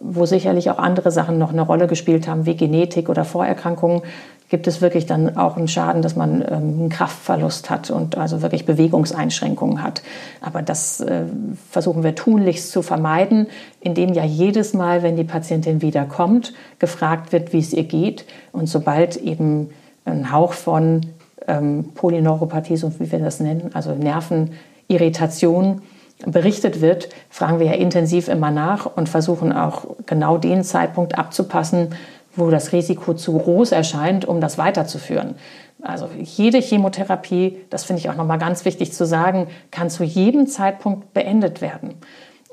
wo 0.00 0.26
sicherlich 0.26 0.70
auch 0.70 0.78
andere 0.78 1.10
Sachen 1.10 1.38
noch 1.38 1.52
eine 1.52 1.62
Rolle 1.62 1.86
gespielt 1.86 2.26
haben, 2.26 2.46
wie 2.46 2.56
Genetik 2.56 3.08
oder 3.08 3.24
Vorerkrankungen, 3.24 4.02
gibt 4.48 4.66
es 4.66 4.80
wirklich 4.80 5.06
dann 5.06 5.36
auch 5.36 5.56
einen 5.56 5.68
Schaden, 5.68 6.02
dass 6.02 6.14
man 6.14 6.40
ähm, 6.42 6.46
einen 6.50 6.88
Kraftverlust 6.88 7.70
hat 7.70 7.90
und 7.90 8.16
also 8.16 8.42
wirklich 8.42 8.64
Bewegungseinschränkungen 8.64 9.82
hat. 9.82 10.02
Aber 10.40 10.62
das 10.62 11.00
äh, 11.00 11.24
versuchen 11.70 12.02
wir 12.04 12.14
tunlichst 12.14 12.70
zu 12.70 12.82
vermeiden, 12.82 13.48
indem 13.80 14.12
ja 14.12 14.24
jedes 14.24 14.72
Mal, 14.72 15.02
wenn 15.02 15.16
die 15.16 15.24
Patientin 15.24 15.82
wiederkommt, 15.82 16.52
gefragt 16.78 17.32
wird, 17.32 17.52
wie 17.52 17.58
es 17.58 17.72
ihr 17.72 17.84
geht. 17.84 18.24
Und 18.52 18.68
sobald 18.68 19.16
eben 19.16 19.70
ein 20.04 20.30
Hauch 20.30 20.52
von 20.52 21.00
ähm, 21.48 21.90
Polyneuropathie, 21.94 22.76
so 22.76 22.92
wie 23.00 23.10
wir 23.10 23.18
das 23.18 23.40
nennen, 23.40 23.70
also 23.74 23.94
Nervenirritation, 23.94 25.82
berichtet 26.24 26.80
wird, 26.80 27.10
fragen 27.28 27.58
wir 27.58 27.66
ja 27.66 27.72
intensiv 27.74 28.28
immer 28.28 28.50
nach 28.50 28.86
und 28.86 29.08
versuchen 29.08 29.52
auch 29.52 29.84
genau 30.06 30.38
den 30.38 30.64
Zeitpunkt 30.64 31.18
abzupassen, 31.18 31.88
wo 32.36 32.50
das 32.50 32.72
Risiko 32.72 33.14
zu 33.14 33.36
groß 33.36 33.72
erscheint, 33.72 34.24
um 34.24 34.40
das 34.40 34.58
weiterzuführen. 34.58 35.34
Also 35.82 36.08
jede 36.18 36.58
Chemotherapie, 36.58 37.58
das 37.70 37.84
finde 37.84 38.00
ich 38.00 38.08
auch 38.08 38.16
nochmal 38.16 38.38
ganz 38.38 38.64
wichtig 38.64 38.92
zu 38.92 39.06
sagen, 39.06 39.48
kann 39.70 39.90
zu 39.90 40.04
jedem 40.04 40.46
Zeitpunkt 40.46 41.12
beendet 41.12 41.60
werden. 41.60 41.94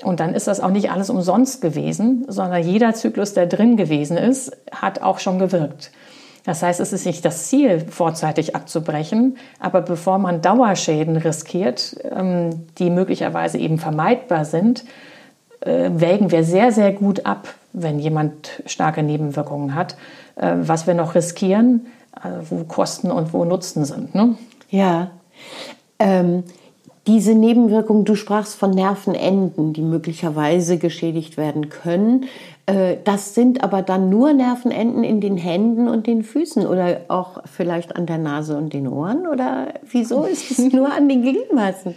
Und 0.02 0.20
dann 0.20 0.34
ist 0.34 0.46
das 0.46 0.60
auch 0.60 0.70
nicht 0.70 0.90
alles 0.90 1.08
umsonst 1.08 1.60
gewesen, 1.60 2.24
sondern 2.28 2.62
jeder 2.62 2.94
Zyklus, 2.94 3.32
der 3.32 3.46
drin 3.46 3.76
gewesen 3.76 4.16
ist, 4.16 4.56
hat 4.70 5.02
auch 5.02 5.18
schon 5.18 5.38
gewirkt. 5.38 5.92
Das 6.44 6.62
heißt, 6.62 6.78
es 6.78 6.92
ist 6.92 7.06
nicht 7.06 7.24
das 7.24 7.46
Ziel, 7.46 7.80
vorzeitig 7.88 8.54
abzubrechen, 8.54 9.38
aber 9.58 9.80
bevor 9.80 10.18
man 10.18 10.42
Dauerschäden 10.42 11.16
riskiert, 11.16 11.96
ähm, 12.14 12.66
die 12.78 12.90
möglicherweise 12.90 13.56
eben 13.58 13.78
vermeidbar 13.78 14.44
sind, 14.44 14.84
äh, 15.64 15.90
wägen 15.94 16.30
wir 16.30 16.44
sehr, 16.44 16.72
sehr 16.72 16.92
gut 16.92 17.26
ab, 17.26 17.48
wenn 17.72 17.98
jemand 17.98 18.62
starke 18.66 19.02
Nebenwirkungen 19.02 19.74
hat, 19.74 19.96
äh, 20.36 20.54
was 20.56 20.86
wir 20.86 20.94
noch 20.94 21.14
riskieren, 21.14 21.86
äh, 22.16 22.28
wo 22.48 22.64
Kosten 22.64 23.10
und 23.10 23.32
wo 23.32 23.44
Nutzen 23.44 23.84
sind. 23.84 24.14
Ne? 24.14 24.36
Ja. 24.70 25.10
Ähm, 25.98 26.44
diese 27.06 27.34
Nebenwirkungen, 27.34 28.06
du 28.06 28.14
sprachst 28.14 28.56
von 28.56 28.70
Nervenenden, 28.70 29.74
die 29.74 29.82
möglicherweise 29.82 30.78
geschädigt 30.78 31.36
werden 31.36 31.68
können. 31.68 32.24
Äh, 32.64 32.96
das 33.04 33.34
sind 33.34 33.62
aber 33.62 33.82
dann 33.82 34.08
nur 34.08 34.32
Nervenenden 34.32 35.04
in 35.04 35.20
den 35.20 35.36
Händen 35.36 35.86
und 35.86 36.06
den 36.06 36.22
Füßen 36.22 36.66
oder 36.66 37.02
auch 37.08 37.42
vielleicht 37.44 37.96
an 37.96 38.06
der 38.06 38.18
Nase 38.18 38.56
und 38.56 38.72
den 38.72 38.88
Ohren? 38.88 39.26
Oder 39.26 39.74
wieso 39.90 40.24
ist 40.24 40.50
es 40.50 40.72
nur 40.72 40.90
an 40.92 41.08
den 41.08 41.22
Gliedmaßen? 41.22 41.94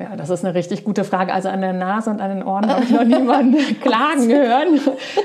Ja, 0.00 0.16
das 0.16 0.30
ist 0.30 0.42
eine 0.44 0.54
richtig 0.54 0.84
gute 0.84 1.04
Frage. 1.04 1.34
Also 1.34 1.50
an 1.50 1.60
der 1.60 1.74
Nase 1.74 2.08
und 2.08 2.22
an 2.22 2.30
den 2.30 2.42
Ohren 2.42 2.66
habe 2.70 2.82
ich 2.82 2.90
noch 2.90 3.04
niemanden 3.04 3.58
klagen 3.82 4.32
hören. 4.32 4.80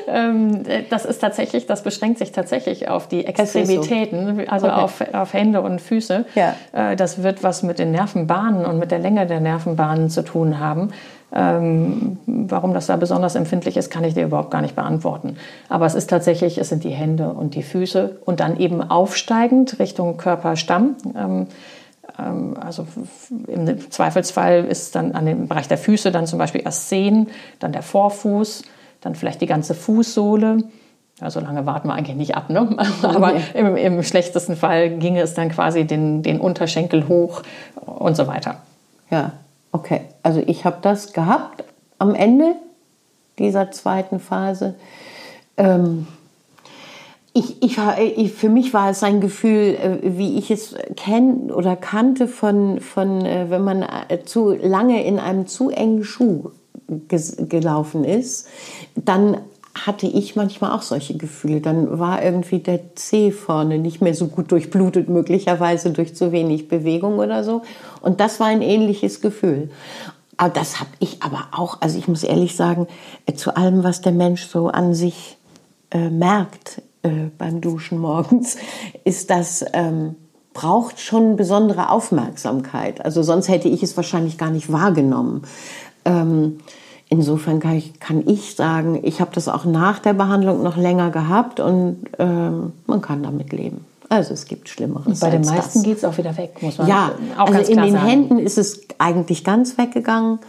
Ähm, 0.06 0.64
das 0.90 1.06
ist 1.06 1.20
tatsächlich, 1.20 1.66
das 1.66 1.82
beschränkt 1.82 2.20
sich 2.20 2.34
tatsächlich 2.34 2.90
auf 2.90 3.08
die 3.08 3.26
Extremitäten, 3.26 4.36
so. 4.36 4.52
also 4.52 4.68
okay. 4.68 4.76
auf, 4.76 5.14
auf 5.14 5.34
Hände 5.34 5.62
und 5.62 5.80
Füße. 5.80 6.26
Ja. 6.36 6.56
Äh, 6.74 6.98
das 6.98 7.24
wird 7.24 7.42
was 7.42 7.64
mit 7.64 7.80
den 7.80 7.92
Nervenbahnen 7.92 8.66
und 8.66 8.78
mit 8.78 8.92
der 8.92 9.00
Länge 9.00 9.26
der 9.26 9.40
Nervenbahnen 9.40 10.10
zu 10.10 10.24
tun 10.24 10.60
haben. 10.60 10.92
Ähm, 11.34 12.18
warum 12.26 12.74
das 12.74 12.88
da 12.88 12.98
besonders 12.98 13.36
empfindlich 13.36 13.78
ist, 13.78 13.90
kann 13.90 14.04
ich 14.04 14.14
dir 14.14 14.26
überhaupt 14.26 14.52
gar 14.52 14.62
nicht 14.62 14.76
beantworten. 14.76 15.38
Aber 15.70 15.86
es 15.86 15.96
ist 15.96 16.10
tatsächlich, 16.10 16.58
es 16.58 16.70
sind 16.70 16.84
die 16.84 16.92
Hände 16.92 17.30
und 17.30 17.56
die 17.56 17.64
Füße 17.64 18.18
und 18.26 18.42
dann 18.42 18.58
eben 18.58 18.82
aufsteigend 18.82 19.80
Richtung 19.80 20.18
Körperstamm. 20.18 20.96
Ähm, 21.18 21.48
also 22.18 22.88
im 23.48 23.92
Zweifelsfall 23.92 24.66
ist 24.66 24.96
dann 24.96 25.14
an 25.14 25.26
dem 25.26 25.48
Bereich 25.48 25.68
der 25.68 25.78
Füße 25.78 26.12
dann 26.12 26.28
zum 26.28 26.40
Beispiel 26.40 26.62
erst 26.64 26.90
Zehen, 26.90 27.28
dann 27.60 27.72
der 27.72 27.84
Vorfuß, 27.84 28.64
dann 29.02 29.16
vielleicht 29.16 29.42
die 29.42 29.48
ganze 29.48 29.74
Fußsohle. 29.74 30.64
Ja, 31.22 31.30
so 31.30 31.40
lange 31.40 31.66
warten 31.66 31.88
wir 31.88 31.94
eigentlich 31.94 32.18
nicht 32.18 32.36
ab, 32.36 32.50
ne? 32.50 32.78
aber 33.02 33.36
im, 33.54 33.78
im, 33.78 34.04
schlechtesten 34.04 34.56
Fall 34.56 34.98
ginge 34.98 35.22
es 35.22 35.34
dann 35.34 35.50
quasi 35.50 35.86
den, 35.86 36.24
den 36.24 36.40
Unterschenkel 36.40 37.08
hoch 37.08 37.42
und 37.86 38.16
so 38.16 38.28
weiter. 38.28 38.58
Ja, 39.10 39.32
okay. 39.72 40.02
Also 40.24 40.42
ich 40.46 40.66
habe 40.66 40.78
das 40.82 41.14
gehabt 41.14 41.64
am 42.00 42.16
Ende 42.16 42.56
dieser 43.40 43.72
zweiten 43.72 44.20
Phase. 44.20 44.76
Ähm, 45.58 46.08
ich, 47.38 47.62
ich, 47.62 47.78
ich, 48.16 48.32
für 48.32 48.48
mich 48.48 48.74
war 48.74 48.90
es 48.90 49.04
ein 49.04 49.20
Gefühl, 49.20 49.76
äh, 49.76 50.00
wie 50.04 50.38
ich 50.38 50.50
es 50.52 50.74
kenne 50.96 51.54
oder 51.54 51.76
kannte 51.76 52.30
von, 52.30 52.80
von, 52.80 53.26
äh, 53.26 53.48
wenn 53.50 53.62
man 53.62 53.82
äh, 53.82 54.24
zu 54.24 54.54
lange 54.54 55.06
in 55.06 55.20
einem 55.20 55.46
zu 55.46 55.70
engen 55.70 56.06
Schuh 56.06 56.52
gelaufen 56.88 58.06
ist, 58.06 58.48
dann 58.96 59.38
hatte 59.74 60.08
ich 60.08 60.38
manchmal 60.38 60.72
auch 60.72 60.82
solche 60.82 61.18
Gefühle. 61.18 61.60
Dann 61.60 62.00
war 62.00 62.24
irgendwie 62.24 62.60
der 62.60 62.96
Zeh 62.96 63.32
vorne 63.32 63.80
nicht 63.80 64.02
mehr 64.02 64.14
so 64.14 64.28
gut 64.28 64.54
durchblutet, 64.54 65.10
möglicherweise 65.10 65.92
durch 65.92 66.16
zu 66.16 66.32
wenig 66.32 66.70
Bewegung 66.70 67.20
oder 67.20 67.44
so. 67.44 67.64
Und 68.02 68.22
das 68.22 68.40
war 68.40 68.48
ein 68.48 68.62
ähnliches 68.62 69.20
Gefühl. 69.20 69.70
Aber 70.38 70.54
das 70.54 70.80
habe 70.80 70.92
ich 71.00 71.22
aber 71.22 71.48
auch, 71.52 71.82
also 71.82 71.98
ich 71.98 72.08
muss 72.08 72.24
ehrlich 72.24 72.56
sagen, 72.56 72.88
zu 73.36 73.58
allem, 73.58 73.84
was 73.84 74.00
der 74.00 74.14
Mensch 74.14 74.46
so 74.46 74.70
an 74.70 74.94
sich 74.94 75.36
äh, 75.92 76.10
merkt, 76.10 76.82
äh, 77.06 77.30
beim 77.38 77.62
Duschen 77.62 78.00
morgens, 78.00 78.58
ist 79.04 79.30
das, 79.30 79.64
ähm, 79.74 80.16
braucht 80.54 81.00
schon 81.00 81.36
besondere 81.36 81.90
Aufmerksamkeit. 81.90 83.04
Also 83.04 83.22
sonst 83.24 83.50
hätte 83.50 83.68
ich 83.68 83.84
es 83.84 83.96
wahrscheinlich 83.98 84.38
gar 84.38 84.50
nicht 84.52 84.72
wahrgenommen. 84.72 85.44
Ähm, 86.06 86.60
insofern 87.10 87.60
kann 87.60 87.76
ich, 87.76 88.00
kann 88.00 88.28
ich 88.28 88.56
sagen, 88.56 89.00
ich 89.04 89.20
habe 89.22 89.32
das 89.36 89.50
auch 89.50 89.66
nach 89.66 90.00
der 90.00 90.14
Behandlung 90.14 90.64
noch 90.64 90.78
länger 90.78 91.12
gehabt 91.12 91.60
und 91.60 92.06
ähm, 92.20 92.72
man 92.88 93.02
kann 93.02 93.22
damit 93.22 93.52
leben. 93.52 93.86
Also 94.08 94.34
es 94.34 94.46
gibt 94.46 94.70
Schlimmeres. 94.70 95.06
Und 95.08 95.20
bei 95.20 95.30
den 95.30 95.42
meisten 95.42 95.84
geht 95.84 95.98
es 95.98 96.06
auch 96.06 96.18
wieder 96.18 96.38
weg, 96.38 96.62
muss 96.62 96.78
man 96.78 96.88
ja, 96.88 97.12
auch 97.38 97.48
also 97.48 97.72
in 97.72 97.82
den 97.82 97.94
sagen. 97.94 98.06
Händen 98.06 98.40
ist 98.40 98.58
es 98.58 98.82
eigentlich 98.98 99.44
ganz 99.44 99.78
weggegangen. 99.78 100.40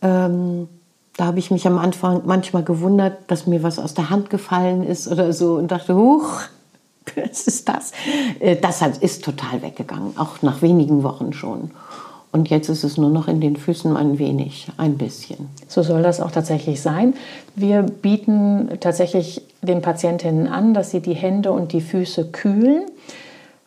Ähm, 0.00 0.68
da 1.16 1.26
habe 1.26 1.38
ich 1.38 1.50
mich 1.50 1.66
am 1.66 1.78
Anfang 1.78 2.22
manchmal 2.24 2.62
gewundert, 2.62 3.18
dass 3.26 3.46
mir 3.46 3.62
was 3.62 3.78
aus 3.78 3.94
der 3.94 4.10
Hand 4.10 4.30
gefallen 4.30 4.84
ist 4.84 5.08
oder 5.08 5.32
so 5.32 5.54
und 5.54 5.70
dachte, 5.70 5.94
huch, 5.94 6.42
was 7.16 7.46
ist 7.46 7.68
das? 7.68 7.92
Äh, 8.38 8.56
das 8.56 8.82
ist 9.00 9.24
total 9.24 9.62
weggegangen, 9.62 10.16
auch 10.16 10.42
nach 10.42 10.62
wenigen 10.62 11.02
Wochen 11.02 11.32
schon. 11.32 11.70
Und 12.32 12.48
jetzt 12.48 12.68
ist 12.68 12.84
es 12.84 12.96
nur 12.96 13.10
noch 13.10 13.26
in 13.26 13.40
den 13.40 13.56
Füßen 13.56 13.96
ein 13.96 14.20
wenig, 14.20 14.68
ein 14.76 14.96
bisschen. 14.96 15.48
So 15.66 15.82
soll 15.82 16.02
das 16.02 16.20
auch 16.20 16.30
tatsächlich 16.30 16.80
sein. 16.80 17.14
Wir 17.56 17.82
bieten 17.82 18.68
tatsächlich 18.78 19.42
den 19.62 19.82
Patientinnen 19.82 20.46
an, 20.46 20.72
dass 20.72 20.92
sie 20.92 21.00
die 21.00 21.14
Hände 21.14 21.50
und 21.50 21.72
die 21.72 21.80
Füße 21.80 22.30
kühlen 22.30 22.84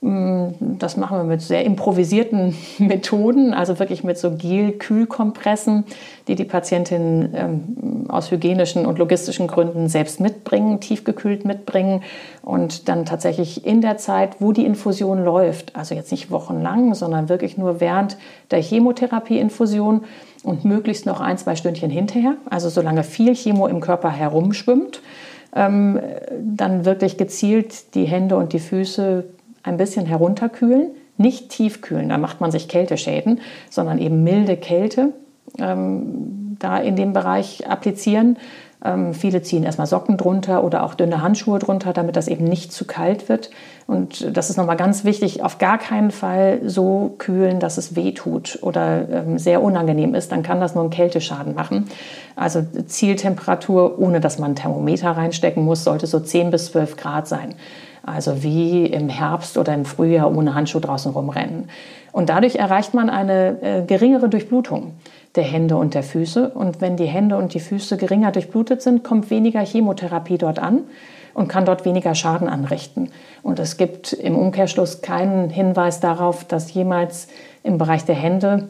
das 0.04 0.97
machen 0.97 1.18
wir 1.18 1.24
mit 1.24 1.41
sehr 1.41 1.64
improvisierten 1.64 2.54
Methoden, 2.78 3.54
also 3.54 3.80
wirklich 3.80 4.04
mit 4.04 4.18
so 4.18 4.32
Gel-Kühlkompressen, 4.32 5.86
die 6.28 6.36
die 6.36 6.43
Patientinnen 6.43 7.34
ähm, 7.34 8.06
aus 8.10 8.30
hygienischen 8.30 8.86
und 8.86 8.99
logistischen 8.99 9.47
Gründen 9.47 9.88
selbst 9.88 10.20
mitbringen, 10.20 10.82
tiefgekühlt 10.82 11.45
mitbringen 11.45 12.04
und 12.41 12.89
dann 12.89 13.06
tatsächlich 13.06 13.66
in 13.66 13.80
der 13.80 13.97
Zeit, 13.97 14.41
wo 14.41 14.51
die 14.51 14.66
Infusion 14.66 15.24
läuft, 15.24 15.74
also 15.74 15.95
jetzt 15.95 16.12
nicht 16.12 16.32
wochenlang, 16.32 16.95
sondern 16.95 17.30
wirklich 17.30 17.58
nur 17.58 17.80
während 17.80 18.18
der 18.51 18.62
Chemotherapie-Infusion 18.62 20.04
und 20.43 20.66
möglichst 20.66 21.06
noch 21.06 21.22
ein, 21.22 21.38
zwei 21.38 21.56
Stündchen 21.56 21.89
hinterher, 21.89 22.36
also 22.49 22.68
solange 22.68 23.06
viel 23.06 23.36
Chemo 23.36 23.68
im 23.68 23.80
Körper 23.80 24.10
herumschwimmt, 24.10 25.01
ähm, 25.56 25.99
dann 26.41 26.84
wirklich 26.84 27.18
gezielt 27.18 27.95
die 27.95 28.06
Hände 28.06 28.36
und 28.36 28.51
die 28.51 28.60
Füße 28.60 29.24
ein 29.64 29.78
bisschen 29.78 30.05
herunterkühlen, 30.05 30.91
nicht 31.18 31.49
tiefkühlen, 31.49 32.09
da 32.09 32.18
macht 32.18 32.41
man 32.41 32.51
sich 32.51 32.68
Kälteschäden, 32.68 33.41
sondern 33.70 33.97
eben 33.99 34.24
milde 34.24 34.57
Kälte 34.57 35.14
ähm, 35.59 36.57
da 36.59 36.78
in 36.78 36.95
dem 36.95 37.14
Bereich 37.14 37.70
applizieren. 37.70 38.38
Ähm, 38.86 39.14
viele 39.14 39.41
ziehen 39.41 39.64
erstmal 39.64 39.88
Socken 39.88 40.18
drunter 40.18 40.64
oder 40.64 40.84
auch 40.84 40.93
dünne 40.93 41.22
Handschuhe 41.22 41.59
drunter, 41.59 41.93
damit 41.93 42.16
das 42.18 42.28
eben 42.28 42.43
nicht 42.43 42.74
zu 42.74 42.86
kalt 42.86 43.30
wird. 43.30 43.49
Und 43.88 44.36
das 44.36 44.49
ist 44.49 44.57
nochmal 44.57 44.76
ganz 44.76 45.05
wichtig, 45.05 45.41
auf 45.41 45.57
gar 45.57 45.78
keinen 45.78 46.11
Fall 46.11 46.61
so 46.66 47.16
kühlen, 47.18 47.59
dass 47.59 47.78
es 47.78 47.95
weh 47.95 48.11
tut 48.11 48.59
oder 48.61 49.07
ähm, 49.09 49.38
sehr 49.38 49.61
unangenehm 49.61 50.16
ist. 50.16 50.32
Dann 50.32 50.43
kann 50.43 50.59
das 50.59 50.76
nur 50.76 50.84
einen 50.84 50.91
Kälteschaden 50.91 51.55
machen. 51.55 51.86
Also 52.36 52.61
Zieltemperatur, 52.86 53.99
ohne 53.99 54.20
dass 54.20 54.38
man 54.38 54.51
ein 54.51 54.55
Thermometer 54.55 55.11
reinstecken 55.11 55.64
muss, 55.64 55.86
sollte 55.86 56.07
so 56.07 56.20
10 56.20 56.51
bis 56.51 56.66
12 56.66 56.97
Grad 56.97 57.28
sein. 57.28 57.55
Also 58.04 58.43
wie 58.43 58.86
im 58.86 59.10
Herbst 59.10 59.58
oder 59.58 59.74
im 59.74 59.86
Frühjahr 59.86 60.36
ohne 60.36 60.54
Handschuh 60.54 60.80
draußen 60.80 61.12
rumrennen. 61.12 61.70
Und 62.12 62.30
dadurch 62.30 62.56
erreicht 62.56 62.93
man 62.93 63.10
eine 63.10 63.62
äh, 63.62 63.82
geringere 63.86 64.30
Durchblutung 64.30 64.93
der 65.36 65.43
Hände 65.43 65.78
und 65.78 65.93
der 65.93 66.04
Füße. 66.04 66.49
Und 66.49 66.82
wenn 66.82 66.97
die 66.97 67.06
Hände 67.06 67.38
und 67.38 67.54
die 67.54 67.60
Füße 67.60 67.97
geringer 67.97 68.32
durchblutet 68.32 68.82
sind, 68.82 69.04
kommt 69.04 69.30
weniger 69.30 69.62
Chemotherapie 69.62 70.38
dort 70.38 70.60
an 70.60 70.82
und 71.34 71.47
kann 71.47 71.66
dort 71.66 71.86
weniger 71.86 72.14
Schaden 72.14 72.47
anrichten. 72.47 73.10
Und 73.41 73.58
es 73.60 73.78
gibt 73.78 74.14
im 74.14 74.36
Umkehrschluss 74.36 75.01
keinen 75.01 75.49
Hinweis 75.49 75.99
darauf, 75.99 76.43
dass 76.43 76.74
jemals 76.74 77.28
im 77.64 77.78
Bereich 77.78 78.06
der 78.06 78.16
Hände 78.16 78.68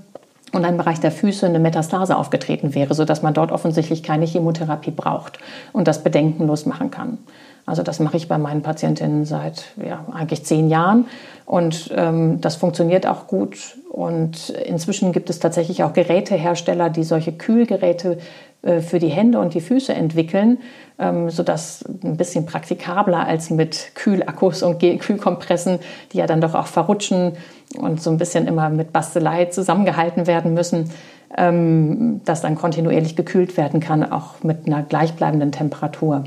und 0.54 0.64
im 0.64 0.78
Bereich 0.78 1.00
der 1.00 1.12
Füße 1.12 1.46
eine 1.46 1.60
Metastase 1.60 2.16
aufgetreten 2.16 2.76
wäre, 2.76 2.94
sodass 2.94 3.24
man 3.24 3.34
dort 3.34 3.52
offensichtlich 3.52 4.04
keine 4.04 4.26
Chemotherapie 4.26 4.92
braucht 4.92 5.40
und 5.74 5.88
das 5.88 6.04
bedenkenlos 6.04 6.66
machen 6.66 6.92
kann. 6.92 7.18
Also 7.66 7.82
das 7.82 8.00
mache 8.00 8.18
ich 8.18 8.28
bei 8.28 8.38
meinen 8.38 8.62
Patientinnen 8.62 9.26
seit 9.26 9.66
ja, 9.84 10.06
eigentlich 10.12 10.44
zehn 10.44 10.70
Jahren 10.70 11.06
und 11.46 11.92
ähm, 11.96 12.42
das 12.42 12.56
funktioniert 12.56 13.08
auch 13.08 13.28
gut. 13.28 13.78
Und 13.90 14.50
inzwischen 14.50 15.12
gibt 15.12 15.30
es 15.30 15.40
tatsächlich 15.40 15.84
auch 15.84 15.94
Gerätehersteller, 15.94 16.90
die 16.90 17.04
solche 17.04 17.32
Kühlgeräte 17.32 18.18
äh, 18.64 18.80
für 18.80 19.00
die 19.00 19.10
Hände 19.10 19.40
und 19.40 19.54
die 19.54 19.62
Füße 19.62 19.94
entwickeln, 19.94 20.58
ähm, 20.98 21.30
sodass 21.30 21.84
ein 22.04 22.18
bisschen 22.18 22.46
praktikabler 22.46 23.26
als 23.26 23.50
mit 23.50 23.92
Kühlakkus 23.96 24.64
und 24.64 24.80
Kühlkompressen, 24.80 25.80
die 26.12 26.18
ja 26.18 26.28
dann 26.28 26.42
doch 26.42 26.56
auch 26.56 26.68
verrutschen 26.68 27.34
und 27.78 28.02
so 28.02 28.10
ein 28.10 28.18
bisschen 28.18 28.48
immer 28.48 28.70
mit 28.70 28.94
Bastelei 28.94 29.46
zusammengehalten 29.46 30.28
werden 30.28 30.54
müssen, 30.54 30.92
ähm, 31.38 32.22
dass 32.26 32.42
dann 32.42 32.56
kontinuierlich 32.56 33.16
gekühlt 33.16 33.58
werden 33.58 33.80
kann, 33.80 34.10
auch 34.12 34.44
mit 34.44 34.66
einer 34.66 34.84
gleichbleibenden 34.84 35.52
Temperatur. 35.52 36.24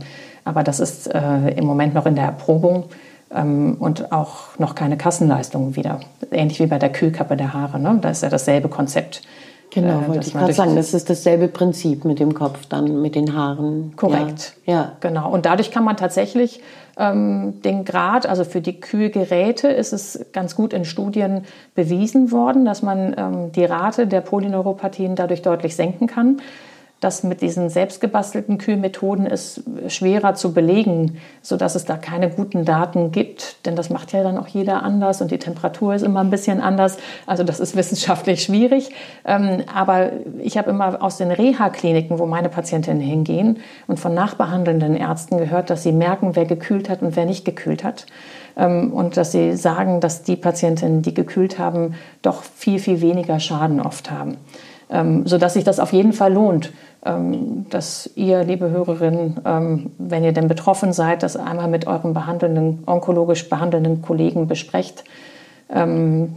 Aber 0.47 0.62
das 0.62 0.80
ist 0.80 1.12
äh, 1.12 1.51
im 1.57 1.66
Moment 1.66 1.92
noch 1.92 2.07
in 2.07 2.14
der 2.14 2.24
Erprobung 2.24 2.84
ähm, 3.34 3.76
und 3.80 4.12
auch 4.12 4.57
noch 4.59 4.76
keine 4.76 4.97
Kassenleistung 4.97 5.74
wieder. 5.74 6.01
Ähnlich 6.30 6.61
wie 6.61 6.66
bei 6.66 6.78
der 6.78 6.90
Kühlkappe 6.90 7.36
der 7.36 7.53
Haare. 7.53 7.80
Ne? 7.80 7.99
Da 8.01 8.11
ist 8.11 8.22
ja 8.22 8.28
dasselbe 8.28 8.68
Konzept. 8.68 9.22
Genau, 9.70 10.03
äh, 10.03 10.09
wollte 10.09 10.28
ich 10.28 10.32
gerade 10.32 10.53
sagen, 10.53 10.76
das 10.76 10.94
ist 10.94 11.11
dasselbe 11.11 11.49
Prinzip 11.49 12.05
mit 12.05 12.20
dem 12.20 12.32
Kopf, 12.32 12.66
dann 12.66 13.03
mit 13.03 13.16
den 13.16 13.36
Haaren. 13.36 13.94
Korrekt. 13.97 14.55
Ja, 14.64 14.72
ja. 14.72 14.92
genau. 15.01 15.32
Und 15.32 15.47
dadurch 15.47 15.72
kann 15.72 15.82
man 15.82 15.97
tatsächlich 15.97 16.62
ähm, 16.97 17.61
den 17.62 17.84
Grad, 17.84 18.26
also 18.26 18.44
für 18.44 18.61
die 18.61 18.80
Kühlgeräte 18.80 19.66
ist 19.66 19.92
es 19.92 20.26
ganz 20.32 20.55
gut 20.55 20.72
in 20.72 20.84
Studien 20.84 21.42
bewiesen 21.74 22.30
worden, 22.30 22.64
dass 22.64 22.82
man 22.82 23.16
ähm, 23.18 23.53
die 23.53 23.64
Rate 23.64 24.07
der 24.07 24.20
Polyneuropathien 24.20 25.16
dadurch 25.16 25.42
deutlich 25.42 25.74
senken 25.74 26.07
kann. 26.07 26.40
Das 27.07 27.23
mit 27.23 27.41
diesen 27.41 27.69
selbstgebastelten 27.69 28.59
Kühlmethoden 28.59 29.27
ist 29.27 29.63
schwerer 29.87 30.35
zu 30.35 30.53
belegen, 30.53 31.19
sodass 31.41 31.77
es 31.77 31.85
da 31.85 31.97
keine 31.97 32.29
guten 32.31 32.65
Daten 32.65 33.13
gibt. 33.13 33.65
Denn 33.65 33.77
das 33.77 33.91
macht 33.91 34.13
ja 34.13 34.25
dann 34.25 34.37
auch 34.37 34.49
jeder 34.49 34.83
anders 34.83 35.23
und 35.23 35.31
die 35.31 35.39
Temperatur 35.39 35.95
ist 35.95 36.03
immer 36.03 36.19
ein 36.19 36.31
bisschen 36.31 36.61
anders. 36.61 36.97
Also 37.25 37.45
das 37.45 37.61
ist 37.61 37.77
wissenschaftlich 37.77 38.43
schwierig. 38.43 38.91
Ähm, 39.25 39.63
aber 39.73 40.11
ich 40.43 40.59
habe 40.59 40.71
immer 40.71 41.01
aus 41.01 41.17
den 41.17 41.31
Reha-Kliniken, 41.31 42.19
wo 42.19 42.27
meine 42.27 42.49
Patientinnen 42.49 43.01
hingehen 43.01 43.61
und 43.87 44.01
von 44.01 44.13
nachbehandelnden 44.13 44.97
Ärzten 44.97 45.39
gehört, 45.39 45.71
dass 45.71 45.85
sie 45.85 45.93
merken, 45.93 46.35
wer 46.35 46.45
gekühlt 46.45 46.91
hat 46.91 47.03
und 47.03 47.15
wer 47.15 47.25
nicht 47.25 47.45
gekühlt 47.45 47.85
hat. 47.85 48.07
Ähm, 48.57 48.93
und 48.93 49.17
dass 49.17 49.31
sie 49.31 49.57
sagen, 49.57 50.01
dass 50.01 50.25
die 50.25 50.35
Patientinnen, 50.35 51.03
die 51.03 51.15
gekühlt 51.15 51.61
haben, 51.61 51.95
doch 52.23 52.43
viel, 52.43 52.81
viel 52.81 53.01
weniger 53.01 53.39
Schaden 53.39 53.81
oft 53.81 54.11
haben. 54.11 54.39
Ähm, 54.89 55.26
sodass 55.26 55.55
sich 55.55 55.64
das 55.64 55.80
auf 55.80 55.93
jeden 55.93 56.12
Fall 56.12 56.32
lohnt, 56.32 56.72
ähm, 57.05 57.66
dass 57.70 58.09
ihr, 58.14 58.45
liebe 58.45 58.70
Hörerinnen, 58.70 59.41
ähm, 59.45 59.91
wenn 59.99 60.22
ihr 60.22 60.32
denn 60.32 60.47
betroffen 60.47 60.93
seid, 60.93 61.24
das 61.24 61.37
einmal 61.37 61.68
mit 61.68 61.87
euren 61.87 62.14
behandelnden, 62.14 62.84
onkologisch 62.87 63.49
behandelnden 63.49 64.01
Kollegen 64.01 64.47
besprecht, 64.47 65.03
ähm, 65.70 66.37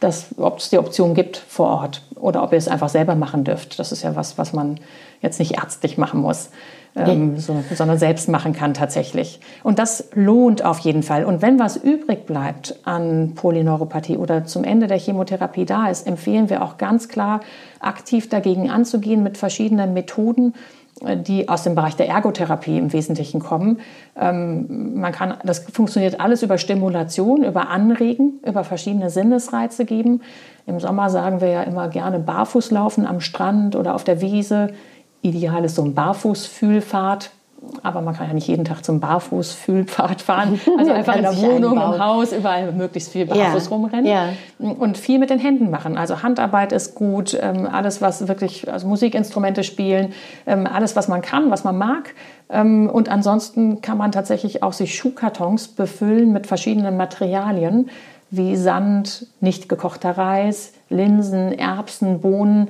dass, 0.00 0.34
ob 0.38 0.58
es 0.58 0.70
die 0.70 0.78
Option 0.78 1.14
gibt 1.14 1.36
vor 1.36 1.68
Ort 1.68 2.02
oder 2.16 2.42
ob 2.42 2.52
ihr 2.52 2.58
es 2.58 2.66
einfach 2.66 2.88
selber 2.88 3.14
machen 3.14 3.44
dürft. 3.44 3.78
Das 3.78 3.92
ist 3.92 4.02
ja 4.02 4.16
was, 4.16 4.38
was 4.38 4.52
man 4.52 4.80
jetzt 5.20 5.38
nicht 5.38 5.58
ärztlich 5.58 5.98
machen 5.98 6.20
muss 6.20 6.48
ähm, 6.94 7.38
so, 7.38 7.62
sondern 7.74 7.98
selbst 7.98 8.28
machen 8.28 8.52
kann 8.52 8.74
tatsächlich. 8.74 9.40
Und 9.62 9.78
das 9.78 10.10
lohnt 10.14 10.64
auf 10.64 10.78
jeden 10.80 11.02
Fall. 11.02 11.24
Und 11.24 11.40
wenn 11.40 11.58
was 11.58 11.76
übrig 11.76 12.26
bleibt 12.26 12.78
an 12.84 13.32
Polyneuropathie 13.34 14.18
oder 14.18 14.44
zum 14.44 14.64
Ende 14.64 14.86
der 14.88 14.98
Chemotherapie 14.98 15.64
da 15.64 15.88
ist, 15.88 16.06
empfehlen 16.06 16.50
wir 16.50 16.62
auch 16.62 16.76
ganz 16.76 17.08
klar, 17.08 17.40
aktiv 17.80 18.28
dagegen 18.28 18.70
anzugehen 18.70 19.22
mit 19.22 19.38
verschiedenen 19.38 19.94
Methoden 19.94 20.54
äh, 21.00 21.16
die 21.16 21.48
aus 21.48 21.62
dem 21.62 21.74
Bereich 21.74 21.96
der 21.96 22.08
Ergotherapie 22.08 22.76
im 22.76 22.92
Wesentlichen 22.92 23.40
kommen. 23.40 23.80
Ähm, 24.14 25.00
man 25.00 25.12
kann, 25.12 25.34
das 25.44 25.60
funktioniert 25.60 26.20
alles 26.20 26.42
über 26.42 26.58
Stimulation, 26.58 27.42
über 27.42 27.68
Anregen, 27.68 28.40
über 28.46 28.64
verschiedene 28.64 29.08
Sinnesreize 29.08 29.86
geben. 29.86 30.20
Im 30.66 30.78
Sommer 30.78 31.08
sagen 31.08 31.40
wir 31.40 31.48
ja 31.48 31.62
immer 31.62 31.88
gerne 31.88 32.18
Barfußlaufen 32.18 33.06
am 33.06 33.20
Strand 33.20 33.76
oder 33.76 33.94
auf 33.94 34.04
der 34.04 34.20
Wiese, 34.20 34.68
Ideal 35.22 35.64
ist 35.64 35.76
so 35.76 35.82
ein 35.82 35.94
Barfußfühlfahrt, 35.94 37.30
aber 37.82 38.00
man 38.00 38.14
kann 38.14 38.26
ja 38.26 38.34
nicht 38.34 38.48
jeden 38.48 38.64
Tag 38.64 38.84
zum 38.84 38.98
Barfußfühlpfad 38.98 40.20
fahren. 40.20 40.60
Also 40.78 40.90
einfach 40.90 41.14
in 41.14 41.22
der 41.22 41.36
Wohnung, 41.36 41.74
im 41.74 41.98
Haus, 42.04 42.32
überall 42.32 42.72
möglichst 42.72 43.12
viel 43.12 43.26
barfuß 43.26 43.64
ja. 43.64 43.70
rumrennen 43.70 44.06
ja. 44.06 44.28
und 44.58 44.98
viel 44.98 45.18
mit 45.18 45.30
den 45.30 45.38
Händen 45.38 45.70
machen. 45.70 45.96
Also 45.96 46.22
Handarbeit 46.22 46.72
ist 46.72 46.94
gut, 46.94 47.38
ähm, 47.40 47.68
alles 47.70 48.02
was 48.02 48.26
wirklich, 48.26 48.70
also 48.72 48.88
Musikinstrumente 48.88 49.62
spielen, 49.62 50.12
ähm, 50.46 50.66
alles 50.66 50.96
was 50.96 51.06
man 51.06 51.22
kann, 51.22 51.50
was 51.50 51.62
man 51.62 51.78
mag. 51.78 52.14
Ähm, 52.50 52.90
und 52.90 53.08
ansonsten 53.08 53.80
kann 53.80 53.96
man 53.96 54.10
tatsächlich 54.10 54.62
auch 54.62 54.72
sich 54.72 54.96
Schuhkartons 54.96 55.68
befüllen 55.68 56.32
mit 56.32 56.48
verschiedenen 56.48 56.96
Materialien 56.96 57.90
wie 58.30 58.56
Sand, 58.56 59.26
nicht 59.40 59.68
gekochter 59.68 60.16
Reis, 60.16 60.72
Linsen, 60.88 61.52
Erbsen, 61.52 62.20
Bohnen 62.20 62.68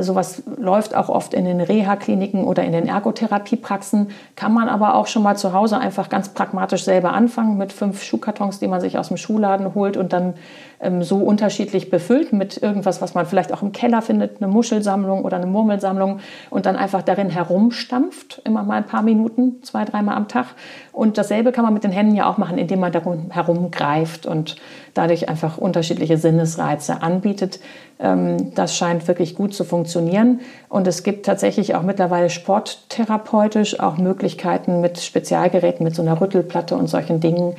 sowas 0.00 0.42
läuft 0.56 0.96
auch 0.96 1.08
oft 1.08 1.32
in 1.32 1.44
den 1.44 1.60
Reha-Kliniken 1.60 2.44
oder 2.44 2.64
in 2.64 2.72
den 2.72 2.88
Ergotherapiepraxen. 2.88 4.08
Kann 4.34 4.52
man 4.52 4.68
aber 4.68 4.96
auch 4.96 5.06
schon 5.06 5.22
mal 5.22 5.36
zu 5.36 5.52
Hause 5.52 5.78
einfach 5.78 6.08
ganz 6.08 6.30
pragmatisch 6.30 6.84
selber 6.84 7.12
anfangen 7.12 7.56
mit 7.56 7.72
fünf 7.72 8.02
Schuhkartons, 8.02 8.58
die 8.58 8.66
man 8.66 8.80
sich 8.80 8.98
aus 8.98 9.08
dem 9.08 9.16
Schuhladen 9.16 9.74
holt 9.74 9.96
und 9.96 10.12
dann 10.12 10.34
ähm, 10.80 11.02
so 11.02 11.18
unterschiedlich 11.18 11.90
befüllt 11.90 12.32
mit 12.32 12.62
irgendwas, 12.62 13.00
was 13.00 13.14
man 13.14 13.26
vielleicht 13.26 13.52
auch 13.52 13.62
im 13.62 13.72
Keller 13.72 14.02
findet, 14.02 14.42
eine 14.42 14.52
Muschelsammlung 14.52 15.24
oder 15.24 15.36
eine 15.36 15.46
Murmelsammlung 15.46 16.20
und 16.50 16.66
dann 16.66 16.76
einfach 16.76 17.02
darin 17.02 17.30
herumstampft, 17.30 18.42
immer 18.44 18.62
mal 18.62 18.76
ein 18.76 18.86
paar 18.86 19.02
Minuten, 19.02 19.62
zwei, 19.62 19.84
dreimal 19.84 20.16
am 20.16 20.28
Tag. 20.28 20.46
Und 20.92 21.18
dasselbe 21.18 21.52
kann 21.52 21.64
man 21.64 21.74
mit 21.74 21.84
den 21.84 21.92
Händen 21.92 22.14
ja 22.14 22.28
auch 22.28 22.38
machen, 22.38 22.58
indem 22.58 22.80
man 22.80 22.92
darum 22.92 23.30
herumgreift 23.30 24.26
und 24.26 24.56
dadurch 24.94 25.28
einfach 25.28 25.58
unterschiedliche 25.58 26.18
Sinnesreize 26.18 27.02
anbietet. 27.02 27.60
Ähm, 27.98 28.54
das 28.54 28.76
scheint 28.76 29.08
wirklich 29.08 29.34
gut 29.34 29.54
zu 29.54 29.64
funktionieren. 29.64 30.40
Und 30.68 30.86
es 30.86 31.02
gibt 31.02 31.26
tatsächlich 31.26 31.74
auch 31.74 31.82
mittlerweile 31.82 32.30
sporttherapeutisch 32.30 33.80
auch 33.80 33.96
Möglichkeiten 33.98 34.80
mit 34.80 34.98
Spezialgeräten, 34.98 35.84
mit 35.84 35.94
so 35.94 36.02
einer 36.02 36.20
Rüttelplatte 36.20 36.76
und 36.76 36.88
solchen 36.88 37.20
Dingen, 37.20 37.54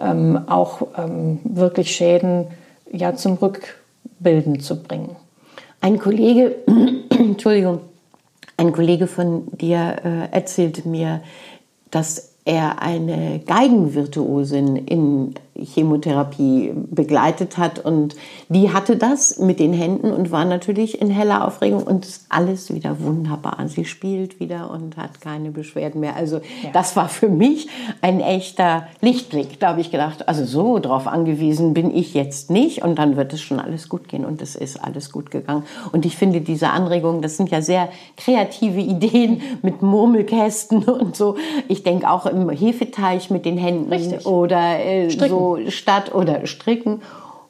ähm, 0.00 0.40
auch 0.48 0.82
ähm, 0.96 1.40
wirklich 1.44 1.92
Schäden 1.92 2.46
ja, 2.92 3.14
zum 3.14 3.34
Rückbilden 3.34 4.60
zu 4.60 4.82
bringen. 4.82 5.16
Ein 5.80 5.98
Kollege, 5.98 6.56
Entschuldigung, 7.10 7.80
ein 8.56 8.72
Kollege 8.72 9.06
von 9.06 9.48
dir 9.56 9.96
äh, 10.04 10.34
erzählte 10.34 10.88
mir, 10.88 11.22
dass 11.90 12.34
er 12.44 12.82
eine 12.82 13.40
Geigenvirtuosin 13.40 14.76
in 14.76 15.34
Chemotherapie 15.54 16.72
begleitet 16.74 17.58
hat. 17.58 17.78
Und 17.78 18.16
die 18.48 18.72
hatte 18.72 18.96
das 18.96 19.38
mit 19.38 19.60
den 19.60 19.72
Händen 19.72 20.10
und 20.10 20.30
war 20.30 20.44
natürlich 20.44 21.00
in 21.00 21.10
heller 21.10 21.46
Aufregung 21.46 21.82
und 21.82 22.06
alles 22.28 22.72
wieder 22.72 23.00
wunderbar. 23.00 23.58
Sie 23.66 23.84
spielt 23.84 24.40
wieder 24.40 24.70
und 24.70 24.96
hat 24.96 25.20
keine 25.20 25.50
Beschwerden 25.50 26.00
mehr. 26.00 26.16
Also 26.16 26.36
ja. 26.36 26.70
das 26.72 26.96
war 26.96 27.08
für 27.08 27.28
mich 27.28 27.68
ein 28.00 28.20
echter 28.20 28.86
Lichtblick. 29.00 29.60
Da 29.60 29.68
habe 29.68 29.80
ich 29.80 29.90
gedacht, 29.90 30.28
also 30.28 30.44
so 30.44 30.78
drauf 30.78 31.06
angewiesen 31.06 31.74
bin 31.74 31.94
ich 31.94 32.14
jetzt 32.14 32.50
nicht 32.50 32.82
und 32.82 32.98
dann 32.98 33.16
wird 33.16 33.32
es 33.32 33.40
schon 33.40 33.60
alles 33.60 33.88
gut 33.88 34.08
gehen 34.08 34.24
und 34.24 34.40
es 34.40 34.56
ist 34.56 34.82
alles 34.82 35.12
gut 35.12 35.30
gegangen. 35.30 35.64
Und 35.92 36.06
ich 36.06 36.16
finde 36.16 36.40
diese 36.40 36.70
Anregungen, 36.70 37.20
das 37.20 37.36
sind 37.36 37.50
ja 37.50 37.60
sehr 37.60 37.88
kreative 38.16 38.80
Ideen 38.80 39.42
mit 39.62 39.82
Murmelkästen 39.82 40.84
und 40.84 41.14
so. 41.14 41.36
Ich 41.68 41.82
denke 41.82 42.10
auch 42.10 42.26
im 42.26 42.48
Hefeteich 42.48 43.30
mit 43.30 43.44
den 43.44 43.58
Händen 43.58 43.92
Richtig. 43.92 44.26
oder 44.26 44.84
äh, 44.84 45.10
so 45.10 45.41
statt 45.68 46.14
oder 46.14 46.46
stricken 46.46 47.02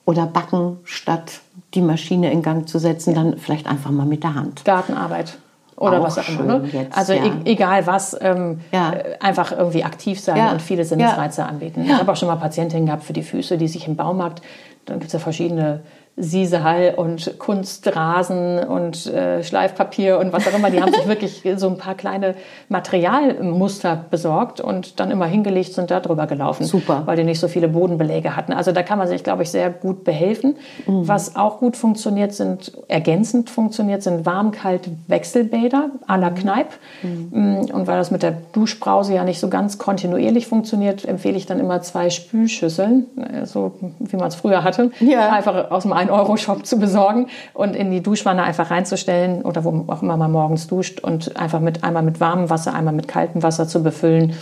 oder 0.05 0.27
backen 0.27 0.79
statt 0.85 1.41
die 1.75 1.81
Maschine 1.81 2.33
in 2.33 2.43
Gang 2.43 2.69
zu 2.69 2.79
setzen, 2.79 3.15
dann 3.15 3.39
vielleicht 3.39 3.67
einfach 3.67 3.91
mal 3.91 4.07
mit 4.07 4.23
der 4.23 4.35
Hand. 4.35 4.65
Gartenarbeit 4.65 5.39
oder 5.77 6.01
auch 6.01 6.05
was 6.05 6.19
auch 6.19 6.29
immer. 6.29 6.59
Ne? 6.59 6.87
Also 6.91 7.13
ja. 7.13 7.25
e 7.25 7.33
egal 7.45 7.87
was, 7.87 8.17
ähm, 8.21 8.61
ja. 8.71 8.93
Äh, 8.93 9.17
einfach 9.21 9.53
irgendwie 9.53 9.85
aktiv 9.85 10.21
sein 10.21 10.37
ja. 10.37 10.53
und 10.53 10.63
viele 10.63 10.85
Sinnesreize 10.85 11.45
anbieten. 11.45 11.85
Ich 11.85 11.93
habe 11.93 12.11
auch 12.13 12.17
schon 12.17 12.29
mal 12.29 12.37
Patientinnen 12.37 12.87
gehabt 12.87 13.05
für 13.05 13.13
die 13.13 13.23
Füße, 13.23 13.59
die 13.59 13.69
sich 13.69 13.87
im 13.89 13.97
Baumarkt, 13.97 14.43
dann 14.87 14.99
gibt 14.99 15.09
es 15.09 15.13
ja 15.13 15.19
verschiedene 15.19 15.81
Siesehall 16.17 16.95
und 16.97 17.39
Kunstrasen 17.39 18.59
und 18.59 19.07
äh, 19.07 19.43
Schleifpapier 19.43 20.19
und 20.19 20.33
was 20.33 20.47
auch 20.47 20.55
immer. 20.55 20.71
Die 20.71 20.83
haben 20.83 20.93
sich 20.93 21.07
wirklich 21.09 21.43
so 21.57 21.69
ein 21.69 21.79
paar 21.79 21.95
kleine 21.95 22.35
Materialmuster 22.69 24.05
besorgt 24.11 24.61
und 24.61 25.01
dann 25.01 25.11
immer 25.11 25.25
hingelegt 25.25 25.73
sind 25.73 25.91
da 25.91 26.01
drüber 26.01 26.27
gelaufen. 26.27 26.65
Super. 26.65 27.03
Weil 27.07 27.17
die 27.17 27.25
nicht 27.25 27.41
so 27.41 27.49
viele 27.49 27.69
Bodenbeläge 27.69 28.37
hatten. 28.37 28.53
Also 28.53 28.73
da 28.73 28.83
kann 28.83 28.99
man 28.99 29.09
sich, 29.09 29.25
glaube 29.25 29.43
ich, 29.43 29.51
sehr 29.51 29.71
gut 29.71 30.05
behelfen. 30.05 30.57
Mhm. 30.87 31.09
Was 31.09 31.35
auch 31.35 31.61
gut 31.61 31.79
funktioniert, 31.79 32.35
sind 32.35 32.73
ergänzend 32.89 33.49
funktioniert, 33.49 34.03
sind 34.03 34.27
warm-kalt-Wechselbäder 34.27 35.93
à 36.07 36.19
la 36.19 36.31
Kneipp. 36.31 36.69
Mhm. 37.03 37.29
Mm, 37.31 37.71
und 37.73 37.87
weil 37.87 37.97
das 37.97 38.11
mit 38.11 38.23
der 38.23 38.33
Duschbrause 38.53 39.15
ja 39.15 39.25
nicht 39.25 39.41
so 39.41 39.49
ganz 39.49 39.79
kontinuierlich 39.79 40.47
funktioniert, 40.47 41.07
empfehle 41.07 41.39
ich 41.39 41.47
dann 41.47 41.59
immer 41.59 41.81
zwei 41.81 42.11
Spülschüsseln, 42.11 43.07
äh, 43.17 43.47
so 43.47 43.73
wie 43.99 44.17
man 44.17 44.29
es 44.29 44.35
früher 44.35 44.63
hatte. 44.63 44.91
Ja. 45.01 45.31
Einfach 45.31 45.71
aus 45.71 45.85
dem 45.85 46.02
1-Euro-Shop 46.09 46.67
zu 46.67 46.79
besorgen 46.79 47.29
und 47.55 47.77
in 47.77 47.91
die 47.91 48.03
Duschwanne 48.03 48.43
einfach 48.43 48.71
reinzustellen 48.71 49.43
oder 49.43 49.65
wo 49.65 49.85
auch 49.89 50.03
immer 50.03 50.17
man 50.17 50.33
morgens 50.33 50.67
duscht 50.67 51.01
und 51.01 51.37
einfach 51.37 51.61
mit 51.61 51.85
einmal 51.85 52.03
mit 52.03 52.21
warmem 52.21 52.51
Wasser, 52.51 52.75
einmal 52.75 52.95
mit 52.95 53.09
kaltem 53.09 53.43
Wasser 53.43 53.69
zu 53.69 53.83
befüllen 53.83 54.35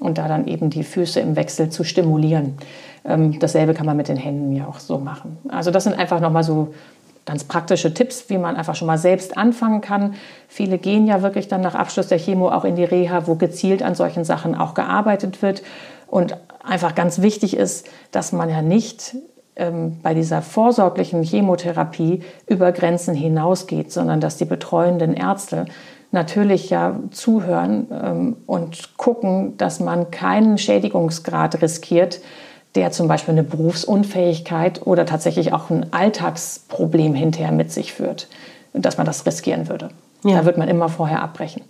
und 0.00 0.18
da 0.18 0.28
dann 0.28 0.46
eben 0.46 0.70
die 0.70 0.84
Füße 0.84 1.20
im 1.20 1.36
Wechsel 1.36 1.70
zu 1.70 1.84
stimulieren. 1.84 2.58
Ähm, 3.04 3.38
dasselbe 3.38 3.74
kann 3.74 3.86
man 3.86 3.96
mit 3.96 4.08
den 4.08 4.16
Händen 4.16 4.54
ja 4.54 4.66
auch 4.66 4.78
so 4.78 4.98
machen. 4.98 5.38
Also 5.48 5.70
das 5.70 5.84
sind 5.84 5.98
einfach 5.98 6.20
nochmal 6.20 6.44
so 6.44 6.74
ganz 7.24 7.44
praktische 7.44 7.92
Tipps, 7.92 8.30
wie 8.30 8.38
man 8.38 8.56
einfach 8.56 8.76
schon 8.76 8.86
mal 8.86 8.98
selbst 8.98 9.36
anfangen 9.36 9.80
kann. 9.80 10.14
Viele 10.48 10.78
gehen 10.78 11.06
ja 11.06 11.22
wirklich 11.22 11.48
dann 11.48 11.60
nach 11.60 11.74
Abschluss 11.74 12.06
der 12.06 12.18
Chemo 12.18 12.50
auch 12.50 12.64
in 12.64 12.76
die 12.76 12.84
Reha, 12.84 13.26
wo 13.26 13.34
gezielt 13.34 13.82
an 13.82 13.94
solchen 13.94 14.24
Sachen 14.24 14.54
auch 14.54 14.74
gearbeitet 14.74 15.42
wird. 15.42 15.62
Und 16.06 16.36
einfach 16.62 16.94
ganz 16.94 17.20
wichtig 17.20 17.56
ist, 17.56 17.88
dass 18.12 18.32
man 18.32 18.48
ja 18.48 18.62
nicht 18.62 19.16
ähm, 19.56 19.98
bei 20.02 20.14
dieser 20.14 20.42
vorsorglichen 20.42 21.22
Chemotherapie 21.22 22.22
über 22.46 22.72
Grenzen 22.72 23.14
hinausgeht, 23.14 23.90
sondern 23.90 24.20
dass 24.20 24.36
die 24.36 24.44
betreuenden 24.44 25.14
Ärzte 25.14 25.66
natürlich 26.12 26.70
ja 26.70 26.98
zuhören 27.10 27.86
ähm, 27.90 28.36
und 28.46 28.96
gucken, 28.96 29.56
dass 29.56 29.80
man 29.80 30.10
keinen 30.10 30.58
Schädigungsgrad 30.58 31.62
riskiert, 31.62 32.20
der 32.74 32.92
zum 32.92 33.08
Beispiel 33.08 33.32
eine 33.32 33.42
Berufsunfähigkeit 33.42 34.86
oder 34.86 35.06
tatsächlich 35.06 35.52
auch 35.52 35.70
ein 35.70 35.92
Alltagsproblem 35.92 37.14
hinterher 37.14 37.52
mit 37.52 37.72
sich 37.72 37.92
führt, 37.92 38.28
dass 38.72 38.98
man 38.98 39.06
das 39.06 39.24
riskieren 39.26 39.68
würde. 39.68 39.88
Ja. 40.24 40.38
Da 40.38 40.44
wird 40.44 40.58
man 40.58 40.68
immer 40.68 40.88
vorher 40.88 41.22
abbrechen. 41.22 41.62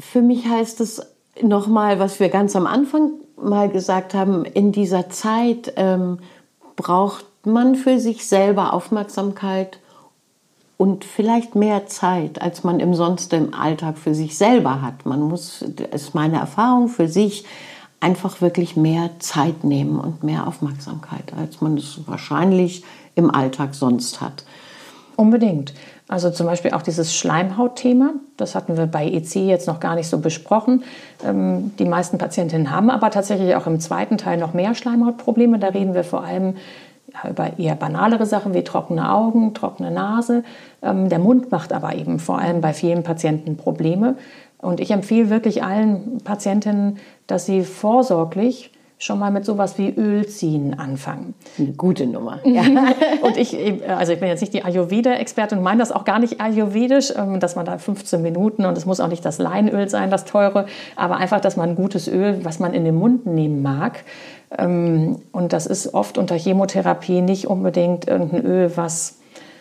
Für 0.00 0.22
mich 0.22 0.46
heißt 0.46 0.80
es 0.80 1.02
nochmal, 1.42 1.98
was 1.98 2.20
wir 2.20 2.28
ganz 2.28 2.56
am 2.56 2.66
Anfang 2.66 3.12
mal 3.36 3.68
gesagt 3.68 4.14
haben, 4.14 4.44
in 4.44 4.72
dieser 4.72 5.08
Zeit 5.10 5.72
ähm, 5.76 6.18
braucht 6.78 7.26
man 7.44 7.74
für 7.74 7.98
sich 7.98 8.26
selber 8.26 8.72
Aufmerksamkeit 8.72 9.80
und 10.78 11.04
vielleicht 11.04 11.56
mehr 11.56 11.88
Zeit, 11.88 12.40
als 12.40 12.62
man 12.62 12.78
im 12.78 12.94
sonst 12.94 13.32
im 13.32 13.52
Alltag 13.52 13.98
für 13.98 14.14
sich 14.14 14.38
selber 14.38 14.80
hat. 14.80 15.04
Man 15.04 15.20
muss, 15.20 15.64
das 15.66 16.02
ist 16.02 16.14
meine 16.14 16.38
Erfahrung, 16.38 16.88
für 16.88 17.08
sich 17.08 17.44
einfach 17.98 18.40
wirklich 18.40 18.76
mehr 18.76 19.10
Zeit 19.18 19.64
nehmen 19.64 19.98
und 19.98 20.22
mehr 20.22 20.46
Aufmerksamkeit, 20.46 21.34
als 21.36 21.60
man 21.60 21.76
es 21.76 22.06
wahrscheinlich 22.06 22.84
im 23.16 23.28
Alltag 23.34 23.74
sonst 23.74 24.20
hat. 24.20 24.44
Unbedingt. 25.16 25.74
Also 26.08 26.30
zum 26.30 26.46
Beispiel 26.46 26.72
auch 26.72 26.80
dieses 26.80 27.14
Schleimhautthema, 27.14 28.14
das 28.38 28.54
hatten 28.54 28.78
wir 28.78 28.86
bei 28.86 29.06
EC 29.06 29.36
jetzt 29.36 29.66
noch 29.66 29.78
gar 29.78 29.94
nicht 29.94 30.08
so 30.08 30.18
besprochen. 30.18 30.82
Ähm, 31.24 31.72
die 31.78 31.84
meisten 31.84 32.16
Patientinnen 32.16 32.70
haben 32.70 32.88
aber 32.88 33.10
tatsächlich 33.10 33.54
auch 33.54 33.66
im 33.66 33.78
zweiten 33.78 34.16
Teil 34.16 34.38
noch 34.38 34.54
mehr 34.54 34.74
Schleimhautprobleme. 34.74 35.58
Da 35.58 35.68
reden 35.68 35.92
wir 35.92 36.04
vor 36.04 36.24
allem 36.24 36.54
über 37.28 37.58
eher 37.58 37.74
banalere 37.74 38.26
Sachen 38.26 38.54
wie 38.54 38.64
trockene 38.64 39.12
Augen, 39.12 39.52
trockene 39.52 39.90
Nase. 39.90 40.44
Ähm, 40.82 41.10
der 41.10 41.18
Mund 41.18 41.50
macht 41.50 41.74
aber 41.74 41.94
eben 41.94 42.18
vor 42.18 42.38
allem 42.38 42.62
bei 42.62 42.72
vielen 42.72 43.02
Patienten 43.02 43.56
Probleme. 43.56 44.16
Und 44.58 44.80
ich 44.80 44.90
empfehle 44.90 45.28
wirklich 45.28 45.62
allen 45.62 46.18
Patientinnen, 46.24 46.98
dass 47.26 47.44
sie 47.44 47.62
vorsorglich 47.62 48.72
schon 48.98 49.18
mal 49.18 49.30
mit 49.30 49.44
sowas 49.44 49.78
wie 49.78 49.90
Ölziehen 49.90 50.78
anfangen. 50.78 51.34
Eine 51.58 51.72
gute 51.72 52.06
Nummer. 52.06 52.40
Ja. 52.48 52.62
und 53.22 53.36
ich, 53.36 53.56
also 53.88 54.12
ich 54.12 54.20
bin 54.20 54.28
jetzt 54.28 54.40
nicht 54.40 54.54
die 54.54 54.64
Ayurveda-Expertin 54.64 55.58
und 55.58 55.64
meine 55.64 55.80
das 55.80 55.92
auch 55.92 56.04
gar 56.04 56.18
nicht 56.18 56.40
ayurvedisch, 56.40 57.12
ähm, 57.14 57.40
dass 57.40 57.56
man 57.56 57.66
da 57.66 57.78
15 57.78 58.22
Minuten 58.22 58.64
und 58.64 58.76
es 58.76 58.86
muss 58.86 59.00
auch 59.00 59.08
nicht 59.08 59.24
das 59.24 59.38
Leinöl 59.38 59.88
sein, 59.88 60.10
das 60.10 60.24
teure, 60.24 60.66
aber 60.96 61.18
einfach, 61.18 61.40
dass 61.40 61.56
man 61.56 61.70
ein 61.70 61.76
gutes 61.76 62.08
Öl, 62.08 62.40
was 62.42 62.58
man 62.58 62.74
in 62.74 62.84
den 62.84 62.96
Mund 62.96 63.26
nehmen 63.26 63.62
mag. 63.62 64.04
Ähm, 64.56 65.18
und 65.30 65.52
das 65.52 65.66
ist 65.66 65.94
oft 65.94 66.18
unter 66.18 66.36
Chemotherapie 66.36 67.20
nicht 67.20 67.46
unbedingt 67.46 68.08
irgendein 68.08 68.44
Öl, 68.44 68.72
was 68.76 69.18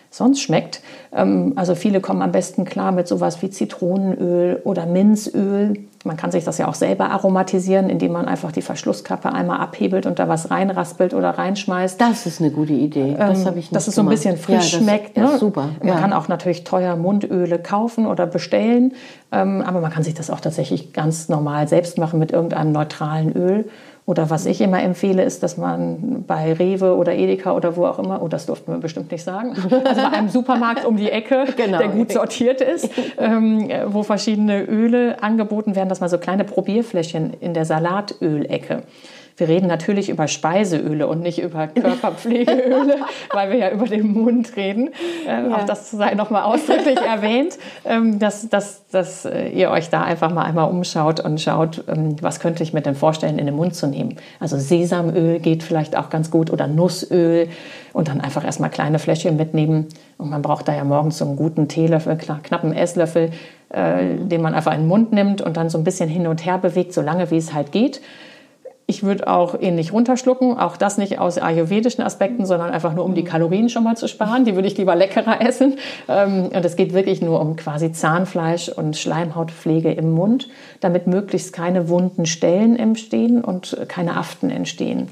sonst 0.10 0.42
schmeckt. 0.42 0.82
Ähm, 1.14 1.54
also 1.56 1.76
viele 1.76 2.02
kommen 2.02 2.22
am 2.22 2.32
besten 2.32 2.66
klar 2.66 2.92
mit 2.92 3.08
sowas 3.08 3.42
wie 3.42 3.50
Zitronenöl 3.50 4.62
oder 4.64 4.86
Minzöl. 4.86 5.86
Man 6.08 6.18
kann 6.18 6.32
sich 6.32 6.44
das 6.44 6.58
ja 6.58 6.68
auch 6.68 6.74
selber 6.74 7.12
aromatisieren, 7.12 7.90
indem 7.90 8.14
man 8.14 8.28
einfach 8.28 8.52
die 8.52 8.62
Verschlusskappe 8.62 9.32
einmal 9.32 9.60
abhebelt 9.60 10.06
und 10.06 10.20
da 10.20 10.28
was 10.28 10.50
reinraspelt 10.50 11.14
oder 11.14 11.32
reinschmeißt. 11.32 12.00
Das 12.00 12.26
ist 12.26 12.42
eine 12.42 12.50
gute 12.50 12.74
Idee. 12.74 13.16
Das 13.18 13.42
ähm, 13.42 13.46
habe 13.46 13.60
ich 13.60 13.66
nicht 13.66 13.76
Dass 13.76 13.88
es 13.88 13.96
so 13.96 14.02
ein 14.02 14.10
bisschen 14.10 14.38
frisch 14.38 14.74
ja, 14.74 14.80
schmeckt. 14.80 15.18
Ne? 15.18 15.38
super. 15.38 15.70
Man 15.80 15.90
ja. 15.90 16.00
kann 16.00 16.14
auch 16.14 16.28
natürlich 16.28 16.64
teuer 16.64 16.96
Mundöle 16.96 17.60
kaufen 17.60 18.08
oder 18.08 18.26
bestellen, 18.26 18.94
ähm, 19.32 19.62
aber 19.62 19.82
man 19.82 19.92
kann 19.92 20.04
sich 20.04 20.14
das 20.14 20.30
auch 20.30 20.40
tatsächlich 20.40 20.94
ganz 20.94 21.30
normal 21.30 21.68
selbst 21.68 21.98
machen 21.98 22.18
mit 22.18 22.32
irgendeinem 22.32 22.72
neutralen 22.72 23.34
Öl. 23.34 23.66
Oder 24.08 24.30
was 24.30 24.46
ich 24.46 24.62
immer 24.62 24.82
empfehle, 24.82 25.22
ist, 25.22 25.44
dass 25.44 25.58
man 25.58 26.24
bei 26.26 26.54
Rewe 26.54 26.96
oder 26.96 27.14
Edeka 27.14 27.52
oder 27.52 27.76
wo 27.76 27.86
auch 27.86 28.00
immer, 28.00 28.24
oh, 28.24 28.30
das 28.30 28.46
durften 28.46 28.72
wir 28.72 28.80
bestimmt 28.80 29.12
nicht 29.12 29.22
sagen, 29.22 29.50
also 29.84 30.02
bei 30.02 30.18
einem 30.18 30.30
Supermarkt 30.30 30.86
um 30.86 30.96
die 30.96 31.12
Ecke, 31.12 31.44
genau. 31.58 31.78
der 31.78 31.90
gut 31.90 32.14
sortiert 32.14 32.62
ist, 32.62 32.90
ähm, 33.18 33.70
wo 33.88 34.04
verschiedene 34.04 34.64
Öle 34.64 35.22
angeboten 35.22 35.76
werden, 35.76 35.90
dass 35.90 36.00
man 36.00 36.08
so 36.08 36.20
kleine 36.20 36.46
Probierfläschchen 36.46 37.34
in 37.42 37.54
der 37.54 37.66
Salatölecke 37.66 38.84
wir 39.38 39.48
reden 39.48 39.68
natürlich 39.68 40.10
über 40.10 40.28
Speiseöle 40.28 41.08
und 41.08 41.22
nicht 41.22 41.40
über 41.40 41.68
Körperpflegeöle, 41.68 42.96
weil 43.34 43.52
wir 43.52 43.58
ja 43.60 43.72
über 43.72 43.86
den 43.86 44.12
Mund 44.12 44.56
reden. 44.56 44.90
Äh, 45.28 45.48
ja. 45.48 45.56
Auch 45.56 45.64
das 45.64 45.92
sei 45.92 46.16
nochmal 46.16 46.42
ausdrücklich 46.44 46.98
erwähnt, 47.08 47.58
ähm, 47.86 48.18
dass, 48.18 48.50
dass, 48.50 48.88
dass 48.88 49.26
äh, 49.26 49.50
ihr 49.50 49.70
euch 49.70 49.92
da 49.92 50.02
einfach 50.02 50.34
mal 50.34 50.44
einmal 50.44 50.70
umschaut 50.70 51.20
und 51.20 51.40
schaut, 51.40 51.84
ähm, 51.88 52.16
was 52.20 52.40
könnte 52.40 52.64
ich 52.64 52.74
mir 52.74 52.82
denn 52.82 52.96
vorstellen, 52.96 53.38
in 53.38 53.46
den 53.46 53.56
Mund 53.56 53.76
zu 53.76 53.86
nehmen. 53.86 54.18
Also 54.40 54.58
Sesamöl 54.58 55.40
geht 55.40 55.62
vielleicht 55.62 55.96
auch 55.96 56.10
ganz 56.10 56.32
gut 56.32 56.52
oder 56.52 56.66
Nussöl 56.66 57.48
und 57.94 58.08
dann 58.08 58.22
einfach 58.22 58.44
erstmal 58.44 58.72
kleine 58.72 58.98
Fläschchen 58.98 59.38
mitnehmen. 59.38 59.88
Und 60.18 60.32
man 60.32 60.42
braucht 60.42 60.68
da 60.68 60.76
ja 60.76 60.84
morgens 60.84 61.20
so 61.20 61.26
einen 61.26 61.36
guten 61.36 61.68
Teelöffel, 61.68 62.18
knappen 62.18 62.74
Esslöffel, 62.74 63.32
äh, 63.70 64.16
den 64.16 64.42
man 64.42 64.56
einfach 64.56 64.74
in 64.74 64.82
den 64.82 64.88
Mund 64.88 65.14
nimmt 65.14 65.44
und 65.44 65.58
dann 65.58 65.70
so 65.70 65.78
ein 65.78 65.84
bisschen 65.84 66.10
hin 66.10 66.26
und 66.26 66.44
her 66.44 66.58
bewegt, 66.58 66.94
so 66.94 67.02
lange 67.02 67.30
wie 67.30 67.38
es 67.38 67.54
halt 67.54 67.72
geht. 67.72 68.02
Ich 68.90 69.04
würde 69.04 69.28
auch 69.28 69.60
ihn 69.60 69.76
nicht 69.76 69.92
runterschlucken, 69.92 70.58
auch 70.58 70.78
das 70.78 70.98
nicht 70.98 71.20
aus 71.20 71.38
ayurvedischen 71.38 72.02
Aspekten, 72.06 72.46
sondern 72.46 72.72
einfach 72.72 72.94
nur 72.94 73.04
um 73.04 73.16
die 73.16 73.26
Kalorien 73.26 73.68
schon 73.68 73.84
mal 73.84 73.98
zu 73.98 74.08
sparen. 74.08 74.46
Die 74.46 74.56
würde 74.56 74.70
ich 74.70 74.78
lieber 74.78 74.96
leckerer 74.96 75.42
essen. 75.46 75.78
Ähm, 76.08 76.46
und 76.54 76.64
es 76.64 76.78
geht 76.78 76.94
wirklich 76.94 77.22
nur 77.22 77.42
um 77.42 77.58
quasi 77.58 77.92
Zahnfleisch 77.92 78.70
und 78.70 78.96
Schleimhautpflege 78.96 79.92
im 79.92 80.12
Mund, 80.12 80.48
damit 80.80 81.06
möglichst 81.06 81.52
keine 81.52 81.90
wunden 81.90 82.26
Stellen 82.26 82.80
entstehen 82.80 83.44
und 83.44 83.78
keine 83.90 84.16
Aften 84.16 84.50
entstehen. 84.50 85.10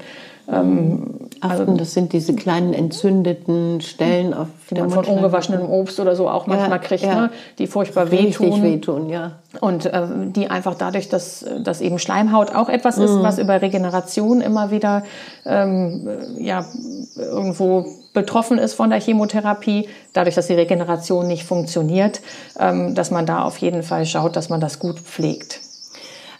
Ähm, 0.48 1.28
also, 1.40 1.64
das 1.76 1.92
sind 1.92 2.12
diese 2.12 2.34
kleinen 2.34 2.72
entzündeten 2.72 3.80
Stellen 3.80 4.32
auf 4.32 4.48
die 4.70 4.80
man 4.80 4.90
von 4.90 5.04
ungewaschenem 5.04 5.68
Obst 5.68 5.98
oder 6.00 6.14
so 6.14 6.28
auch 6.28 6.46
manchmal 6.46 6.70
ja, 6.70 6.78
kriegt, 6.78 7.02
ja. 7.02 7.22
Ne? 7.22 7.30
die 7.58 7.66
furchtbar 7.66 8.10
wehtun. 8.10 8.62
wehtun 8.62 9.08
ja. 9.08 9.32
Und 9.60 9.86
äh, 9.86 10.06
die 10.26 10.48
einfach 10.48 10.74
dadurch, 10.74 11.08
dass, 11.08 11.44
dass 11.60 11.80
eben 11.80 11.98
Schleimhaut 11.98 12.54
auch 12.54 12.68
etwas 12.68 12.98
ist, 12.98 13.12
mhm. 13.12 13.22
was 13.22 13.38
über 13.38 13.60
Regeneration 13.60 14.40
immer 14.40 14.70
wieder 14.70 15.04
ähm, 15.44 16.08
ja, 16.38 16.64
irgendwo 17.16 17.86
betroffen 18.12 18.58
ist 18.58 18.74
von 18.74 18.90
der 18.90 19.00
Chemotherapie, 19.00 19.88
dadurch, 20.12 20.34
dass 20.34 20.46
die 20.46 20.54
Regeneration 20.54 21.26
nicht 21.26 21.44
funktioniert, 21.44 22.20
ähm, 22.58 22.94
dass 22.94 23.10
man 23.10 23.26
da 23.26 23.42
auf 23.42 23.58
jeden 23.58 23.82
Fall 23.82 24.06
schaut, 24.06 24.36
dass 24.36 24.48
man 24.48 24.60
das 24.60 24.78
gut 24.78 25.00
pflegt. 25.00 25.60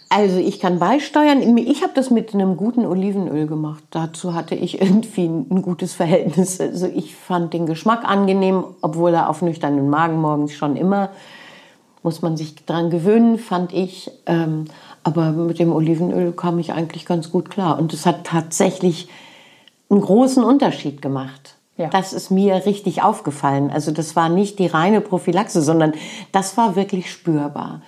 Also 0.08 0.38
ich 0.38 0.60
kann 0.60 0.78
beisteuern. 0.78 1.58
Ich 1.58 1.82
habe 1.82 1.92
das 1.94 2.10
mit 2.10 2.32
einem 2.32 2.56
guten 2.56 2.86
Olivenöl 2.86 3.46
gemacht. 3.46 3.82
Dazu 3.90 4.34
hatte 4.34 4.54
ich 4.54 4.80
irgendwie 4.80 5.26
ein 5.26 5.62
gutes 5.62 5.94
Verhältnis. 5.94 6.60
Also 6.60 6.86
ich 6.86 7.16
fand 7.16 7.52
den 7.52 7.66
Geschmack 7.66 8.04
angenehm, 8.04 8.64
obwohl 8.82 9.14
er 9.14 9.28
auf 9.28 9.42
nüchternen 9.42 9.90
Magen 9.90 10.20
morgens 10.20 10.54
schon 10.54 10.76
immer 10.76 11.10
muss 12.06 12.22
man 12.22 12.36
sich 12.36 12.54
dran 12.64 12.88
gewöhnen, 12.88 13.36
fand 13.36 13.72
ich. 13.72 14.12
Ähm, 14.26 14.66
aber 15.02 15.32
mit 15.32 15.58
dem 15.58 15.72
Olivenöl 15.72 16.30
kam 16.30 16.60
ich 16.60 16.72
eigentlich 16.72 17.04
ganz 17.04 17.32
gut 17.32 17.50
klar. 17.50 17.80
Und 17.80 17.92
es 17.92 18.06
hat 18.06 18.24
tatsächlich 18.24 19.08
einen 19.90 20.00
großen 20.00 20.44
Unterschied 20.44 21.02
gemacht. 21.02 21.56
Ja. 21.76 21.88
Das 21.88 22.12
ist 22.12 22.30
mir 22.30 22.64
richtig 22.64 23.02
aufgefallen. 23.02 23.72
Also 23.72 23.90
das 23.90 24.14
war 24.14 24.28
nicht 24.28 24.60
die 24.60 24.68
reine 24.68 25.00
Prophylaxe, 25.00 25.60
sondern 25.60 25.94
das 26.30 26.56
war 26.56 26.76
wirklich 26.76 27.10
spürbar. 27.10 27.82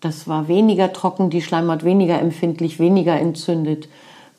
Das 0.00 0.28
war 0.28 0.48
weniger 0.48 0.92
trocken, 0.92 1.30
die 1.30 1.42
Schleimhaut 1.42 1.84
weniger 1.84 2.20
empfindlich, 2.20 2.78
weniger 2.78 3.18
entzündet 3.18 3.88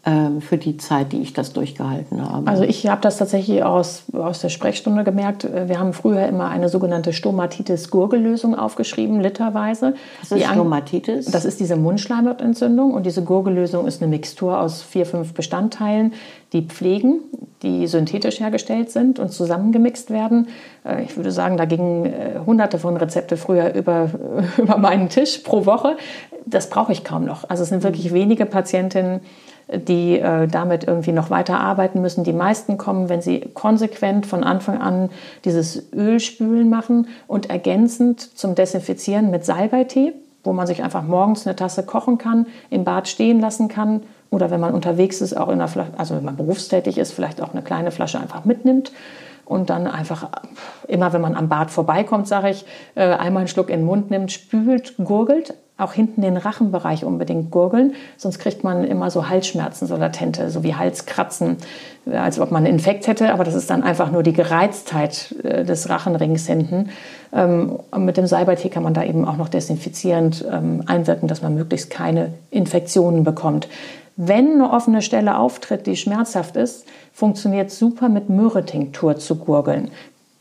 ähm, 0.07 0.39
für 0.39 0.57
die 0.57 0.77
Zeit, 0.77 1.11
die 1.11 1.21
ich 1.21 1.33
das 1.33 1.51
durchgehalten 1.51 2.21
habe. 2.21 2.49
Also 2.49 2.63
ich 2.63 2.87
habe 2.87 3.01
das 3.01 3.17
tatsächlich 3.17 3.61
aus, 3.63 4.03
aus 4.13 4.39
der 4.39 4.47
Sprechstunde 4.47 5.03
gemerkt. 5.03 5.43
Wir 5.43 5.79
haben 5.79 5.91
früher 5.91 6.25
immer 6.27 6.47
eine 6.47 6.69
sogenannte 6.69 7.11
Stomatitis-Gurgellösung 7.11 8.55
aufgeschrieben, 8.55 9.19
literweise. 9.19 9.95
Was 10.21 10.31
ist 10.31 10.45
Stomatitis? 10.45 11.25
Das 11.25 11.43
ist 11.43 11.59
diese 11.59 11.75
Mundschleimhautentzündung 11.75 12.93
und 12.93 13.05
diese 13.05 13.23
Gurgellösung 13.23 13.85
ist 13.85 14.01
eine 14.01 14.09
Mixtur 14.09 14.61
aus 14.61 14.81
vier, 14.81 15.05
fünf 15.05 15.33
Bestandteilen, 15.33 16.13
die 16.53 16.61
pflegen, 16.61 17.19
die 17.61 17.87
synthetisch 17.87 18.39
hergestellt 18.39 18.89
sind 18.91 19.19
und 19.19 19.31
zusammengemixt 19.31 20.09
werden. 20.09 20.47
Äh, 20.85 21.03
ich 21.03 21.15
würde 21.17 21.31
sagen, 21.31 21.57
da 21.57 21.65
gingen 21.65 22.05
äh, 22.05 22.39
hunderte 22.45 22.79
von 22.79 22.95
Rezepte 22.97 23.37
früher 23.37 23.73
über, 23.75 24.09
über 24.57 24.77
meinen 24.77 25.09
Tisch 25.09 25.39
pro 25.39 25.65
Woche. 25.65 25.97
Das 26.45 26.69
brauche 26.69 26.91
ich 26.91 27.03
kaum 27.03 27.25
noch. 27.25 27.49
Also 27.49 27.63
es 27.63 27.69
sind 27.69 27.83
wirklich 27.83 28.13
wenige 28.13 28.45
Patientinnen, 28.45 29.19
die 29.69 30.17
äh, 30.17 30.47
damit 30.47 30.85
irgendwie 30.85 31.11
noch 31.11 31.29
weiter 31.29 31.59
arbeiten 31.59 32.01
müssen. 32.01 32.23
Die 32.23 32.31
meisten 32.31 32.77
kommen, 32.77 33.09
wenn 33.09 33.21
sie 33.21 33.41
konsequent 33.53 34.25
von 34.25 34.45
Anfang 34.45 34.81
an 34.81 35.09
dieses 35.43 35.91
Ölspülen 35.93 36.69
machen 36.69 37.07
und 37.27 37.49
ergänzend 37.49 38.21
zum 38.37 38.55
Desinfizieren 38.55 39.29
mit 39.29 39.43
Salbeitee, 39.43 40.13
wo 40.45 40.53
man 40.53 40.67
sich 40.67 40.83
einfach 40.83 41.03
morgens 41.03 41.45
eine 41.45 41.57
Tasse 41.57 41.83
kochen 41.83 42.17
kann, 42.17 42.45
im 42.69 42.85
Bad 42.85 43.09
stehen 43.09 43.41
lassen 43.41 43.67
kann 43.67 44.03
oder 44.29 44.51
wenn 44.51 44.59
man 44.59 44.73
unterwegs 44.73 45.21
ist, 45.21 45.35
auch 45.35 45.47
in 45.47 45.55
einer 45.55 45.67
Flasche, 45.67 45.91
also 45.97 46.15
wenn 46.15 46.25
man 46.25 46.35
berufstätig 46.35 46.97
ist, 46.97 47.13
vielleicht 47.13 47.41
auch 47.41 47.53
eine 47.53 47.61
kleine 47.61 47.91
Flasche 47.91 48.19
einfach 48.19 48.45
mitnimmt 48.45 48.91
und 49.45 49.69
dann 49.69 49.87
einfach 49.87 50.29
immer, 50.87 51.13
wenn 51.13 51.21
man 51.21 51.35
am 51.35 51.47
Bad 51.47 51.71
vorbeikommt, 51.71 52.27
sage 52.27 52.49
ich, 52.49 52.65
äh, 52.95 53.03
einmal 53.03 53.41
einen 53.41 53.47
Schluck 53.47 53.69
in 53.69 53.79
den 53.79 53.85
Mund 53.85 54.11
nimmt, 54.11 54.31
spült, 54.31 54.95
gurgelt, 54.97 55.53
auch 55.77 55.93
hinten 55.93 56.21
den 56.21 56.37
Rachenbereich 56.37 57.05
unbedingt 57.05 57.51
gurgeln, 57.51 57.93
sonst 58.17 58.39
kriegt 58.39 58.63
man 58.63 58.83
immer 58.83 59.11
so 59.11 59.29
Halsschmerzen, 59.29 59.87
so 59.87 59.95
latente, 59.95 60.49
so 60.49 60.63
wie 60.63 60.75
Halskratzen, 60.75 61.57
äh, 62.05 62.17
als 62.17 62.39
ob 62.39 62.51
man 62.51 62.65
einen 62.65 62.73
Infekt 62.73 63.07
hätte, 63.07 63.31
aber 63.31 63.45
das 63.45 63.55
ist 63.55 63.69
dann 63.69 63.83
einfach 63.83 64.11
nur 64.11 64.23
die 64.23 64.33
Gereiztheit 64.33 65.35
äh, 65.43 65.63
des 65.63 65.89
Rachenrings 65.89 66.45
hinten. 66.45 66.89
Ähm, 67.31 67.79
mit 67.95 68.17
dem 68.17 68.27
Salbeitee 68.27 68.69
kann 68.69 68.83
man 68.83 68.93
da 68.93 69.03
eben 69.03 69.25
auch 69.25 69.37
noch 69.37 69.49
desinfizierend 69.49 70.45
ähm, 70.51 70.83
einwirken, 70.87 71.27
dass 71.27 71.41
man 71.41 71.55
möglichst 71.55 71.89
keine 71.89 72.33
Infektionen 72.49 73.23
bekommt. 73.23 73.69
Wenn 74.17 74.53
eine 74.53 74.71
offene 74.71 75.03
Stelle 75.03 75.37
auftritt, 75.37 75.85
die 75.85 75.95
schmerzhaft 75.95 76.55
ist, 76.55 76.85
funktioniert 77.13 77.69
super 77.69 78.09
mit 78.09 78.29
Myrrhe-Tinktur 78.29 79.17
zu 79.17 79.35
gurgeln. 79.35 79.91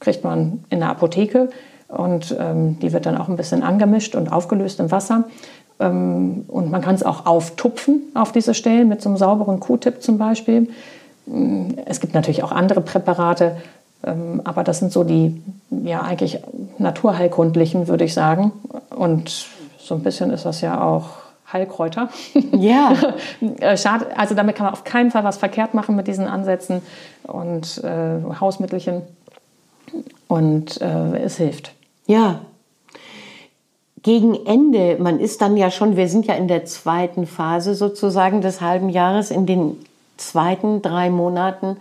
Kriegt 0.01 0.25
man 0.25 0.65
in 0.71 0.81
der 0.81 0.89
Apotheke 0.89 1.51
und 1.89 2.35
ähm, 2.41 2.79
die 2.81 2.95
wird 2.95 3.05
dann 3.05 3.19
auch 3.19 3.29
ein 3.29 3.37
bisschen 3.37 3.63
angemischt 3.63 4.15
und 4.15 4.33
aufgelöst 4.33 4.81
im 4.81 4.91
Wasser. 4.91 5.25
Ähm, 5.79 6.47
und 6.49 6.71
man 6.71 6.81
kann 6.81 6.95
es 6.95 7.03
auch 7.03 7.27
auftupfen 7.27 8.01
auf 8.15 8.33
diese 8.33 8.55
Stellen 8.55 8.89
mit 8.89 9.03
so 9.03 9.11
einem 9.11 9.19
sauberen 9.19 9.61
Q-Tip 9.61 10.03
zum 10.03 10.17
Beispiel. 10.17 10.71
Mm, 11.27 11.73
es 11.85 12.01
gibt 12.01 12.15
natürlich 12.15 12.43
auch 12.43 12.53
andere 12.53 12.81
Präparate, 12.81 13.59
ähm, 14.05 14.41
aber 14.45 14.65
das 14.65 14.79
sind 14.79 14.91
so 14.91 15.05
die 15.05 15.43
ja 15.71 16.01
eigentlich 16.01 16.39
naturheilkundlichen, 16.79 17.89
würde 17.89 18.05
ich 18.05 18.15
sagen. 18.15 18.53
Und 18.89 19.47
so 19.79 19.95
ein 19.95 20.03
bisschen 20.03 20.31
ist 20.31 20.47
das 20.47 20.63
ja 20.63 20.83
auch 20.83 21.26
Heilkräuter. 21.57 22.09
Ja. 22.53 22.95
Äh, 23.61 23.77
schade, 23.77 24.07
also 24.17 24.35
damit 24.35 24.57
kann 24.57 24.67
man 24.67 24.73
auf 24.73 24.85
keinen 24.85 25.11
Fall 25.11 25.25
was 25.25 25.37
verkehrt 25.37 25.75
machen 25.75 25.97
mit 25.97 26.07
diesen 26.07 26.27
Ansätzen 26.27 26.83
und 27.23 27.83
äh, 27.85 28.19
Hausmittelchen. 28.41 29.03
Und 30.29 30.81
äh, 30.81 31.19
es 31.19 31.37
hilft. 31.37 31.73
Ja. 32.07 32.41
Gegen 34.03 34.35
Ende, 34.47 34.97
man 34.99 35.21
ist 35.21 35.41
dann 35.43 35.57
ja 35.57 35.71
schon, 35.71 35.97
wir 35.97 36.09
sind 36.09 36.27
ja 36.27 36.35
in 36.35 36.49
der 36.49 36.65
zweiten 36.65 37.27
Phase 37.27 37.75
sozusagen 37.75 38.41
des 38.41 38.61
halben 38.61 38.89
Jahres, 38.89 39.31
in 39.31 39.47
den 39.47 39.77
zweiten 40.17 40.83
drei 40.83 41.11
Monaten. 41.11 41.77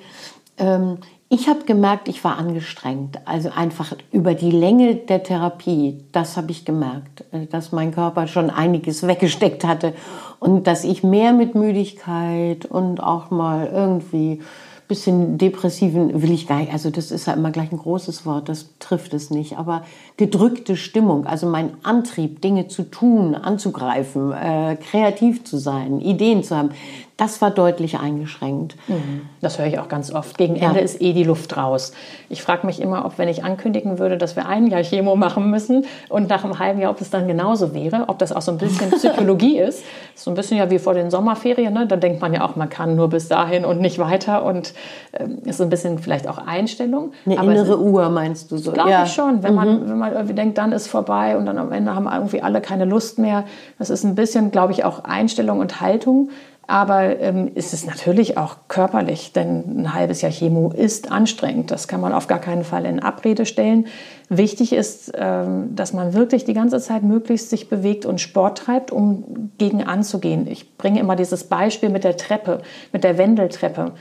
Ähm, 0.57 0.99
ich 1.35 1.49
habe 1.49 1.65
gemerkt, 1.65 2.07
ich 2.07 2.23
war 2.23 2.37
angestrengt. 2.37 3.19
Also 3.25 3.49
einfach 3.49 3.93
über 4.13 4.33
die 4.33 4.51
Länge 4.51 4.95
der 4.95 5.21
Therapie, 5.21 6.05
das 6.13 6.37
habe 6.37 6.51
ich 6.51 6.63
gemerkt, 6.63 7.25
äh, 7.31 7.45
dass 7.45 7.73
mein 7.73 7.91
Körper 7.91 8.27
schon 8.27 8.49
einiges 8.49 9.05
weggesteckt 9.05 9.65
hatte 9.65 9.93
und 10.39 10.65
dass 10.65 10.85
ich 10.85 11.03
mehr 11.03 11.33
mit 11.33 11.53
Müdigkeit 11.53 12.65
und 12.65 13.03
auch 13.03 13.31
mal 13.31 13.67
irgendwie 13.67 14.39
bisschen 14.87 15.39
depressiven 15.39 16.21
will 16.21 16.31
ich 16.31 16.47
gar 16.47 16.59
nicht, 16.59 16.71
also 16.71 16.91
das 16.91 17.09
ist 17.09 17.25
ja 17.25 17.33
immer 17.33 17.49
gleich 17.49 17.71
ein 17.71 17.77
großes 17.77 18.25
Wort, 18.25 18.49
das 18.49 18.77
trifft 18.77 19.15
es 19.15 19.31
nicht, 19.31 19.57
aber 19.57 19.83
gedrückte 20.15 20.75
Stimmung, 20.75 21.25
also 21.25 21.47
mein 21.47 21.71
Antrieb, 21.81 22.41
Dinge 22.41 22.67
zu 22.67 22.83
tun, 22.83 23.33
anzugreifen, 23.33 24.31
äh, 24.31 24.75
kreativ 24.75 25.43
zu 25.43 25.57
sein, 25.57 26.01
Ideen 26.01 26.43
zu 26.43 26.55
haben, 26.55 26.69
das 27.17 27.41
war 27.41 27.49
deutlich 27.49 27.97
eingeschränkt. 27.97 28.75
Mhm. 28.89 29.21
Das 29.39 29.57
höre 29.57 29.67
ich 29.67 29.79
auch 29.79 29.87
ganz 29.87 30.11
oft. 30.11 30.37
Gegen 30.37 30.57
Ende 30.57 30.79
ja. 30.79 30.85
ist 30.85 31.01
eh 31.01 31.13
die 31.13 31.23
Luft 31.23 31.55
raus. 31.55 31.93
Ich 32.27 32.41
frage 32.41 32.67
mich 32.67 32.81
immer, 32.81 33.05
ob 33.05 33.17
wenn 33.17 33.29
ich 33.29 33.43
ankündigen 33.43 33.99
würde, 33.99 34.17
dass 34.17 34.35
wir 34.35 34.47
ein 34.47 34.67
Jahr 34.67 34.81
Chemo 34.81 35.15
machen 35.15 35.49
müssen 35.49 35.85
und 36.09 36.27
nach 36.27 36.43
einem 36.43 36.59
halben 36.59 36.81
Jahr, 36.81 36.91
ob 36.91 36.99
es 36.99 37.09
dann 37.11 37.27
genauso 37.27 37.73
wäre, 37.73 38.05
ob 38.07 38.19
das 38.19 38.33
auch 38.33 38.41
so 38.41 38.51
ein 38.51 38.57
bisschen 38.57 38.91
Psychologie 38.97 39.59
ist. 39.59 39.83
So 40.13 40.29
ein 40.29 40.33
bisschen 40.33 40.57
ja 40.57 40.69
wie 40.69 40.79
vor 40.79 40.93
den 40.93 41.09
Sommerferien. 41.09 41.73
Ne? 41.73 41.87
Da 41.87 41.95
denkt 41.95 42.19
man 42.19 42.33
ja 42.33 42.43
auch, 42.43 42.57
man 42.57 42.69
kann 42.69 42.97
nur 42.97 43.09
bis 43.09 43.29
dahin 43.29 43.63
und 43.63 43.79
nicht 43.79 43.97
weiter 43.97 44.43
und 44.43 44.73
ähm, 45.13 45.39
ist 45.45 45.57
so 45.57 45.63
ein 45.63 45.69
bisschen 45.69 45.99
vielleicht 45.99 46.27
auch 46.27 46.37
Einstellung. 46.37 47.13
Eine 47.25 47.39
Aber 47.39 47.51
innere 47.51 47.79
Uhr 47.79 48.09
meinst 48.09 48.51
du 48.51 48.57
so? 48.57 48.73
Glaube 48.73 48.89
ja. 48.89 49.05
ich 49.05 49.13
schon. 49.13 49.41
Wenn, 49.41 49.51
mhm. 49.51 49.55
man, 49.55 49.89
wenn 49.89 49.97
man 49.97 50.13
irgendwie 50.13 50.35
denkt, 50.35 50.57
dann 50.57 50.73
ist 50.73 50.87
vorbei 50.87 51.37
und 51.37 51.45
dann 51.45 51.57
am 51.57 51.71
Ende 51.71 51.95
haben 51.95 52.09
irgendwie 52.11 52.41
alle 52.41 52.59
keine 52.59 52.83
Lust 52.83 53.19
mehr. 53.19 53.45
Das 53.79 53.89
ist 53.89 54.03
ein 54.03 54.15
bisschen, 54.15 54.51
glaube 54.51 54.73
ich, 54.73 54.83
auch 54.83 55.05
Einstellung 55.05 55.59
und 55.59 55.79
Haltung. 55.79 56.29
Aber 56.67 57.19
ähm, 57.19 57.51
ist 57.53 57.73
es 57.73 57.85
natürlich 57.85 58.37
auch 58.37 58.57
körperlich, 58.67 59.33
denn 59.33 59.81
ein 59.81 59.93
halbes 59.93 60.21
Jahr 60.21 60.31
Chemo 60.31 60.71
ist 60.71 61.11
anstrengend. 61.11 61.69
Das 61.69 61.87
kann 61.87 62.01
man 62.01 62.11
auf 62.11 62.27
gar 62.27 62.39
keinen 62.39 62.63
Fall 62.63 62.85
in 62.85 62.99
Abrede 62.99 63.45
stellen. 63.45 63.85
Wichtig 64.29 64.73
ist, 64.73 65.11
ähm, 65.15 65.75
dass 65.75 65.93
man 65.93 66.13
wirklich 66.15 66.43
die 66.43 66.53
ganze 66.53 66.79
Zeit 66.79 67.03
möglichst 67.03 67.51
sich 67.51 67.69
bewegt 67.69 68.05
und 68.05 68.19
Sport 68.19 68.57
treibt, 68.57 68.91
um 68.91 69.51
gegen 69.59 69.83
anzugehen. 69.83 70.47
Ich 70.47 70.77
bringe 70.77 70.99
immer 70.99 71.15
dieses 71.15 71.43
Beispiel 71.43 71.89
mit 71.89 72.03
der 72.03 72.17
Treppe, 72.17 72.61
mit 72.91 73.03
der 73.03 73.19
Wendeltreppe. 73.19 73.91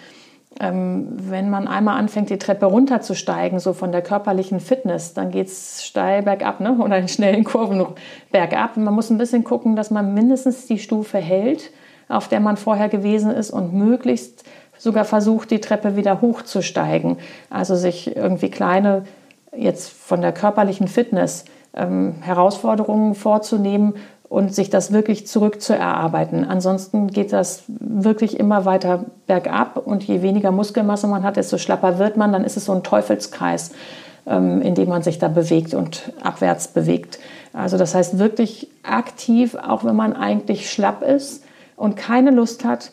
Ähm, 0.58 1.08
wenn 1.10 1.50
man 1.50 1.68
einmal 1.68 1.98
anfängt, 1.98 2.30
die 2.30 2.38
Treppe 2.38 2.64
runterzusteigen, 2.64 3.58
so 3.58 3.74
von 3.74 3.92
der 3.92 4.00
körperlichen 4.00 4.60
Fitness, 4.60 5.12
dann 5.12 5.30
geht 5.32 5.48
es 5.48 5.84
steil 5.84 6.22
bergab 6.22 6.60
ne? 6.60 6.78
oder 6.78 6.96
in 6.96 7.08
schnellen 7.08 7.44
Kurven 7.44 7.84
bergab. 8.32 8.78
Man 8.78 8.94
muss 8.94 9.10
ein 9.10 9.18
bisschen 9.18 9.44
gucken, 9.44 9.76
dass 9.76 9.90
man 9.90 10.14
mindestens 10.14 10.66
die 10.66 10.78
Stufe 10.78 11.18
hält 11.18 11.72
auf 12.14 12.28
der 12.28 12.40
man 12.40 12.56
vorher 12.56 12.88
gewesen 12.88 13.30
ist 13.30 13.50
und 13.50 13.74
möglichst 13.74 14.44
sogar 14.78 15.04
versucht, 15.04 15.50
die 15.50 15.60
Treppe 15.60 15.96
wieder 15.96 16.20
hochzusteigen. 16.20 17.18
Also 17.50 17.74
sich 17.74 18.16
irgendwie 18.16 18.50
kleine, 18.50 19.04
jetzt 19.56 19.90
von 19.90 20.20
der 20.20 20.32
körperlichen 20.32 20.88
Fitness, 20.88 21.44
ähm, 21.74 22.16
Herausforderungen 22.20 23.14
vorzunehmen 23.14 23.94
und 24.28 24.54
sich 24.54 24.70
das 24.70 24.92
wirklich 24.92 25.26
zurückzuerarbeiten. 25.26 26.44
Ansonsten 26.44 27.08
geht 27.08 27.32
das 27.32 27.64
wirklich 27.68 28.38
immer 28.38 28.64
weiter 28.64 29.04
bergab 29.26 29.76
und 29.76 30.02
je 30.04 30.22
weniger 30.22 30.50
Muskelmasse 30.50 31.06
man 31.06 31.22
hat, 31.22 31.36
desto 31.36 31.58
schlapper 31.58 31.98
wird 31.98 32.16
man. 32.16 32.32
Dann 32.32 32.44
ist 32.44 32.56
es 32.56 32.64
so 32.64 32.72
ein 32.72 32.82
Teufelskreis, 32.82 33.72
ähm, 34.26 34.62
in 34.62 34.74
dem 34.74 34.88
man 34.88 35.02
sich 35.02 35.18
da 35.18 35.28
bewegt 35.28 35.74
und 35.74 36.12
abwärts 36.22 36.68
bewegt. 36.68 37.18
Also 37.52 37.78
das 37.78 37.94
heißt 37.94 38.18
wirklich 38.18 38.68
aktiv, 38.82 39.54
auch 39.54 39.84
wenn 39.84 39.96
man 39.96 40.14
eigentlich 40.14 40.70
schlapp 40.70 41.02
ist, 41.02 41.44
und 41.76 41.96
keine 41.96 42.30
Lust 42.30 42.64
hat, 42.64 42.92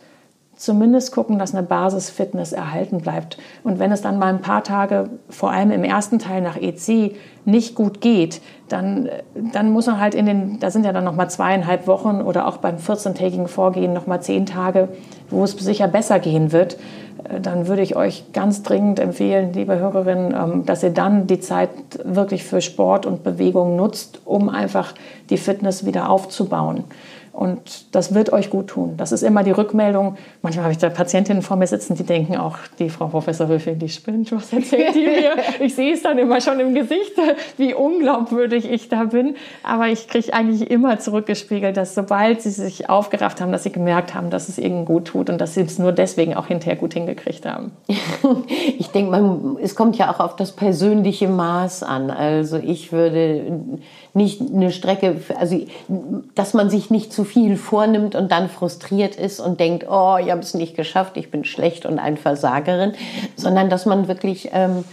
zumindest 0.61 1.11
gucken, 1.11 1.39
dass 1.39 1.55
eine 1.55 1.63
Basisfitness 1.63 2.53
erhalten 2.53 2.99
bleibt. 2.99 3.37
Und 3.63 3.79
wenn 3.79 3.91
es 3.91 4.01
dann 4.01 4.19
mal 4.19 4.27
ein 4.27 4.41
paar 4.41 4.63
Tage, 4.63 5.09
vor 5.29 5.51
allem 5.51 5.71
im 5.71 5.83
ersten 5.83 6.19
Teil 6.19 6.41
nach 6.41 6.55
EC, 6.55 7.15
nicht 7.45 7.73
gut 7.73 7.99
geht, 7.99 8.41
dann, 8.69 9.09
dann 9.33 9.71
muss 9.71 9.87
man 9.87 9.99
halt 9.99 10.13
in 10.13 10.27
den, 10.27 10.59
da 10.59 10.69
sind 10.69 10.85
ja 10.85 10.93
dann 10.93 11.03
noch 11.03 11.15
mal 11.15 11.29
zweieinhalb 11.29 11.87
Wochen 11.87 12.21
oder 12.21 12.47
auch 12.47 12.57
beim 12.57 12.77
14-tägigen 12.77 13.47
Vorgehen 13.47 13.91
noch 13.93 14.05
mal 14.05 14.21
zehn 14.21 14.45
Tage, 14.45 14.89
wo 15.29 15.43
es 15.43 15.51
sicher 15.53 15.87
besser 15.87 16.19
gehen 16.19 16.51
wird. 16.51 16.77
Äh, 17.23 17.41
dann 17.41 17.67
würde 17.67 17.81
ich 17.81 17.95
euch 17.95 18.31
ganz 18.31 18.61
dringend 18.61 18.99
empfehlen, 18.99 19.53
liebe 19.53 19.79
Hörerinnen, 19.79 20.33
ähm, 20.33 20.65
dass 20.65 20.83
ihr 20.83 20.91
dann 20.91 21.25
die 21.25 21.39
Zeit 21.39 21.69
wirklich 22.03 22.43
für 22.43 22.61
Sport 22.61 23.07
und 23.07 23.23
Bewegung 23.23 23.75
nutzt, 23.75 24.21
um 24.25 24.47
einfach 24.47 24.93
die 25.31 25.37
Fitness 25.37 25.85
wieder 25.85 26.09
aufzubauen. 26.09 26.83
Und 27.33 27.95
das 27.95 28.13
wird 28.13 28.33
euch 28.33 28.49
gut 28.49 28.67
tun. 28.67 28.95
Das 28.97 29.11
ist 29.13 29.23
immer 29.23 29.43
die 29.43 29.51
Rückmeldung. 29.51 30.17
Manchmal 30.41 30.65
habe 30.65 30.73
ich 30.73 30.79
da 30.79 30.89
Patientinnen 30.89 31.41
vor 31.41 31.55
mir 31.55 31.67
sitzen, 31.67 31.95
die 31.95 32.03
denken 32.03 32.35
auch, 32.35 32.57
die 32.77 32.89
Frau 32.89 33.07
Professor 33.07 33.47
Wülfing, 33.47 33.79
die 33.79 33.87
spinnt, 33.87 34.31
was 34.33 34.51
erzählt 34.51 34.95
die 34.95 35.05
mir? 35.05 35.31
Ich 35.59 35.75
sehe 35.75 35.93
es 35.93 36.01
dann 36.01 36.17
immer 36.17 36.41
schon 36.41 36.59
im 36.59 36.73
Gesicht, 36.73 37.13
wie 37.57 37.73
unglaubwürdig 37.73 38.69
ich 38.69 38.89
da 38.89 39.05
bin. 39.05 39.35
Aber 39.63 39.87
ich 39.87 40.07
kriege 40.07 40.33
eigentlich 40.33 40.69
immer 40.69 40.99
zurückgespiegelt, 40.99 41.77
dass 41.77 41.95
sobald 41.95 42.41
sie 42.41 42.49
sich 42.49 42.89
aufgerafft 42.89 43.39
haben, 43.39 43.51
dass 43.51 43.63
sie 43.63 43.71
gemerkt 43.71 44.13
haben, 44.13 44.29
dass 44.29 44.49
es 44.49 44.57
ihnen 44.57 44.85
gut 44.85 45.05
tut 45.05 45.29
und 45.29 45.39
dass 45.39 45.53
sie 45.53 45.61
es 45.61 45.79
nur 45.79 45.93
deswegen 45.93 46.33
auch 46.35 46.47
hinterher 46.47 46.75
gut 46.75 46.93
hingekriegt 46.93 47.45
haben. 47.45 47.71
Ich 48.77 48.87
denke, 48.87 49.57
es 49.61 49.75
kommt 49.75 49.97
ja 49.97 50.11
auch 50.11 50.19
auf 50.19 50.35
das 50.35 50.51
persönliche 50.53 51.27
Maß 51.27 51.83
an. 51.83 52.09
Also 52.09 52.57
ich 52.57 52.91
würde 52.91 53.79
nicht 54.13 54.41
eine 54.41 54.71
Strecke, 54.71 55.21
also 55.39 55.59
dass 56.35 56.53
man 56.53 56.69
sich 56.69 56.89
nicht 56.89 57.13
zu 57.13 57.23
viel 57.23 57.57
vornimmt 57.57 58.15
und 58.15 58.31
dann 58.31 58.49
frustriert 58.49 59.15
ist 59.15 59.39
und 59.39 59.59
denkt, 59.59 59.85
oh, 59.89 60.17
ich 60.17 60.31
habe 60.31 60.41
es 60.41 60.53
nicht 60.53 60.75
geschafft, 60.75 61.17
ich 61.17 61.31
bin 61.31 61.45
schlecht 61.45 61.85
und 61.85 61.99
ein 61.99 62.17
Versagerin, 62.17 62.93
sondern 63.35 63.69
dass 63.69 63.85
man 63.85 64.07
wirklich 64.07 64.49
ähm, 64.53 64.83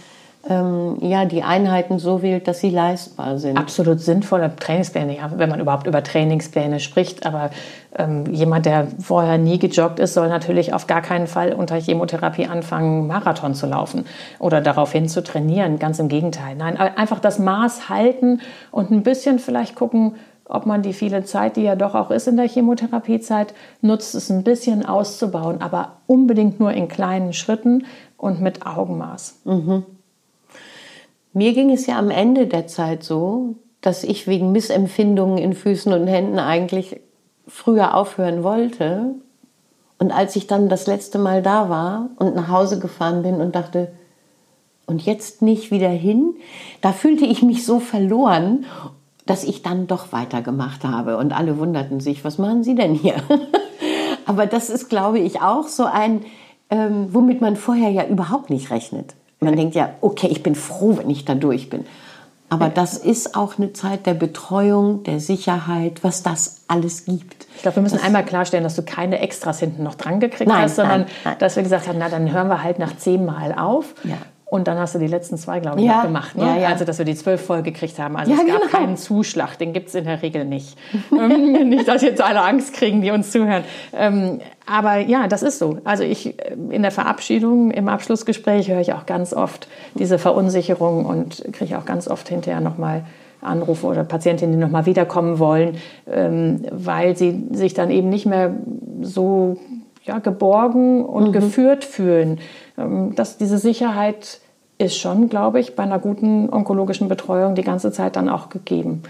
ähm, 0.47 0.97
ja, 1.01 1.25
die 1.25 1.43
Einheiten 1.43 1.99
so 1.99 2.21
wählt, 2.21 2.47
dass 2.47 2.59
sie 2.59 2.69
leistbar 2.69 3.37
sind. 3.37 3.57
Absolut 3.57 3.99
sinnvolle 3.99 4.55
Trainingspläne, 4.55 5.17
ja, 5.17 5.31
wenn 5.35 5.49
man 5.49 5.59
überhaupt 5.59 5.85
über 5.85 6.01
Trainingspläne 6.01 6.79
spricht. 6.79 7.25
Aber 7.25 7.49
ähm, 7.97 8.25
jemand, 8.31 8.65
der 8.65 8.87
vorher 8.99 9.37
nie 9.37 9.59
gejoggt 9.59 9.99
ist, 9.99 10.13
soll 10.13 10.29
natürlich 10.29 10.73
auf 10.73 10.87
gar 10.87 11.01
keinen 11.01 11.27
Fall 11.27 11.53
unter 11.53 11.75
Chemotherapie 11.75 12.47
anfangen, 12.47 13.07
Marathon 13.07 13.53
zu 13.53 13.67
laufen 13.67 14.05
oder 14.39 14.61
daraufhin 14.61 15.09
zu 15.09 15.23
trainieren. 15.23 15.77
Ganz 15.77 15.99
im 15.99 16.07
Gegenteil. 16.07 16.55
Nein, 16.55 16.77
einfach 16.77 17.19
das 17.19 17.37
Maß 17.37 17.89
halten 17.89 18.39
und 18.71 18.91
ein 18.91 19.03
bisschen 19.03 19.39
vielleicht 19.39 19.75
gucken, 19.75 20.15
ob 20.45 20.65
man 20.65 20.81
die 20.81 20.93
viele 20.93 21.25
Zeit, 21.25 21.57
die 21.57 21.63
ja 21.63 21.75
doch 21.75 21.93
auch 21.95 22.11
ist 22.11 22.27
in 22.27 22.37
der 22.37 22.47
Chemotherapiezeit, 22.47 23.53
nutzt, 23.81 24.15
es 24.15 24.31
ein 24.31 24.43
bisschen 24.43 24.85
auszubauen, 24.85 25.61
aber 25.61 25.97
unbedingt 26.07 26.59
nur 26.59 26.71
in 26.71 26.87
kleinen 26.87 27.33
Schritten 27.33 27.85
und 28.17 28.41
mit 28.41 28.65
Augenmaß. 28.65 29.41
Mhm. 29.43 29.85
Mir 31.33 31.53
ging 31.53 31.71
es 31.71 31.85
ja 31.85 31.97
am 31.97 32.09
Ende 32.09 32.47
der 32.47 32.67
Zeit 32.67 33.03
so, 33.03 33.55
dass 33.81 34.03
ich 34.03 34.27
wegen 34.27 34.51
Missempfindungen 34.51 35.37
in 35.37 35.53
Füßen 35.53 35.93
und 35.93 36.07
Händen 36.07 36.39
eigentlich 36.39 36.99
früher 37.47 37.95
aufhören 37.95 38.43
wollte. 38.43 39.15
Und 39.97 40.11
als 40.11 40.35
ich 40.35 40.47
dann 40.47 40.69
das 40.69 40.87
letzte 40.87 41.19
Mal 41.19 41.41
da 41.41 41.69
war 41.69 42.09
und 42.17 42.35
nach 42.35 42.49
Hause 42.49 42.79
gefahren 42.79 43.21
bin 43.21 43.35
und 43.35 43.55
dachte, 43.55 43.91
und 44.85 45.05
jetzt 45.05 45.43
nicht 45.43 45.69
wieder 45.69 45.89
hin, 45.89 46.33
da 46.81 46.93
fühlte 46.93 47.23
ich 47.23 47.43
mich 47.43 47.63
so 47.63 47.79
verloren, 47.79 48.65
dass 49.27 49.43
ich 49.43 49.61
dann 49.61 49.85
doch 49.85 50.11
weitergemacht 50.11 50.83
habe. 50.83 51.17
Und 51.17 51.31
alle 51.31 51.59
wunderten 51.59 51.99
sich, 51.99 52.25
was 52.25 52.39
machen 52.39 52.63
Sie 52.63 52.73
denn 52.73 52.95
hier? 52.95 53.15
Aber 54.25 54.47
das 54.47 54.71
ist, 54.71 54.89
glaube 54.89 55.19
ich, 55.19 55.41
auch 55.41 55.67
so 55.67 55.85
ein, 55.85 56.25
ähm, 56.71 57.13
womit 57.13 57.39
man 57.39 57.55
vorher 57.55 57.91
ja 57.91 58.05
überhaupt 58.05 58.49
nicht 58.49 58.71
rechnet. 58.71 59.13
Man 59.39 59.55
denkt 59.55 59.75
ja, 59.75 59.91
okay, 60.01 60.27
ich 60.27 60.43
bin 60.43 60.55
froh, 60.55 60.97
wenn 60.97 61.09
ich 61.09 61.25
da 61.25 61.35
durch 61.35 61.69
bin. 61.69 61.85
Aber 62.51 62.69
das 62.69 62.97
ist 62.97 63.35
auch 63.35 63.59
eine 63.59 63.73
Zeit 63.73 64.07
der 64.07 64.15
Betreuung, 64.15 65.03
der 65.03 65.19
Sicherheit, 65.19 66.03
was 66.03 66.23
das 66.23 66.63
alles 66.67 67.05
gibt. 67.05 67.45
Ich 67.55 67.61
glaube, 67.61 67.77
wir 67.77 67.83
müssen 67.83 67.97
das 67.97 68.03
einmal 68.03 68.25
klarstellen, 68.25 68.63
dass 68.63 68.75
du 68.75 68.81
keine 68.81 69.19
Extras 69.19 69.59
hinten 69.59 69.83
noch 69.83 69.95
dran 69.95 70.19
gekriegt 70.19 70.49
nein, 70.49 70.63
hast, 70.63 70.77
sondern 70.77 71.01
nein, 71.01 71.09
nein. 71.25 71.35
dass 71.37 71.55
wir 71.55 71.63
gesagt 71.63 71.87
haben, 71.87 71.99
na 71.99 72.09
dann 72.09 72.31
hören 72.31 72.47
wir 72.47 72.63
halt 72.63 72.79
nach 72.79 72.97
zehnmal 72.97 73.53
auf. 73.53 73.93
Ja. 74.03 74.17
Und 74.49 74.67
dann 74.67 74.79
hast 74.79 74.95
du 74.95 74.99
die 74.99 75.07
letzten 75.07 75.37
zwei, 75.37 75.59
glaube 75.59 75.79
ich, 75.79 75.85
ja, 75.85 75.97
noch 75.97 76.03
gemacht. 76.03 76.35
Ne? 76.35 76.43
Ja, 76.43 76.57
ja. 76.57 76.67
Also, 76.69 76.83
dass 76.83 76.97
wir 76.97 77.05
die 77.05 77.13
zwölf 77.13 77.45
voll 77.45 77.61
gekriegt 77.61 77.99
haben. 77.99 78.17
Also, 78.17 78.31
es 78.33 78.39
gab 78.39 78.47
genau. 78.47 78.71
keinen 78.71 78.97
Zuschlag. 78.97 79.57
Den 79.57 79.73
gibt 79.73 79.89
es 79.89 79.95
in 79.95 80.05
der 80.05 80.21
Regel 80.23 80.43
nicht. 80.43 80.75
ähm, 81.11 81.69
nicht, 81.69 81.87
dass 81.87 82.01
jetzt 82.01 82.21
alle 82.21 82.41
Angst 82.41 82.73
kriegen, 82.73 83.01
die 83.01 83.11
uns 83.11 83.31
zuhören. 83.31 83.63
Ähm, 83.93 84.39
aber 84.65 84.97
ja, 84.97 85.27
das 85.27 85.43
ist 85.43 85.59
so. 85.59 85.77
Also, 85.83 86.03
ich 86.03 86.39
äh, 86.39 86.55
in 86.71 86.81
der 86.81 86.91
Verabschiedung, 86.91 87.69
im 87.69 87.87
Abschlussgespräch 87.87 88.69
höre 88.69 88.81
ich 88.81 88.93
auch 88.93 89.05
ganz 89.05 89.33
oft 89.33 89.67
diese 89.93 90.17
Verunsicherung 90.17 91.05
und 91.05 91.43
kriege 91.53 91.77
auch 91.77 91.85
ganz 91.85 92.07
oft 92.07 92.27
hinterher 92.27 92.59
nochmal 92.59 93.03
Anrufe 93.41 93.85
oder 93.85 94.03
Patientinnen, 94.03 94.55
die 94.55 94.59
nochmal 94.59 94.87
wiederkommen 94.87 95.37
wollen, 95.37 95.77
ähm, 96.11 96.63
weil 96.71 97.15
sie 97.15 97.45
sich 97.51 97.75
dann 97.75 97.91
eben 97.91 98.09
nicht 98.09 98.25
mehr 98.25 98.55
so 99.01 99.57
ja, 100.03 100.19
geborgen 100.19 101.05
und 101.05 101.27
mhm. 101.27 101.31
geführt 101.33 101.85
fühlen. 101.85 102.39
Ähm, 102.79 103.15
dass 103.15 103.37
diese 103.37 103.57
Sicherheit 103.57 104.39
ist 104.77 104.97
schon, 104.97 105.29
glaube 105.29 105.59
ich, 105.59 105.75
bei 105.75 105.83
einer 105.83 105.99
guten 105.99 106.49
onkologischen 106.49 107.09
Betreuung 107.09 107.55
die 107.55 107.63
ganze 107.63 107.91
Zeit 107.91 108.15
dann 108.15 108.29
auch 108.29 108.49
gegeben. 108.49 109.03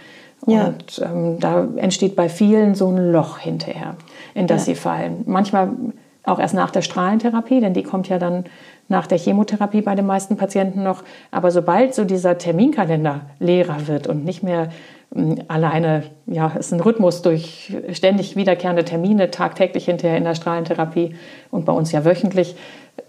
Ja. 0.47 0.67
Und 0.67 1.01
ähm, 1.03 1.39
da 1.39 1.67
entsteht 1.75 2.15
bei 2.15 2.29
vielen 2.29 2.73
so 2.73 2.87
ein 2.89 3.11
Loch 3.11 3.37
hinterher, 3.37 3.95
in 4.33 4.47
das 4.47 4.65
ja. 4.65 4.73
sie 4.73 4.79
fallen. 4.79 5.23
Manchmal 5.25 5.69
auch 6.23 6.39
erst 6.39 6.53
nach 6.53 6.71
der 6.71 6.81
Strahlentherapie, 6.81 7.59
denn 7.59 7.73
die 7.73 7.83
kommt 7.83 8.09
ja 8.09 8.17
dann 8.19 8.45
nach 8.87 9.05
der 9.05 9.17
Chemotherapie 9.17 9.81
bei 9.81 9.95
den 9.95 10.05
meisten 10.05 10.37
Patienten 10.37 10.83
noch. 10.83 11.03
Aber 11.31 11.51
sobald 11.51 11.93
so 11.93 12.05
dieser 12.05 12.37
Terminkalender 12.37 13.21
leerer 13.39 13.87
wird 13.87 14.07
und 14.07 14.25
nicht 14.25 14.41
mehr 14.41 14.69
alleine, 15.47 16.03
ja, 16.27 16.49
ist 16.49 16.71
ein 16.71 16.79
Rhythmus 16.79 17.21
durch 17.23 17.75
ständig 17.93 18.35
wiederkehrende 18.35 18.85
Termine, 18.85 19.31
tagtäglich 19.31 19.85
hinterher 19.85 20.17
in 20.17 20.23
der 20.23 20.35
Strahlentherapie 20.35 21.15
und 21.49 21.65
bei 21.65 21.73
uns 21.73 21.91
ja 21.91 22.05
wöchentlich, 22.05 22.55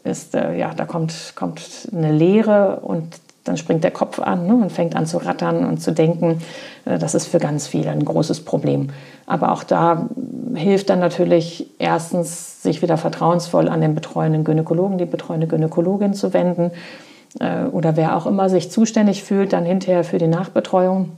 ist, 0.05 0.35
äh, 0.35 0.57
ja, 0.57 0.73
da 0.75 0.85
kommt, 0.85 1.33
kommt 1.37 1.89
eine 1.93 2.13
Leere 2.13 2.81
und 2.81 3.21
dann 3.45 3.57
springt 3.57 3.85
der 3.85 3.91
Kopf 3.91 4.19
an 4.19 4.47
ne, 4.47 4.55
und 4.55 4.71
fängt 4.71 4.95
an 4.95 5.07
zu 5.07 5.19
rattern 5.19 5.65
und 5.65 5.81
zu 5.81 5.93
denken. 5.93 6.43
Äh, 6.85 6.99
das 6.99 7.15
ist 7.15 7.27
für 7.27 7.39
ganz 7.39 7.67
viele 7.67 7.91
ein 7.91 8.05
großes 8.05 8.45
Problem. 8.45 8.91
Aber 9.27 9.53
auch 9.53 9.63
da 9.63 10.09
hilft 10.55 10.91
dann 10.91 11.01
natürlich 11.01 11.67
erstens, 11.79 12.63
sich 12.63 12.83
wieder 12.83 12.97
vertrauensvoll 12.97 13.69
an 13.69 13.81
den 13.81 13.95
betreuenden 13.95 14.45
Gynäkologen, 14.45 14.99
die 14.99 15.07
betreuende 15.07 15.47
Gynäkologin 15.47 16.15
zu 16.15 16.35
wenden 16.35 16.73
äh, 17.39 17.65
oder 17.65 17.97
wer 17.97 18.17
auch 18.17 18.27
immer 18.27 18.51
sich 18.51 18.71
zuständig 18.71 19.23
fühlt, 19.23 19.53
dann 19.53 19.65
hinterher 19.65 20.05
für 20.05 20.19
die 20.19 20.27
Nachbetreuung 20.27 21.11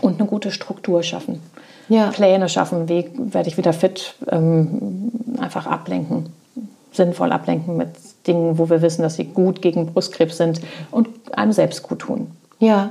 und 0.00 0.20
eine 0.20 0.28
gute 0.28 0.50
Struktur 0.50 1.02
schaffen. 1.02 1.40
Ja. 1.88 2.10
Pläne 2.10 2.48
schaffen, 2.48 2.88
wie 2.88 3.10
werde 3.16 3.48
ich 3.48 3.56
wieder 3.56 3.72
fit, 3.72 4.14
ähm, 4.30 5.10
einfach 5.40 5.66
ablenken, 5.66 6.26
sinnvoll 6.92 7.32
ablenken 7.32 7.76
mit 7.76 7.90
Dingen, 8.26 8.58
wo 8.58 8.68
wir 8.68 8.82
wissen, 8.82 9.02
dass 9.02 9.16
sie 9.16 9.24
gut 9.24 9.62
gegen 9.62 9.86
Brustkrebs 9.86 10.36
sind 10.36 10.60
und 10.90 11.08
einem 11.32 11.52
selbst 11.52 11.82
gut 11.82 12.00
tun. 12.00 12.30
Ja. 12.58 12.90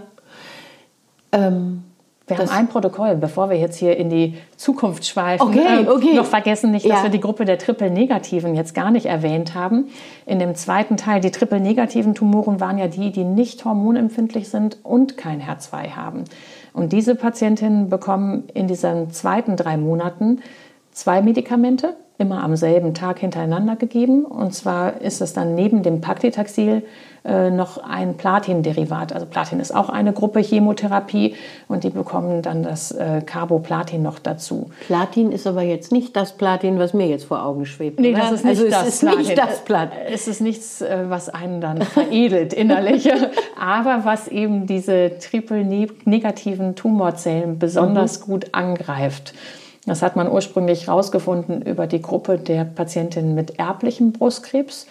Ähm, 1.32 1.84
wir 2.30 2.38
haben 2.38 2.50
ein 2.50 2.68
Protokoll, 2.68 3.16
bevor 3.16 3.50
wir 3.50 3.58
jetzt 3.58 3.78
hier 3.78 3.98
in 3.98 4.10
die 4.10 4.36
Zukunft 4.56 5.06
schweifen. 5.06 5.48
Okay, 5.48 5.80
ähm, 5.80 5.88
okay. 5.88 6.14
noch 6.14 6.26
vergessen 6.26 6.72
nicht, 6.72 6.86
ja. 6.86 6.96
dass 6.96 7.04
wir 7.04 7.10
die 7.10 7.20
Gruppe 7.20 7.44
der 7.44 7.58
Triple-Negativen 7.58 8.56
jetzt 8.56 8.76
gar 8.76 8.92
nicht 8.92 9.08
erwähnt 9.08 9.56
haben. 9.56 9.90
In 10.26 10.38
dem 10.38 10.54
zweiten 10.56 10.96
Teil, 10.96 11.22
die 11.22 11.32
Triple-negativen 11.32 12.14
Tumoren 12.14 12.60
waren 12.60 12.78
ja 12.78 12.88
die, 12.88 13.12
die 13.12 13.24
nicht 13.24 13.66
hormonempfindlich 13.66 14.50
sind 14.50 14.78
und 14.84 15.18
kein 15.18 15.42
HER2 15.42 15.96
haben. 15.96 16.24
Und 16.74 16.94
diese 16.94 17.16
Patientinnen 17.16 17.90
bekommen 17.90 18.44
in 18.54 18.68
diesen 18.68 19.12
zweiten 19.12 19.56
drei 19.56 19.78
Monaten 19.78 20.42
zwei 20.92 21.22
Medikamente, 21.22 21.96
immer 22.20 22.44
am 22.44 22.56
selben 22.56 22.94
Tag 22.94 23.20
hintereinander 23.20 23.78
gegeben. 23.78 24.26
Und 24.26 24.54
zwar 24.54 25.02
ist 25.02 25.22
es 25.22 25.34
dann 25.34 25.56
neben 25.56 25.84
dem 25.84 26.02
Paclitaxel 26.02 26.84
äh, 27.26 27.50
noch 27.50 27.78
ein 27.84 28.16
Platin-Derivat. 28.16 29.14
Also 29.14 29.26
Platin 29.26 29.60
ist 29.60 29.74
auch 29.74 29.90
eine 29.90 30.14
Gruppe 30.14 30.42
Chemotherapie 30.42 31.36
und 31.68 31.84
die 31.84 31.90
bekommen 31.90 32.42
dann 32.42 32.64
das 32.64 32.92
äh, 32.92 33.22
Carboplatin 33.26 34.02
noch 34.02 34.20
dazu. 34.20 34.70
Platin 34.88 35.32
ist 35.32 35.48
aber 35.48 35.62
jetzt 35.62 35.92
nicht 35.92 36.16
das 36.16 36.34
Platin, 36.34 36.78
was 36.78 36.94
mir 36.94 37.08
jetzt 37.08 37.26
vor 37.26 37.44
Augen 37.44 37.66
schwebt. 37.66 38.00
Nee, 38.00 38.14
das 38.14 38.32
ist 38.32 38.46
nicht, 38.46 38.60
also 38.60 38.70
das, 38.70 38.88
ist 38.88 39.00
Platin. 39.00 39.20
nicht 39.20 39.38
das 39.38 39.60
Platin. 39.66 40.00
Es 40.12 40.28
ist 40.28 40.42
nichts, 40.42 40.82
äh, 40.82 41.06
was 41.08 41.30
einen 41.30 41.62
dann 41.62 41.82
veredelt 41.82 42.54
innerlich, 42.54 43.10
aber 43.60 44.06
was 44.06 44.28
eben 44.28 44.68
diese 44.68 45.20
triple-negativen 45.20 46.76
Tumorzellen 46.76 47.60
besonders 47.60 48.20
mhm. 48.20 48.32
gut 48.32 48.46
angreift. 48.54 49.34
Das 49.90 50.04
hat 50.04 50.16
man 50.16 50.32
ursprünglich 50.32 50.86
herausgefunden 50.86 51.64
über 51.64 51.88
die 51.88 52.00
Gruppe 52.00 52.38
der 52.38 52.64
Patientinnen 52.64 53.34
mit 53.34 53.58
erblichem 53.58 54.12
Brustkrebs. 54.12 54.86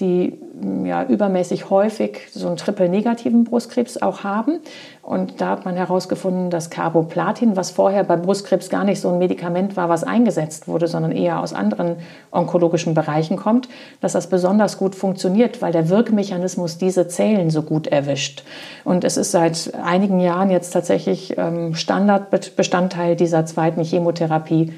Die 0.00 0.38
ja, 0.84 1.04
übermäßig 1.04 1.68
häufig 1.68 2.20
so 2.32 2.46
einen 2.46 2.56
triple-negativen 2.56 3.44
Brustkrebs 3.44 4.00
auch 4.00 4.24
haben. 4.24 4.60
Und 5.02 5.40
da 5.40 5.50
hat 5.50 5.64
man 5.66 5.76
herausgefunden, 5.76 6.48
dass 6.48 6.70
Carboplatin, 6.70 7.56
was 7.56 7.72
vorher 7.72 8.04
bei 8.04 8.16
Brustkrebs 8.16 8.70
gar 8.70 8.84
nicht 8.84 9.00
so 9.00 9.10
ein 9.10 9.18
Medikament 9.18 9.76
war, 9.76 9.90
was 9.90 10.02
eingesetzt 10.02 10.66
wurde, 10.66 10.86
sondern 10.86 11.12
eher 11.12 11.40
aus 11.40 11.52
anderen 11.52 11.96
onkologischen 12.30 12.94
Bereichen 12.94 13.36
kommt, 13.36 13.68
dass 14.00 14.12
das 14.12 14.28
besonders 14.28 14.78
gut 14.78 14.94
funktioniert, 14.94 15.60
weil 15.60 15.72
der 15.72 15.90
Wirkmechanismus 15.90 16.78
diese 16.78 17.08
Zellen 17.08 17.50
so 17.50 17.62
gut 17.62 17.86
erwischt. 17.86 18.44
Und 18.84 19.04
es 19.04 19.18
ist 19.18 19.32
seit 19.32 19.72
einigen 19.84 20.20
Jahren 20.20 20.50
jetzt 20.50 20.70
tatsächlich 20.70 21.36
ähm, 21.36 21.74
Standardbestandteil 21.74 23.16
dieser 23.16 23.44
zweiten 23.44 23.82
Chemotherapie 23.82 24.72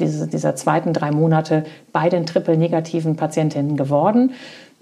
diese, 0.00 0.26
dieser 0.26 0.56
zweiten 0.56 0.92
drei 0.92 1.10
Monate 1.10 1.64
bei 1.92 2.08
den 2.08 2.26
triple-negativen 2.26 3.16
Patientinnen 3.16 3.76
geworden. 3.76 4.32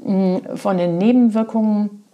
Mm, 0.02 0.36
von 0.54 0.78
den 0.78 0.98
Nebenwirkungen 0.98 2.04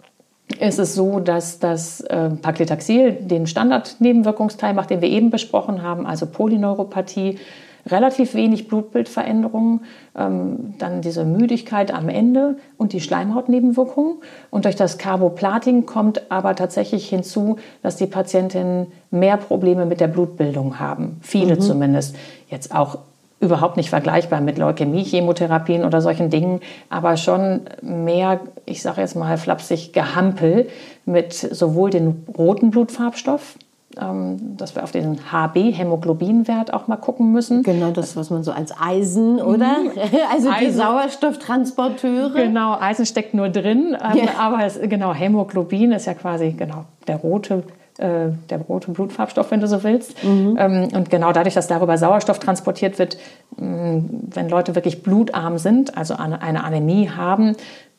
ist 0.60 0.78
es 0.78 0.94
so, 0.94 1.20
dass 1.20 1.58
das 1.58 2.00
äh, 2.02 2.30
Paclitaxel 2.30 3.12
den 3.12 3.46
Standardnebenwirkungsteil 3.46 4.74
macht, 4.74 4.90
den 4.90 5.00
wir 5.00 5.08
eben 5.08 5.30
besprochen 5.30 5.82
haben, 5.82 6.06
also 6.06 6.26
Polyneuropathie, 6.26 7.38
relativ 7.86 8.34
wenig 8.34 8.68
Blutbildveränderungen, 8.68 9.80
ähm, 10.16 10.74
dann 10.78 11.02
diese 11.02 11.24
Müdigkeit 11.24 11.92
am 11.92 12.08
Ende 12.08 12.56
und 12.76 12.92
die 12.92 13.00
Schleimhautnebenwirkungen. 13.00 14.16
Und 14.50 14.64
durch 14.64 14.76
das 14.76 14.98
Carboplatin 14.98 15.86
kommt 15.86 16.30
aber 16.30 16.54
tatsächlich 16.54 17.08
hinzu, 17.08 17.56
dass 17.82 17.96
die 17.96 18.06
Patientinnen 18.06 18.86
mehr 19.10 19.36
Probleme 19.36 19.86
mit 19.86 20.00
der 20.00 20.08
Blutbildung 20.08 20.78
haben. 20.78 21.18
Viele 21.22 21.56
mhm. 21.56 21.60
zumindest. 21.60 22.16
Jetzt 22.48 22.74
auch 22.74 22.98
überhaupt 23.42 23.76
nicht 23.76 23.90
vergleichbar 23.90 24.40
mit 24.40 24.56
Leukämie, 24.56 25.02
Chemotherapien 25.02 25.84
oder 25.84 26.00
solchen 26.00 26.30
Dingen, 26.30 26.60
aber 26.88 27.16
schon 27.16 27.62
mehr, 27.82 28.40
ich 28.66 28.82
sage 28.82 29.00
jetzt 29.00 29.16
mal 29.16 29.36
flapsig, 29.36 29.92
Gehampel 29.92 30.68
mit 31.04 31.32
sowohl 31.32 31.90
dem 31.90 32.24
roten 32.38 32.70
Blutfarbstoff, 32.70 33.56
dass 33.94 34.74
wir 34.74 34.82
auf 34.82 34.90
den 34.90 35.18
HB-Hämoglobinwert 35.30 36.72
auch 36.72 36.86
mal 36.86 36.96
gucken 36.96 37.32
müssen. 37.32 37.62
Genau, 37.62 37.90
das, 37.90 38.16
was 38.16 38.30
man 38.30 38.42
so 38.42 38.52
als 38.52 38.72
Eisen, 38.78 39.40
oder? 39.40 39.78
Mhm. 39.78 39.90
Also 40.32 40.50
die 40.50 40.66
Eisen. 40.66 40.78
Sauerstofftransporteure. 40.78 42.34
Genau, 42.34 42.78
Eisen 42.78 43.06
steckt 43.06 43.34
nur 43.34 43.48
drin, 43.48 43.96
ähm, 44.02 44.18
ja. 44.18 44.24
aber 44.38 44.64
es, 44.64 44.80
genau, 44.80 45.12
Hämoglobin 45.12 45.92
ist 45.92 46.06
ja 46.06 46.14
quasi 46.14 46.52
genau 46.52 46.84
der 47.06 47.16
rote 47.16 47.64
äh, 47.98 48.30
der 48.48 48.58
rote 48.58 48.90
Blutfarbstoff, 48.90 49.50
wenn 49.50 49.60
du 49.60 49.68
so 49.68 49.82
willst. 49.82 50.24
Mhm. 50.24 50.56
Ähm, 50.58 50.88
und 50.94 51.10
genau 51.10 51.32
dadurch, 51.32 51.54
dass 51.54 51.66
darüber 51.66 51.98
Sauerstoff 51.98 52.38
transportiert 52.38 52.98
wird, 52.98 53.18
wenn 53.56 54.48
Leute 54.48 54.74
wirklich 54.74 55.02
blutarm 55.02 55.58
sind, 55.58 55.96
also 55.96 56.14
eine 56.14 56.64
Anämie 56.64 57.10
haben, 57.10 57.54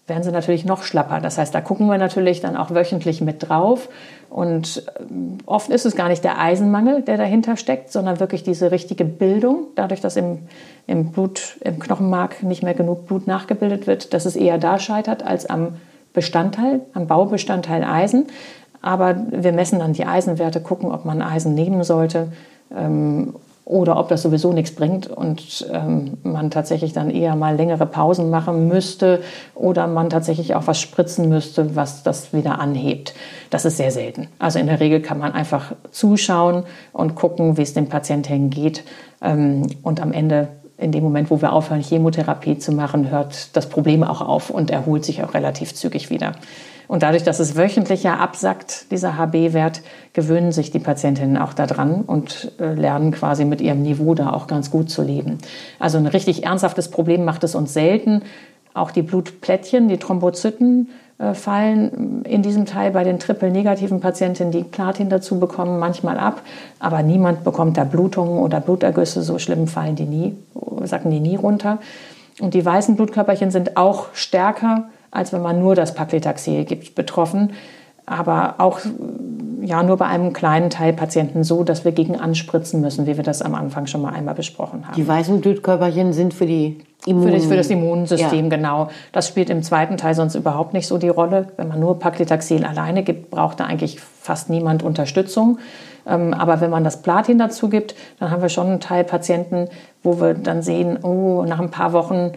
werden 0.06 0.24
sie 0.24 0.32
natürlich 0.32 0.66
noch 0.66 0.84
schlapper. 0.84 1.22
Das 1.22 1.38
heißt, 1.38 1.56
da 1.56 1.62
gucken 1.62 1.88
wir 1.88 1.98
natürlich 1.98 2.42
dann 2.42 2.58
auch 2.58 2.72
wöchentlich 2.72 3.22
mit 3.22 3.48
drauf. 3.48 3.88
Und 4.30 4.84
oft 5.46 5.70
ist 5.70 5.86
es 5.86 5.96
gar 5.96 6.10
nicht 6.10 6.24
der 6.24 6.40
Eisenmangel, 6.40 7.04
der 7.04 7.18
dahinter 7.18 7.56
steckt, 7.56 7.92
sondern 7.92 8.20
wirklich 8.20 8.44
diese 8.44 8.72
richtige 8.72 9.06
Bildung, 9.06 9.68
dadurch, 9.76 10.02
dass 10.02 10.18
im, 10.18 10.40
im 10.88 11.12
Blut, 11.12 11.58
im 11.62 11.80
Knochenmark 11.80 12.44
nicht 12.44 12.64
mehr 12.64 12.74
genug 12.74 13.08
Blut 13.08 13.28
nachgebildet 13.28 13.88
wird, 13.88 14.14
dass 14.14 14.26
es 14.26 14.36
eher 14.36 14.58
da 14.58 14.78
scheitert 14.78 15.24
als 15.24 15.46
am 15.46 15.76
Bestandteil, 16.12 16.82
am 16.94 17.08
Baubestandteil 17.08 17.84
Eisen. 17.84 18.28
Aber 18.82 19.16
wir 19.32 19.54
messen 19.54 19.80
dann 19.80 19.94
die 19.94 20.06
Eisenwerte, 20.06 20.60
gucken, 20.60 20.92
ob 20.92 21.06
man 21.06 21.22
Eisen 21.22 21.54
nehmen 21.54 21.84
sollte 21.84 22.34
ähm, 22.76 23.36
oder 23.66 23.98
ob 23.98 24.10
das 24.10 24.22
sowieso 24.22 24.52
nichts 24.52 24.76
bringt 24.76 25.08
und 25.08 25.66
ähm, 25.72 26.18
man 26.24 26.52
tatsächlich 26.52 26.92
dann 26.92 27.10
eher 27.10 27.36
mal 27.36 27.56
längere 27.56 27.86
Pausen 27.86 28.30
machen 28.30 28.68
müsste 28.68 29.22
oder 29.56 29.88
man 29.88 30.10
tatsächlich 30.10 30.56
auch 30.56 30.68
was 30.68 30.82
spritzen 30.82 31.30
müsste, 31.30 31.76
was 31.76 32.04
das 32.04 32.34
wieder 32.34 32.60
anhebt. 32.60 33.14
Das 33.50 33.64
ist 33.64 33.78
sehr 33.78 33.92
selten. 33.92 34.28
Also 34.38 34.60
in 34.60 34.68
der 34.68 34.82
Regel 34.82 35.02
kann 35.02 35.18
man 35.18 35.32
einfach 35.32 35.74
zuschauen 35.92 36.64
und 36.92 37.16
gucken, 37.16 37.58
wie 37.58 37.62
es 37.62 37.74
dem 37.74 37.88
Patienten 37.88 38.50
geht 38.50 38.84
ähm, 39.22 39.68
und 39.82 40.02
am 40.02 40.12
Ende 40.12 40.50
in 40.78 40.92
dem 40.92 41.04
Moment, 41.04 41.32
wo 41.32 41.42
wir 41.42 41.54
aufhören, 41.54 41.82
Chemotherapie 41.82 42.58
zu 42.58 42.74
machen, 42.74 43.10
hört 43.10 43.56
das 43.56 43.70
Problem 43.70 44.04
auch 44.04 44.22
auf 44.22 44.50
und 44.50 44.72
erholt 44.72 45.06
sich 45.06 45.24
auch 45.24 45.34
relativ 45.34 45.74
zügig 45.74 46.10
wieder. 46.10 46.34
Und 46.88 47.04
dadurch, 47.04 47.24
dass 47.24 47.40
es 47.40 47.56
wöchentlich 47.56 48.04
ja 48.04 48.18
absackt, 48.18 48.92
dieser 48.92 49.18
HB-Wert, 49.18 49.82
gewöhnen 50.14 50.52
sich 50.52 50.72
die 50.72 50.80
Patientinnen 50.80 51.38
auch 51.38 51.54
daran 51.54 52.02
und 52.02 52.52
äh, 52.60 52.74
lernen 52.74 53.12
quasi 53.12 53.46
mit 53.46 53.62
ihrem 53.62 53.82
Niveau 53.82 54.14
da 54.14 54.32
auch 54.32 54.48
ganz 54.48 54.70
gut 54.70 54.90
zu 54.90 55.02
leben. 55.02 55.38
Also 55.80 55.98
ein 55.98 56.08
richtig 56.08 56.44
ernsthaftes 56.44 56.90
Problem 56.90 57.26
macht 57.26 57.44
es 57.44 57.56
uns 57.56 57.74
selten. 57.74 58.22
Auch 58.74 58.92
die 58.92 59.02
Blutplättchen, 59.02 59.88
die 59.88 59.98
Thrombozyten 59.98 60.90
äh, 61.20 61.34
fallen 61.34 62.24
in 62.26 62.42
diesem 62.42 62.66
Teil 62.66 62.92
bei 62.92 63.04
den 63.04 63.20
triple-negativen 63.20 64.00
Patientinnen, 64.00 64.52
die 64.52 64.64
Platin 64.64 65.10
dazu 65.10 65.40
bekommen, 65.40 65.80
manchmal 65.80 66.18
ab. 66.18 66.42
Aber 66.80 67.04
niemand 67.04 67.44
bekommt 67.44 67.78
da 67.78 67.84
Blutungen 67.84 68.40
oder 68.40 68.60
Blutergüsse. 68.60 69.22
So 69.22 69.40
schlimm 69.40 69.68
fallen 69.68 69.96
die 69.96 70.06
nie, 70.06 70.36
sacken 70.84 71.12
die 71.12 71.20
nie 71.20 71.36
runter. 71.36 71.80
Und 72.40 72.56
die 72.56 72.66
weißen 72.66 72.96
Blutkörperchen 72.96 73.52
sind 73.52 73.78
auch 73.78 74.08
stärker 74.14 74.86
als 75.14 75.32
wenn 75.32 75.42
man 75.42 75.60
nur 75.60 75.76
das 75.76 75.94
Paclitaxel 75.94 76.66
gibt, 76.66 76.96
betroffen. 76.96 77.54
Aber 78.06 78.56
auch 78.58 78.80
ja, 79.62 79.82
nur 79.82 79.96
bei 79.96 80.08
einem 80.08 80.34
kleinen 80.34 80.70
Teil 80.70 80.92
Patienten 80.92 81.46
so, 81.46 81.64
dass 81.64 81.86
wir 81.86 81.94
gegen 81.94 82.20
anspritzen 82.20 82.82
müssen, 82.82 83.08
wie 83.08 83.16
wir 83.16 83.24
das 83.24 83.42
am 83.42 83.56
Anfang 83.56 83.88
schon 83.88 84.02
mal 84.02 84.14
einmal 84.14 84.36
besprochen 84.36 84.86
haben. 84.86 84.96
Die 84.96 85.08
weißen 85.08 85.40
Blutkörperchen 85.40 86.12
sind 86.12 86.34
für 86.34 86.46
die 86.46 86.82
Immun 87.06 87.24
für, 87.24 87.32
das, 87.32 87.46
für 87.46 87.56
das 87.56 87.70
Immunsystem, 87.70 88.50
ja. 88.50 88.58
genau. 88.58 88.90
Das 89.12 89.28
spielt 89.28 89.50
im 89.50 89.64
zweiten 89.64 89.98
Teil 89.98 90.16
sonst 90.16 90.36
überhaupt 90.36 90.74
nicht 90.74 90.88
so 90.88 90.98
die 90.98 91.10
Rolle. 91.10 91.48
Wenn 91.56 91.70
man 91.70 91.80
nur 91.80 92.00
Paclitaxel 92.00 92.66
alleine 92.66 93.04
gibt, 93.04 93.30
braucht 93.30 93.60
da 93.60 93.66
eigentlich 93.66 94.00
fast 94.00 94.50
niemand 94.50 94.84
Unterstützung. 94.84 95.60
Ähm, 96.06 96.34
aber 96.34 96.60
wenn 96.60 96.70
man 96.70 96.84
das 96.84 97.02
Platin 97.02 97.38
dazu 97.38 97.70
gibt, 97.70 97.96
dann 98.20 98.32
haben 98.32 98.42
wir 98.42 98.50
schon 98.50 98.68
einen 98.68 98.80
Teil 98.80 99.04
Patienten, 99.04 99.70
wo 100.02 100.20
wir 100.20 100.34
dann 100.34 100.62
sehen, 100.62 101.00
oh, 101.04 101.46
nach 101.48 101.60
ein 101.60 101.72
paar 101.72 101.94
Wochen 101.94 102.32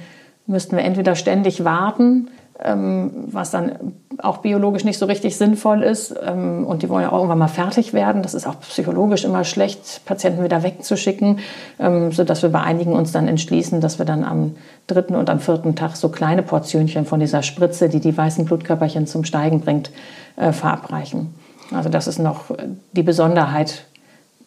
müssten 0.47 0.77
wir 0.77 0.85
entweder 0.85 1.17
ständig 1.17 1.65
warten 1.65 2.29
was 2.59 3.51
dann 3.51 3.95
auch 4.23 4.39
biologisch 4.39 4.85
nicht 4.85 4.99
so 4.99 5.07
richtig 5.07 5.37
sinnvoll 5.37 5.83
ist. 5.83 6.15
Ähm, 6.27 6.65
und 6.65 6.83
die 6.83 6.89
wollen 6.89 7.03
ja 7.03 7.11
auch 7.11 7.17
irgendwann 7.17 7.39
mal 7.39 7.49
fertig 7.49 7.93
werden. 7.93 8.23
Das 8.23 8.35
ist 8.35 8.47
auch 8.47 8.59
psychologisch 8.61 9.25
immer 9.25 9.45
schlecht, 9.45 10.03
Patienten 10.07 10.43
wieder 10.43 10.63
wegzuschicken, 10.63 11.41
ähm, 11.79 12.13
sodass 12.13 12.43
wir 12.43 12.51
bei 12.51 12.63
einigen 12.63 12.95
uns 12.95 13.13
dann 13.13 13.29
entschließen, 13.29 13.81
dass 13.81 13.99
wir 13.99 14.07
dann 14.07 14.25
am 14.25 14.57
dritten 14.87 15.17
und 15.17 15.29
am 15.29 15.41
vierten 15.41 15.75
Tag 15.75 15.97
so 15.97 16.09
kleine 16.09 16.43
Portionchen 16.43 17.05
von 17.05 17.21
dieser 17.21 17.43
Spritze, 17.43 17.89
die 17.89 18.01
die 18.01 18.17
weißen 18.17 18.47
Blutkörperchen 18.47 19.07
zum 19.07 19.25
Steigen 19.25 19.61
bringt, 19.61 19.91
äh, 20.37 20.53
verabreichen. 20.53 21.35
Also 21.75 21.89
das 21.89 22.07
ist 22.07 22.19
noch 22.19 22.45
die 22.93 23.03
Besonderheit 23.03 23.85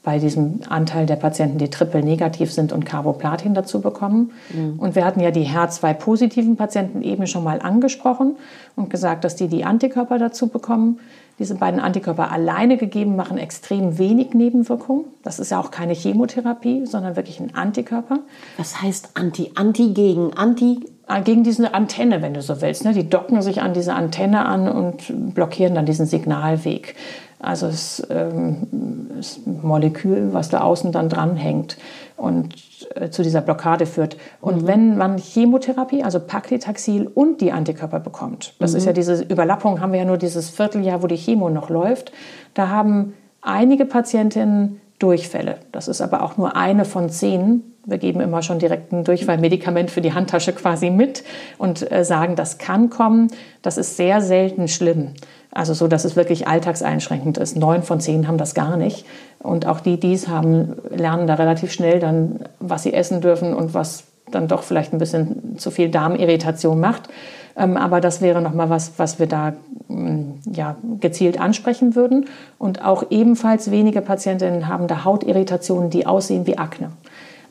bei 0.09 0.17
diesem 0.17 0.61
Anteil 0.67 1.05
der 1.05 1.17
Patienten, 1.17 1.59
die 1.59 1.69
triple 1.69 2.01
negativ 2.01 2.51
sind 2.51 2.73
und 2.73 2.83
Carboplatin 2.83 3.53
dazu 3.53 3.79
bekommen. 3.79 4.31
Mhm. 4.51 4.79
Und 4.79 4.95
wir 4.95 5.05
hatten 5.05 5.19
ja 5.19 5.29
die 5.29 5.45
HER2-positiven 5.45 6.55
Patienten 6.55 7.03
eben 7.03 7.27
schon 7.27 7.43
mal 7.43 7.59
angesprochen 7.61 8.35
und 8.75 8.89
gesagt, 8.89 9.23
dass 9.23 9.35
die 9.35 9.47
die 9.47 9.65
Antikörper 9.65 10.17
dazu 10.17 10.47
bekommen. 10.47 10.99
Diese 11.37 11.53
beiden 11.53 11.79
Antikörper 11.79 12.31
alleine 12.31 12.77
gegeben 12.77 13.15
machen 13.15 13.37
extrem 13.37 13.99
wenig 13.99 14.33
Nebenwirkungen. 14.33 15.05
Das 15.21 15.37
ist 15.37 15.51
ja 15.51 15.59
auch 15.59 15.69
keine 15.69 15.93
Chemotherapie, 15.93 16.87
sondern 16.87 17.15
wirklich 17.15 17.39
ein 17.39 17.53
Antikörper. 17.53 18.17
Was 18.57 18.81
heißt 18.81 19.11
Anti? 19.13 19.51
Anti 19.53 19.93
gegen 19.93 20.33
Anti? 20.33 20.79
Ah, 21.05 21.19
gegen 21.19 21.43
diese 21.43 21.71
Antenne, 21.75 22.23
wenn 22.23 22.33
du 22.33 22.41
so 22.41 22.61
willst. 22.61 22.83
Ne? 22.83 22.93
Die 22.93 23.07
docken 23.07 23.43
sich 23.43 23.61
an 23.61 23.73
diese 23.73 23.93
Antenne 23.93 24.45
an 24.45 24.67
und 24.67 25.33
blockieren 25.35 25.75
dann 25.75 25.85
diesen 25.85 26.07
Signalweg. 26.07 26.95
Also 27.39 27.67
es 27.67 28.05
ähm, 28.09 28.67
ist 29.17 29.47
ein 29.47 29.61
Molekül, 29.63 30.33
was 30.33 30.49
da 30.49 30.61
außen 30.61 30.91
dann 30.91 31.07
dranhängt 31.07 31.77
und 32.17 32.53
äh, 32.95 33.09
zu 33.09 33.23
dieser 33.23 33.39
Blockade 33.41 33.85
führt. 33.85 34.17
Und 34.41 34.63
mhm. 34.63 34.67
wenn 34.67 34.97
man 34.97 35.17
Chemotherapie, 35.17 36.03
also 36.03 36.19
Paclitaxel 36.19 37.07
und 37.07 37.39
die 37.39 37.53
Antikörper 37.53 38.01
bekommt, 38.01 38.55
das 38.59 38.71
mhm. 38.71 38.77
ist 38.77 38.85
ja 38.85 38.93
diese 38.93 39.23
Überlappung, 39.23 39.79
haben 39.79 39.93
wir 39.93 39.99
ja 39.99 40.05
nur 40.05 40.17
dieses 40.17 40.49
Vierteljahr, 40.49 41.01
wo 41.01 41.07
die 41.07 41.15
Chemo 41.15 41.49
noch 41.49 41.69
läuft, 41.69 42.11
da 42.55 42.67
haben 42.67 43.13
einige 43.41 43.85
Patientinnen 43.85 44.81
Durchfälle. 44.99 45.59
Das 45.71 45.87
ist 45.87 46.01
aber 46.01 46.23
auch 46.23 46.35
nur 46.35 46.57
eine 46.57 46.83
von 46.83 47.09
zehn. 47.09 47.63
Wir 47.85 47.97
geben 47.97 48.19
immer 48.19 48.41
schon 48.41 48.59
direkt 48.59 48.91
ein 48.91 49.05
Durchfallmedikament 49.05 49.89
für 49.89 50.01
die 50.01 50.13
Handtasche 50.13 50.51
quasi 50.51 50.89
mit 50.89 51.23
und 51.57 51.89
äh, 51.89 52.03
sagen, 52.03 52.35
das 52.35 52.57
kann 52.57 52.89
kommen. 52.89 53.29
Das 53.61 53.77
ist 53.77 53.95
sehr 53.95 54.19
selten 54.19 54.67
schlimm. 54.67 55.13
Also 55.51 55.73
so, 55.73 55.87
dass 55.87 56.05
es 56.05 56.15
wirklich 56.15 56.47
alltagseinschränkend 56.47 57.37
ist. 57.37 57.57
Neun 57.57 57.81
von 57.81 57.99
zehn 57.99 58.27
haben 58.27 58.37
das 58.37 58.53
gar 58.53 58.77
nicht. 58.77 59.05
Und 59.39 59.65
auch 59.65 59.79
die, 59.79 59.99
die 59.99 60.13
es 60.13 60.27
haben, 60.27 60.75
lernen 60.89 61.25
da 61.25 61.35
relativ 61.35 61.71
schnell 61.71 61.99
dann, 61.99 62.41
was 62.59 62.83
sie 62.83 62.93
essen 62.93 63.21
dürfen 63.21 63.53
und 63.53 63.73
was 63.73 64.03
dann 64.29 64.47
doch 64.47 64.61
vielleicht 64.61 64.93
ein 64.93 64.99
bisschen 64.99 65.57
zu 65.57 65.71
viel 65.71 65.89
Darmirritation 65.89 66.79
macht. 66.79 67.09
Ähm, 67.57 67.77
aber 67.77 67.99
das 67.99 68.21
wäre 68.21 68.41
nochmal 68.41 68.69
was, 68.69 68.93
was 68.97 69.17
wir 69.17 69.25
da 69.25 69.53
mm, 69.87 70.39
ja, 70.53 70.75
gezielt 70.99 71.39
ansprechen 71.39 71.95
würden. 71.95 72.27
Und 72.57 72.85
auch 72.85 73.03
ebenfalls 73.09 73.71
wenige 73.71 74.01
Patientinnen 74.01 74.67
haben 74.67 74.87
da 74.87 75.03
Hautirritationen, 75.03 75.89
die 75.89 76.05
aussehen 76.05 76.45
wie 76.45 76.57
Akne. 76.57 76.91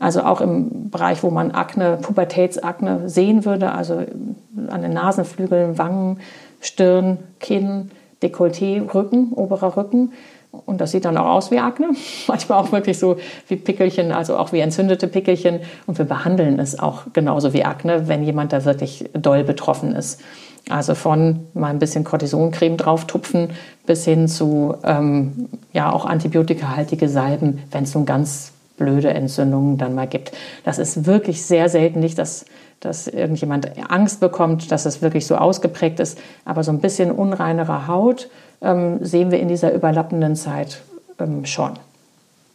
Also 0.01 0.23
auch 0.23 0.41
im 0.41 0.91
Bereich, 0.91 1.25
wo 1.25 1.31
man 1.31 1.51
Akne, 1.51 1.99
Pubertätsakne 2.01 3.09
sehen 3.09 3.45
würde, 3.45 3.73
also 3.73 4.03
an 4.69 4.83
den 4.83 4.93
Nasenflügeln, 4.93 5.77
Wangen, 5.77 6.19
Stirn, 6.61 7.19
Kinn, 7.41 7.91
Dekolleté, 8.23 8.83
Rücken, 8.93 9.33
oberer 9.33 9.77
Rücken. 9.77 10.13
Und 10.51 10.81
das 10.81 10.93
sieht 10.93 11.05
dann 11.05 11.17
auch 11.17 11.27
aus 11.27 11.51
wie 11.51 11.59
Akne. 11.59 11.91
Manchmal 12.27 12.59
auch 12.59 12.73
wirklich 12.73 12.99
so 12.99 13.17
wie 13.49 13.57
Pickelchen, 13.57 14.13
also 14.13 14.37
auch 14.37 14.53
wie 14.53 14.61
entzündete 14.61 15.09
Pickelchen. 15.09 15.61
Und 15.87 15.99
wir 15.99 16.05
behandeln 16.05 16.59
es 16.59 16.79
auch 16.79 17.03
genauso 17.13 17.53
wie 17.53 17.65
Akne, 17.65 18.09
wenn 18.09 18.23
jemand 18.23 18.53
da 18.53 18.65
wirklich 18.65 19.11
doll 19.13 19.45
betroffen 19.45 19.95
ist. 19.95 20.21
Also 20.69 20.95
von 20.95 21.47
mal 21.55 21.69
ein 21.69 21.79
bisschen 21.79 22.05
Cortisoncreme 22.05 22.77
drauftupfen 22.77 23.51
bis 23.87 24.05
hin 24.05 24.29
zu 24.29 24.75
ähm, 24.85 25.49
ja 25.73 25.91
auch 25.91 26.05
antibiotikahaltige 26.05 27.09
Salben, 27.09 27.63
wenn 27.71 27.85
es 27.85 27.93
so 27.93 28.05
ganz 28.05 28.53
blöde 28.77 29.09
Entzündungen 29.09 29.79
dann 29.79 29.95
mal 29.95 30.07
gibt. 30.07 30.33
Das 30.65 30.79
ist 30.79 31.07
wirklich 31.07 31.43
sehr 31.43 31.69
selten 31.69 32.01
nicht, 32.01 32.19
dass, 32.19 32.45
dass 32.81 33.09
irgendjemand 33.09 33.71
Angst 33.91 34.21
bekommt, 34.21 34.71
dass 34.71 34.87
es 34.87 35.03
wirklich 35.03 35.27
so 35.27 35.37
ausgeprägt 35.37 36.01
ist. 36.01 36.19
Aber 36.45 36.63
so 36.63 36.71
ein 36.71 36.81
bisschen 36.81 37.11
unreinere 37.11 37.89
Haut 37.89 38.29
ähm, 38.61 39.05
sehen 39.05 39.31
wir 39.31 39.41
in 39.41 39.49
dieser 39.49 39.73
überlappenden 39.73 40.37
Zeit 40.37 40.83
ähm, 41.19 41.45
schon 41.45 41.73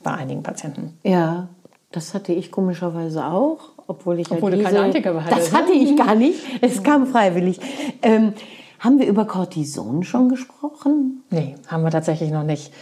bei 0.03 0.11
einigen 0.11 0.43
Patienten. 0.43 0.97
Ja, 1.03 1.47
das 1.91 2.13
hatte 2.13 2.34
ich 2.34 2.51
komischerweise 2.51 3.26
auch, 3.26 3.69
obwohl 3.88 4.19
ich 4.19 4.32
obwohl 4.32 4.51
ja 4.51 4.57
diese, 4.57 4.69
keine 4.69 4.82
Antika 4.82 5.13
Das 5.30 5.51
ne? 5.51 5.57
hatte 5.57 5.71
ich 5.74 5.95
gar 5.95 6.15
nicht. 6.15 6.39
Es 6.61 6.84
kam 6.84 7.07
freiwillig. 7.07 7.59
Ähm, 8.01 8.34
haben 8.80 8.99
wir 8.99 9.07
über 9.07 9.26
Cortison 9.26 10.03
schon 10.03 10.28
gesprochen? 10.28 11.24
Nee, 11.30 11.55
haben 11.67 11.84
wir 11.84 11.91
tatsächlich 11.91 12.32
noch 12.32 12.43
nicht. 12.43 12.74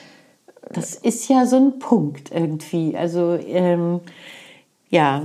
Das 0.73 0.95
ist 0.95 1.27
ja 1.27 1.45
so 1.45 1.57
ein 1.57 1.79
Punkt 1.79 2.31
irgendwie. 2.31 2.95
Also 2.95 3.37
ähm, 3.45 3.99
ja, 4.89 5.21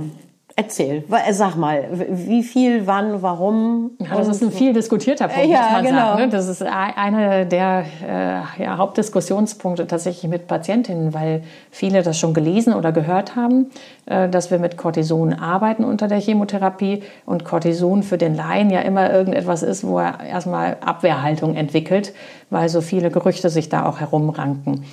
Erzähl, 0.59 1.03
äh, 1.11 1.33
sag 1.33 1.55
mal, 1.55 1.85
wie 2.09 2.41
viel, 2.41 2.87
wann, 2.87 3.21
warum? 3.21 3.91
Ja, 3.99 4.17
das 4.17 4.27
ist 4.27 4.41
ein 4.41 4.51
viel 4.51 4.73
diskutierter 4.73 5.27
Punkt, 5.27 5.49
ja, 5.51 5.61
muss 5.61 5.71
man 5.71 5.85
genau. 5.85 5.99
sagen. 5.99 6.21
Ne? 6.23 6.29
Das 6.29 6.47
ist 6.47 6.63
einer 6.63 7.45
der 7.45 7.85
äh, 8.03 8.63
ja, 8.63 8.77
Hauptdiskussionspunkte 8.77 9.85
tatsächlich 9.85 10.27
mit 10.27 10.47
Patientinnen, 10.47 11.13
weil 11.13 11.43
viele 11.69 12.01
das 12.01 12.17
schon 12.17 12.33
gelesen 12.33 12.73
oder 12.73 12.91
gehört 12.91 13.35
haben, 13.35 13.67
äh, 14.07 14.29
dass 14.29 14.49
wir 14.49 14.57
mit 14.57 14.77
Cortison 14.77 15.31
arbeiten 15.31 15.83
unter 15.83 16.07
der 16.07 16.19
Chemotherapie 16.19 17.03
und 17.27 17.45
Cortison 17.45 18.01
für 18.01 18.17
den 18.17 18.33
Laien 18.33 18.71
ja 18.71 18.79
immer 18.79 19.13
irgendetwas 19.13 19.61
ist, 19.61 19.85
wo 19.85 19.99
er 19.99 20.23
erstmal 20.23 20.77
Abwehrhaltung 20.83 21.53
entwickelt, 21.53 22.15
weil 22.49 22.67
so 22.67 22.81
viele 22.81 23.11
Gerüchte 23.11 23.51
sich 23.51 23.69
da 23.69 23.85
auch 23.85 23.99
herumranken. 23.99 24.85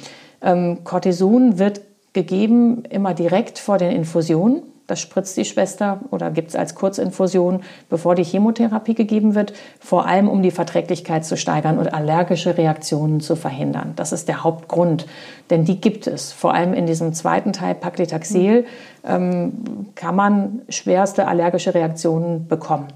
Ähm, 0.43 0.85
Cortison 0.85 1.59
wird 1.59 1.81
gegeben 2.13 2.85
immer 2.91 3.15
direkt 3.15 3.59
vor 3.59 3.79
den 3.79 3.91
Infusionen 3.91 4.63
das 4.87 5.01
spritzt 5.01 5.37
die 5.37 5.45
Schwester 5.45 6.01
oder 6.11 6.31
gibt 6.31 6.51
es 6.51 6.57
als 6.57 6.75
Kurzinfusion, 6.75 7.63
bevor 7.89 8.15
die 8.15 8.25
Chemotherapie 8.25 8.95
gegeben 8.95 9.35
wird, 9.35 9.55
vor 9.81 10.07
allem 10.07 10.29
um 10.29 10.43
die 10.43 10.51
Verträglichkeit 10.51 11.25
zu 11.25 11.37
steigern 11.37 11.79
und 11.79 11.93
allergische 11.95 12.59
Reaktionen 12.59 13.21
zu 13.21 13.35
verhindern. 13.35 13.95
Das 13.97 14.13
ist 14.13 14.29
der 14.29 14.45
Hauptgrund, 14.45 15.07
denn 15.51 15.65
die 15.65 15.81
gibt 15.81 16.07
es. 16.07 16.33
Vor 16.33 16.53
allem 16.53 16.75
in 16.75 16.87
diesem 16.87 17.15
zweiten 17.15 17.53
Teil 17.53 17.75
Paclitaxel 17.75 18.67
ähm, 19.05 19.87
kann 19.95 20.17
man 20.17 20.63
schwerste 20.69 21.27
allergische 21.27 21.75
Reaktionen 21.75 22.47
bekommen. 22.47 22.89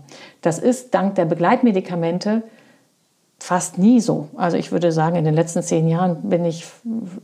Das 0.43 0.59
ist 0.59 0.95
dank 0.95 1.14
der 1.14 1.24
Begleitmedikamente 1.24 2.43
fast 3.39 3.78
nie 3.78 4.01
so. 4.01 4.28
Also 4.36 4.57
ich 4.57 4.72
würde 4.72 4.91
sagen, 4.93 5.16
in 5.16 5.24
den 5.24 5.34
letzten 5.34 5.62
zehn 5.62 5.89
Jahren 5.89 6.28
bin 6.28 6.45
ich 6.45 6.66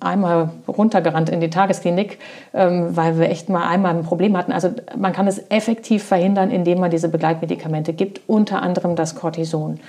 einmal 0.00 0.50
runtergerannt 0.68 1.28
in 1.28 1.40
die 1.40 1.50
Tagesklinik, 1.50 2.18
ähm, 2.52 2.96
weil 2.96 3.18
wir 3.18 3.30
echt 3.30 3.48
mal 3.48 3.68
einmal 3.68 3.94
ein 3.94 4.04
Problem 4.04 4.36
hatten. 4.36 4.52
Also 4.52 4.70
man 4.96 5.12
kann 5.12 5.26
es 5.26 5.50
effektiv 5.50 6.04
verhindern, 6.04 6.50
indem 6.50 6.78
man 6.80 6.90
diese 6.90 7.08
Begleitmedikamente 7.08 7.92
gibt, 7.92 8.20
unter 8.28 8.62
anderem 8.62 8.96
das 8.96 9.16
Cortison. 9.16 9.80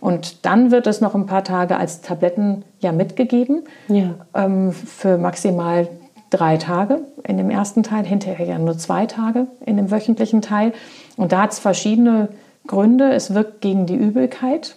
Und 0.00 0.46
dann 0.46 0.70
wird 0.70 0.86
es 0.86 1.00
noch 1.00 1.14
ein 1.14 1.26
paar 1.26 1.44
Tage 1.44 1.76
als 1.76 2.00
Tabletten 2.00 2.64
ja 2.80 2.92
mitgegeben 2.92 3.64
ja. 3.88 4.14
Ähm, 4.34 4.72
für 4.72 5.18
maximal 5.18 5.88
drei 6.30 6.56
Tage 6.56 7.00
in 7.24 7.36
dem 7.36 7.50
ersten 7.50 7.82
Teil, 7.82 8.04
hinterher 8.04 8.46
ja 8.46 8.58
nur 8.58 8.78
zwei 8.78 9.06
Tage 9.06 9.46
in 9.66 9.76
dem 9.76 9.90
wöchentlichen 9.90 10.42
Teil. 10.42 10.72
Und 11.16 11.32
da 11.32 11.42
hat 11.42 11.52
es 11.52 11.58
verschiedene 11.58 12.28
Gründe. 12.66 13.12
Es 13.12 13.34
wirkt 13.34 13.60
gegen 13.60 13.86
die 13.86 13.96
Übelkeit, 13.96 14.76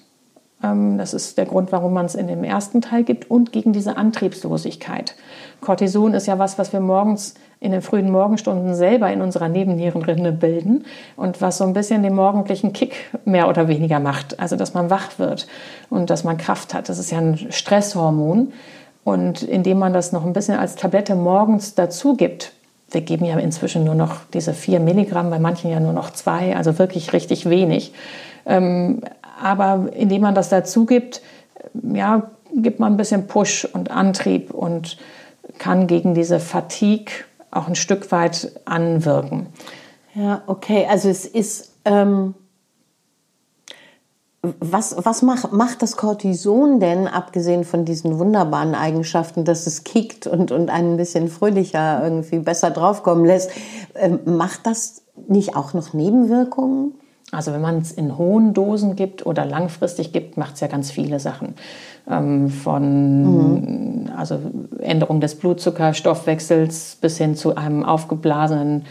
das 0.64 1.14
ist 1.14 1.38
der 1.38 1.46
Grund, 1.46 1.72
warum 1.74 1.94
man 1.94 2.06
es 2.06 2.16
in 2.16 2.28
dem 2.28 2.44
ersten 2.44 2.82
Teil 2.82 3.04
gibt 3.04 3.30
und 3.30 3.52
gegen 3.52 3.74
diese 3.74 3.98
Antriebslosigkeit. 3.98 5.16
Cortison 5.60 6.14
ist 6.14 6.26
ja 6.26 6.40
was, 6.40 6.58
was 6.58 6.72
wir 6.72 6.80
morgens 6.80 7.36
in 7.60 7.72
den 7.72 7.82
frühen 7.82 8.12
Morgenstunden 8.12 8.74
selber 8.74 9.12
in 9.12 9.22
unserer 9.22 9.50
Nebennierenrinde 9.50 10.32
bilden 10.32 10.86
und 11.16 11.42
was 11.42 11.58
so 11.58 11.64
ein 11.64 11.74
bisschen 11.74 12.04
den 12.04 12.16
morgendlichen 12.16 12.74
Kick 12.74 12.94
mehr 13.26 13.48
oder 13.48 13.68
weniger 13.68 14.00
macht. 14.00 14.40
Also, 14.40 14.56
dass 14.56 14.74
man 14.74 14.90
wach 14.90 15.18
wird 15.18 15.48
und 15.90 16.10
dass 16.10 16.24
man 16.24 16.38
Kraft 16.38 16.74
hat. 16.74 16.90
Das 16.90 17.00
ist 17.00 17.12
ja 17.12 17.20
ein 17.20 17.52
Stresshormon. 17.52 18.54
Und 19.04 19.44
indem 19.44 19.80
man 19.80 19.94
das 19.94 20.14
noch 20.14 20.26
ein 20.26 20.34
bisschen 20.34 20.58
als 20.58 20.76
Tablette 20.76 21.16
morgens 21.16 21.76
dazu 21.76 22.16
gibt, 22.16 22.54
wir 22.92 23.02
geben 23.02 23.26
ja 23.26 23.38
inzwischen 23.38 23.84
nur 23.84 23.96
noch 23.96 24.18
diese 24.34 24.54
vier 24.54 24.80
Milligramm, 24.80 25.30
bei 25.30 25.40
manchen 25.40 25.72
ja 25.72 25.80
nur 25.80 25.94
noch 25.94 26.12
zwei, 26.12 26.56
also 26.56 26.78
wirklich 26.80 27.12
richtig 27.12 27.50
wenig. 27.50 27.94
Ähm, 28.46 29.02
aber 29.44 29.90
indem 29.94 30.22
man 30.22 30.36
das 30.36 30.50
dazu 30.50 30.86
gibt, 30.86 31.22
ja, 31.94 32.32
gibt 32.56 32.80
man 32.80 32.94
ein 32.94 32.98
bisschen 32.98 33.28
Push 33.28 33.66
und 33.66 33.92
Antrieb 33.92 34.52
und 34.52 34.98
kann 35.58 35.88
gegen 35.88 36.14
diese 36.14 36.40
Fatigue 36.40 37.12
auch 37.52 37.68
ein 37.68 37.76
Stück 37.76 38.12
weit 38.12 38.52
anwirken. 38.66 39.48
Ja, 40.16 40.44
okay. 40.48 40.88
Also 40.90 41.10
es 41.10 41.26
ist, 41.26 41.74
ähm, 41.86 42.36
was, 44.42 44.96
was 44.98 45.22
macht, 45.22 45.52
macht 45.54 45.82
das 45.82 45.98
Cortison 45.98 46.80
denn, 46.80 47.08
abgesehen 47.08 47.64
von 47.64 47.86
diesen 47.86 48.20
wunderbaren 48.20 48.76
Eigenschaften, 48.76 49.46
dass 49.46 49.68
es 49.68 49.84
kickt 49.84 50.28
und, 50.28 50.52
und 50.52 50.70
einen 50.70 50.94
ein 50.94 50.98
bisschen 50.98 51.30
fröhlicher 51.30 52.04
irgendwie 52.04 52.40
besser 52.40 52.72
draufkommen 52.72 53.26
lässt, 53.26 53.52
ähm, 53.96 54.20
macht 54.26 54.66
das 54.66 55.04
nicht 55.28 55.56
auch 55.56 55.74
noch 55.74 55.94
Nebenwirkungen? 55.94 56.94
Also 57.34 57.52
wenn 57.52 57.62
man 57.62 57.80
es 57.80 57.92
in 57.92 58.18
hohen 58.18 58.54
Dosen 58.54 58.96
gibt 58.96 59.26
oder 59.26 59.46
langfristig 59.46 60.14
gibt, 60.14 60.38
macht 60.38 60.56
es 60.56 60.60
ja 60.60 60.68
ganz 60.68 60.92
viele 60.92 61.20
Sachen. 61.20 61.56
Ähm, 62.10 62.50
von 62.50 64.06
mhm. 64.06 64.10
also 64.16 64.40
Änderung 64.80 65.20
des 65.20 65.36
Blutzuckerstoffwechsels 65.36 66.98
bis 67.02 67.18
hin 67.18 67.36
zu 67.36 67.56
einem 67.56 67.84
aufgeblasenen 67.84 68.86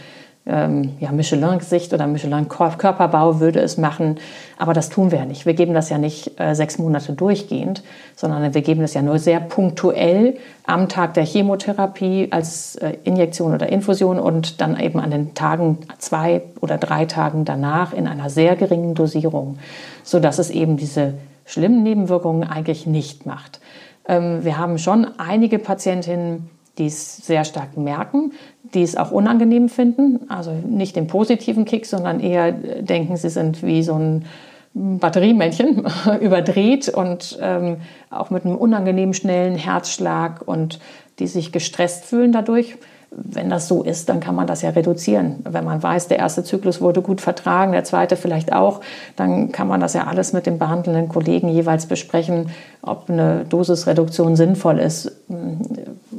ähm, 0.45 0.97
ja, 0.99 1.11
Michelin-Gesicht 1.11 1.93
oder 1.93 2.05
Michelin-Körperbau 2.05 3.39
würde 3.39 3.61
es 3.61 3.77
machen. 3.77 4.17
Aber 4.57 4.73
das 4.73 4.89
tun 4.89 5.11
wir 5.11 5.19
ja 5.19 5.25
nicht. 5.25 5.45
Wir 5.45 5.53
geben 5.53 5.73
das 5.73 5.89
ja 5.89 5.97
nicht 5.97 6.39
äh, 6.39 6.53
sechs 6.53 6.77
Monate 6.77 7.13
durchgehend, 7.13 7.81
sondern 8.15 8.53
wir 8.53 8.61
geben 8.61 8.81
das 8.81 8.93
ja 8.93 9.01
nur 9.01 9.19
sehr 9.19 9.39
punktuell 9.39 10.35
am 10.65 10.89
Tag 10.89 11.13
der 11.13 11.25
Chemotherapie 11.25 12.27
als 12.31 12.75
äh, 12.75 12.97
Injektion 13.03 13.53
oder 13.53 13.69
Infusion 13.69 14.19
und 14.19 14.59
dann 14.59 14.77
eben 14.79 14.99
an 14.99 15.11
den 15.11 15.33
Tagen 15.33 15.77
zwei 15.97 16.41
oder 16.59 16.77
drei 16.77 17.05
Tagen 17.05 17.45
danach 17.45 17.93
in 17.93 18.07
einer 18.07 18.29
sehr 18.29 18.55
geringen 18.57 18.95
Dosierung, 18.95 19.59
sodass 20.03 20.39
es 20.39 20.49
eben 20.49 20.75
diese 20.75 21.13
schlimmen 21.45 21.83
Nebenwirkungen 21.83 22.43
eigentlich 22.43 22.85
nicht 22.85 23.25
macht. 23.25 23.61
Ähm, 24.07 24.43
wir 24.43 24.57
haben 24.57 24.77
schon 24.77 25.07
einige 25.17 25.59
Patientinnen, 25.59 26.49
die 26.77 26.87
es 26.87 27.17
sehr 27.17 27.45
stark 27.45 27.77
merken, 27.77 28.33
die 28.63 28.81
es 28.81 28.97
auch 28.97 29.11
unangenehm 29.11 29.69
finden. 29.69 30.29
Also 30.29 30.51
nicht 30.51 30.95
den 30.95 31.07
positiven 31.07 31.65
Kick, 31.65 31.85
sondern 31.85 32.19
eher 32.19 32.51
denken, 32.51 33.15
sie 33.15 33.29
sind 33.29 33.63
wie 33.63 33.83
so 33.83 33.93
ein 33.93 34.25
Batteriemännchen 34.73 35.85
überdreht 36.21 36.89
und 36.89 37.37
ähm, 37.41 37.77
auch 38.09 38.31
mit 38.31 38.45
einem 38.45 38.55
unangenehmen 38.55 39.13
schnellen 39.13 39.55
Herzschlag 39.55 40.41
und 40.47 40.79
die 41.19 41.27
sich 41.27 41.51
gestresst 41.51 42.05
fühlen 42.05 42.31
dadurch. 42.31 42.75
Wenn 43.15 43.49
das 43.49 43.67
so 43.67 43.83
ist, 43.83 44.09
dann 44.09 44.19
kann 44.19 44.35
man 44.35 44.47
das 44.47 44.61
ja 44.61 44.71
reduzieren. 44.71 45.37
Wenn 45.43 45.65
man 45.65 45.83
weiß, 45.83 46.07
der 46.07 46.19
erste 46.19 46.43
Zyklus 46.43 46.81
wurde 46.81 47.01
gut 47.01 47.21
vertragen, 47.21 47.71
der 47.71 47.83
zweite 47.83 48.15
vielleicht 48.15 48.53
auch, 48.53 48.81
dann 49.15 49.51
kann 49.51 49.67
man 49.67 49.79
das 49.79 49.93
ja 49.93 50.07
alles 50.07 50.33
mit 50.33 50.45
den 50.45 50.57
behandelnden 50.57 51.09
Kollegen 51.09 51.49
jeweils 51.49 51.85
besprechen, 51.85 52.49
ob 52.81 53.09
eine 53.09 53.45
Dosisreduktion 53.45 54.35
sinnvoll 54.35 54.79
ist. 54.79 55.11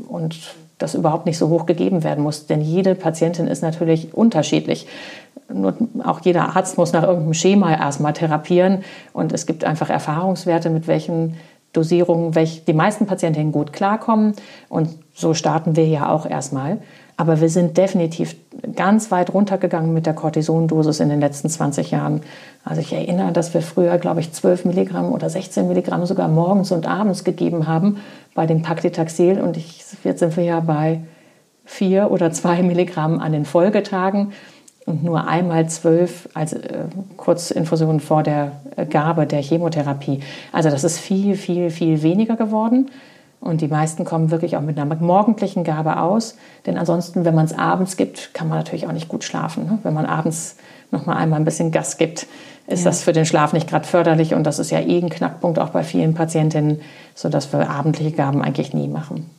Und 0.08 0.54
das 0.78 0.94
überhaupt 0.94 1.26
nicht 1.26 1.38
so 1.38 1.48
hoch 1.48 1.66
gegeben 1.66 2.04
werden 2.04 2.22
muss. 2.22 2.46
Denn 2.46 2.60
jede 2.60 2.94
Patientin 2.94 3.46
ist 3.46 3.62
natürlich 3.62 4.14
unterschiedlich. 4.14 4.86
Nur 5.52 5.74
auch 6.04 6.20
jeder 6.20 6.56
Arzt 6.56 6.78
muss 6.78 6.92
nach 6.92 7.02
irgendeinem 7.02 7.34
Schema 7.34 7.72
erstmal 7.72 8.12
therapieren. 8.12 8.84
Und 9.12 9.32
es 9.32 9.46
gibt 9.46 9.64
einfach 9.64 9.90
Erfahrungswerte, 9.90 10.70
mit 10.70 10.86
welchen 10.88 11.36
Dosierungen 11.74 12.34
welche, 12.34 12.62
die 12.62 12.72
meisten 12.72 13.06
Patientinnen 13.06 13.52
gut 13.52 13.72
klarkommen. 13.72 14.34
Und 14.70 14.88
so 15.12 15.34
starten 15.34 15.76
wir 15.76 15.86
ja 15.86 16.08
auch 16.08 16.24
erstmal. 16.24 16.78
Aber 17.16 17.40
wir 17.40 17.48
sind 17.48 17.76
definitiv 17.76 18.34
ganz 18.74 19.10
weit 19.10 19.32
runtergegangen 19.32 19.92
mit 19.92 20.06
der 20.06 20.14
Cortisondosis 20.14 20.98
in 20.98 21.10
den 21.10 21.20
letzten 21.20 21.48
20 21.48 21.90
Jahren. 21.92 22.22
Also 22.64 22.80
ich 22.80 22.92
erinnere, 22.92 23.30
dass 23.30 23.54
wir 23.54 23.62
früher, 23.62 23.98
glaube 23.98 24.20
ich, 24.20 24.32
12 24.32 24.64
Milligramm 24.64 25.12
oder 25.12 25.30
16 25.30 25.68
Milligramm 25.68 26.06
sogar 26.06 26.28
morgens 26.28 26.72
und 26.72 26.86
abends 26.86 27.22
gegeben 27.22 27.68
haben 27.68 27.98
bei 28.34 28.46
dem 28.46 28.62
Paclitaxel. 28.62 29.40
Und 29.40 29.56
ich, 29.56 29.84
jetzt 30.02 30.20
sind 30.20 30.36
wir 30.36 30.44
ja 30.44 30.60
bei 30.60 31.02
vier 31.64 32.10
oder 32.10 32.32
zwei 32.32 32.62
Milligramm 32.62 33.20
an 33.20 33.32
den 33.32 33.44
Folgetagen 33.44 34.32
und 34.86 35.02
nur 35.02 35.26
einmal 35.26 35.68
zwölf 35.68 36.28
als 36.34 36.52
äh, 36.52 36.84
Kurzinfusion 37.16 38.00
vor 38.00 38.22
der 38.22 38.52
äh, 38.76 38.86
Gabe 38.86 39.26
der 39.26 39.40
Chemotherapie. 39.40 40.20
Also 40.52 40.70
das 40.70 40.84
ist 40.84 40.98
viel, 40.98 41.36
viel, 41.36 41.70
viel 41.70 42.02
weniger 42.02 42.36
geworden. 42.36 42.90
Und 43.40 43.60
die 43.60 43.68
meisten 43.68 44.04
kommen 44.04 44.30
wirklich 44.30 44.56
auch 44.56 44.62
mit 44.62 44.78
einer 44.78 44.94
morgendlichen 44.96 45.64
Gabe 45.64 45.98
aus. 46.00 46.36
Denn 46.64 46.78
ansonsten, 46.78 47.24
wenn 47.24 47.34
man 47.34 47.44
es 47.44 47.56
abends 47.56 47.96
gibt, 47.96 48.32
kann 48.32 48.48
man 48.48 48.58
natürlich 48.58 48.86
auch 48.86 48.92
nicht 48.92 49.08
gut 49.08 49.22
schlafen. 49.22 49.66
Ne? 49.66 49.78
Wenn 49.82 49.92
man 49.92 50.06
abends 50.06 50.56
noch 50.90 51.04
mal 51.04 51.16
einmal 51.16 51.40
ein 51.40 51.44
bisschen 51.44 51.70
Gas 51.70 51.98
gibt, 51.98 52.26
ist 52.66 52.84
ja. 52.84 52.90
das 52.90 53.02
für 53.02 53.12
den 53.12 53.26
Schlaf 53.26 53.52
nicht 53.52 53.68
gerade 53.68 53.86
förderlich. 53.86 54.32
Und 54.32 54.44
das 54.44 54.58
ist 54.58 54.70
ja 54.70 54.80
eh 54.80 54.98
ein 54.98 55.10
Knackpunkt 55.10 55.58
auch 55.58 55.70
bei 55.70 55.82
vielen 55.82 56.14
Patientinnen, 56.14 56.80
sodass 57.14 57.52
wir 57.52 57.68
abendliche 57.68 58.12
Gaben 58.12 58.40
eigentlich 58.40 58.72
nie 58.72 58.88
machen. 58.88 59.30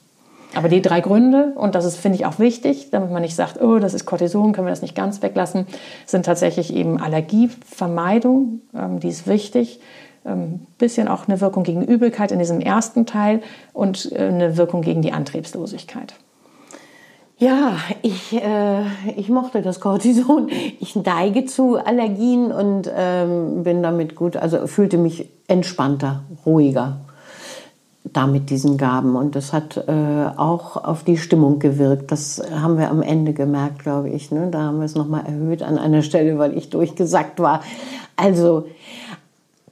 Aber 0.56 0.69
die 0.69 0.82
drei 0.82 1.02
Gründe, 1.02 1.52
und 1.56 1.76
das 1.76 1.86
ist, 1.86 1.98
finde 1.98 2.18
ich, 2.18 2.26
auch 2.26 2.40
wichtig, 2.40 2.90
damit 2.90 3.11
man 3.11 3.22
nicht 3.22 3.36
sagt, 3.36 3.61
oh, 3.61 3.77
das 3.77 3.94
ist 3.94 4.06
Cortison, 4.06 4.53
können 4.53 4.68
wir 4.68 4.72
das 4.72 4.82
nicht 4.82 4.95
ganz 4.95 5.22
weglassen, 5.22 5.68
sind 6.06 6.26
tatsächlich 6.26 6.73
eben 6.73 6.99
Allergievermeidung, 6.99 8.61
ähm, 8.73 8.99
die 8.99 9.10
ist 9.10 9.27
wichtig. 9.27 9.82
Ein 10.23 10.32
ähm, 10.32 10.60
bisschen 10.80 11.07
auch 11.07 11.27
eine 11.27 11.41
Wirkung 11.41 11.64
gegen 11.64 11.84
Übelkeit 11.84 12.32
in 12.32 12.40
diesem 12.40 12.60
ersten 12.60 13.06
Teil 13.06 13.41
und 13.73 14.11
äh, 14.14 14.27
eine 14.27 14.57
Wirkung 14.57 14.82
gegen 14.82 15.02
die 15.02 15.11
Antriebslosigkeit. 15.11 16.15
Ja, 17.38 17.77
ich, 18.02 18.34
äh, 18.34 18.86
ich 19.18 19.27
mochte 19.27 19.61
das 19.61 19.82
Cortison. 19.82 20.49
Ich 20.80 20.95
neige 20.95 21.45
zu 21.45 21.76
Allergien 21.77 22.53
und 22.53 22.90
ähm, 22.95 23.64
bin 23.64 23.84
damit 23.84 24.15
gut, 24.15 24.38
also 24.38 24.68
fühlte 24.68 24.98
mich 24.98 25.30
entspannter, 25.48 26.23
ruhiger 26.45 27.05
da 28.14 28.27
mit 28.27 28.49
diesen 28.49 28.77
Gaben. 28.77 29.15
Und 29.15 29.36
das 29.36 29.53
hat 29.53 29.77
äh, 29.88 30.27
auch 30.38 30.77
auf 30.77 31.03
die 31.03 31.18
Stimmung 31.18 31.60
gewirkt. 31.60 32.11
Das 32.11 32.41
haben 32.52 32.77
wir 32.77 32.90
am 32.90 33.02
Ende 33.02 33.34
gemerkt, 33.34 33.80
glaube 33.80 34.10
ich. 34.10 34.32
Ne? 34.32 34.49
Da 34.52 34.64
haben 34.64 34.80
wir 34.80 34.86
es 34.86 34.95
nochmal 34.95 35.26
erhöht 35.26 35.64
an 35.64 35.77
einer 35.77 36.02
Stelle, 36.02 36.38
weil 36.38 36.57
ich 36.57 36.69
durchgesackt 36.69 37.40
war. 37.40 37.61
Also 38.15 38.65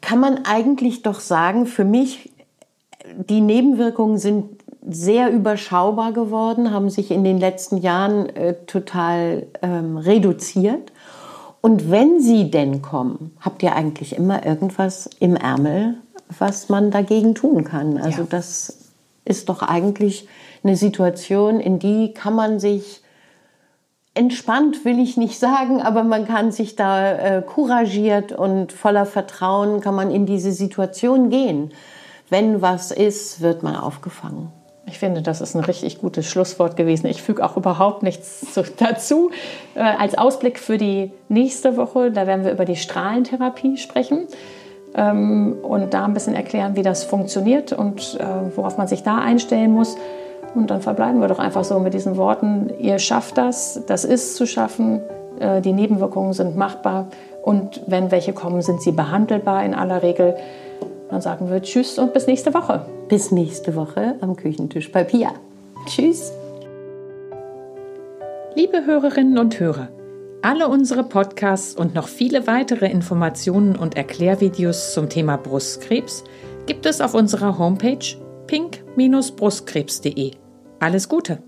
kann 0.01 0.19
man 0.19 0.39
eigentlich 0.45 1.01
doch 1.01 1.19
sagen, 1.19 1.65
für 1.65 1.85
mich, 1.85 2.31
die 3.29 3.41
Nebenwirkungen 3.41 4.17
sind 4.17 4.45
sehr 4.85 5.31
überschaubar 5.31 6.11
geworden, 6.11 6.71
haben 6.71 6.89
sich 6.89 7.11
in 7.11 7.23
den 7.23 7.39
letzten 7.39 7.77
Jahren 7.77 8.27
äh, 8.35 8.55
total 8.65 9.47
ähm, 9.61 9.97
reduziert. 9.97 10.91
Und 11.61 11.89
wenn 11.89 12.19
sie 12.19 12.51
denn 12.51 12.81
kommen, 12.81 13.31
habt 13.39 13.63
ihr 13.63 13.73
eigentlich 13.73 14.17
immer 14.17 14.45
irgendwas 14.45 15.09
im 15.19 15.37
Ärmel, 15.37 15.95
was 16.29 16.69
man 16.69 16.91
dagegen 16.91 17.35
tun 17.35 17.63
kann. 17.63 17.97
Also 17.97 18.21
ja. 18.21 18.27
das 18.29 18.91
ist 19.25 19.49
doch 19.49 19.61
eigentlich 19.61 20.27
eine 20.63 20.75
Situation, 20.75 21.59
in 21.59 21.79
die 21.79 22.13
kann 22.13 22.35
man 22.35 22.59
sich 22.59 23.01
entspannt, 24.15 24.85
will 24.85 24.99
ich 24.99 25.17
nicht 25.17 25.39
sagen, 25.39 25.81
aber 25.81 26.03
man 26.03 26.27
kann 26.27 26.51
sich 26.51 26.75
da 26.75 27.11
äh, 27.11 27.41
couragiert 27.41 28.31
und 28.31 28.71
voller 28.71 29.05
Vertrauen 29.05 29.81
kann 29.81 29.95
man 29.95 30.11
in 30.11 30.25
diese 30.25 30.51
Situation 30.51 31.29
gehen. 31.29 31.71
Wenn 32.29 32.61
was 32.61 32.91
ist, 32.91 33.41
wird 33.41 33.63
man 33.63 33.75
aufgefangen. 33.75 34.51
Ich 34.85 34.99
finde, 34.99 35.21
das 35.21 35.41
ist 35.41 35.55
ein 35.55 35.63
richtig 35.63 35.99
gutes 35.99 36.29
Schlusswort 36.29 36.75
gewesen. 36.75 37.07
Ich 37.07 37.23
füge 37.23 37.43
auch 37.43 37.57
überhaupt 37.57 38.03
nichts 38.03 38.45
dazu. 38.77 39.31
Äh, 39.75 39.79
als 39.79 40.17
Ausblick 40.17 40.59
für 40.59 40.77
die 40.77 41.11
nächste 41.29 41.77
Woche, 41.77 42.11
da 42.11 42.27
werden 42.27 42.45
wir 42.45 42.51
über 42.51 42.65
die 42.65 42.75
Strahlentherapie 42.75 43.77
sprechen 43.77 44.27
ähm, 44.95 45.57
und 45.61 45.93
da 45.93 46.05
ein 46.05 46.13
bisschen 46.13 46.35
erklären, 46.35 46.75
wie 46.75 46.83
das 46.83 47.03
funktioniert 47.03 47.73
und 47.73 48.17
äh, 48.19 48.55
worauf 48.55 48.77
man 48.77 48.87
sich 48.87 49.03
da 49.03 49.17
einstellen 49.17 49.71
muss. 49.71 49.95
Und 50.55 50.69
dann 50.69 50.81
verbleiben 50.81 51.19
wir 51.19 51.27
doch 51.27 51.39
einfach 51.39 51.63
so 51.63 51.79
mit 51.79 51.93
diesen 51.93 52.17
Worten, 52.17 52.71
ihr 52.79 52.99
schafft 52.99 53.37
das, 53.37 53.81
das 53.87 54.05
ist 54.05 54.35
zu 54.35 54.45
schaffen, 54.45 55.01
äh, 55.39 55.61
die 55.61 55.73
Nebenwirkungen 55.73 56.33
sind 56.33 56.55
machbar 56.55 57.07
und 57.41 57.81
wenn 57.87 58.11
welche 58.11 58.33
kommen, 58.33 58.61
sind 58.61 58.81
sie 58.81 58.91
behandelbar 58.91 59.65
in 59.65 59.73
aller 59.73 60.03
Regel. 60.03 60.35
Dann 61.09 61.21
sagen 61.21 61.49
wir 61.49 61.61
Tschüss 61.61 61.99
und 61.99 62.13
bis 62.13 62.27
nächste 62.27 62.53
Woche. 62.53 62.85
Bis 63.09 63.31
nächste 63.31 63.75
Woche 63.75 64.15
am 64.21 64.35
Küchentisch 64.35 64.91
bei 64.91 65.03
Pia. 65.03 65.31
Tschüss. 65.85 66.31
Liebe 68.55 68.85
Hörerinnen 68.85 69.37
und 69.39 69.59
Hörer, 69.59 69.89
alle 70.43 70.67
unsere 70.67 71.03
Podcasts 71.03 71.73
und 71.73 71.95
noch 71.95 72.07
viele 72.09 72.45
weitere 72.47 72.87
Informationen 72.87 73.75
und 73.77 73.95
Erklärvideos 73.95 74.93
zum 74.93 75.07
Thema 75.09 75.37
Brustkrebs 75.37 76.25
gibt 76.65 76.85
es 76.85 76.99
auf 77.01 77.13
unserer 77.13 77.57
Homepage 77.57 78.05
pink-brustkrebs.de. 78.47 80.31
Alles 80.79 81.07
Gute! 81.07 81.41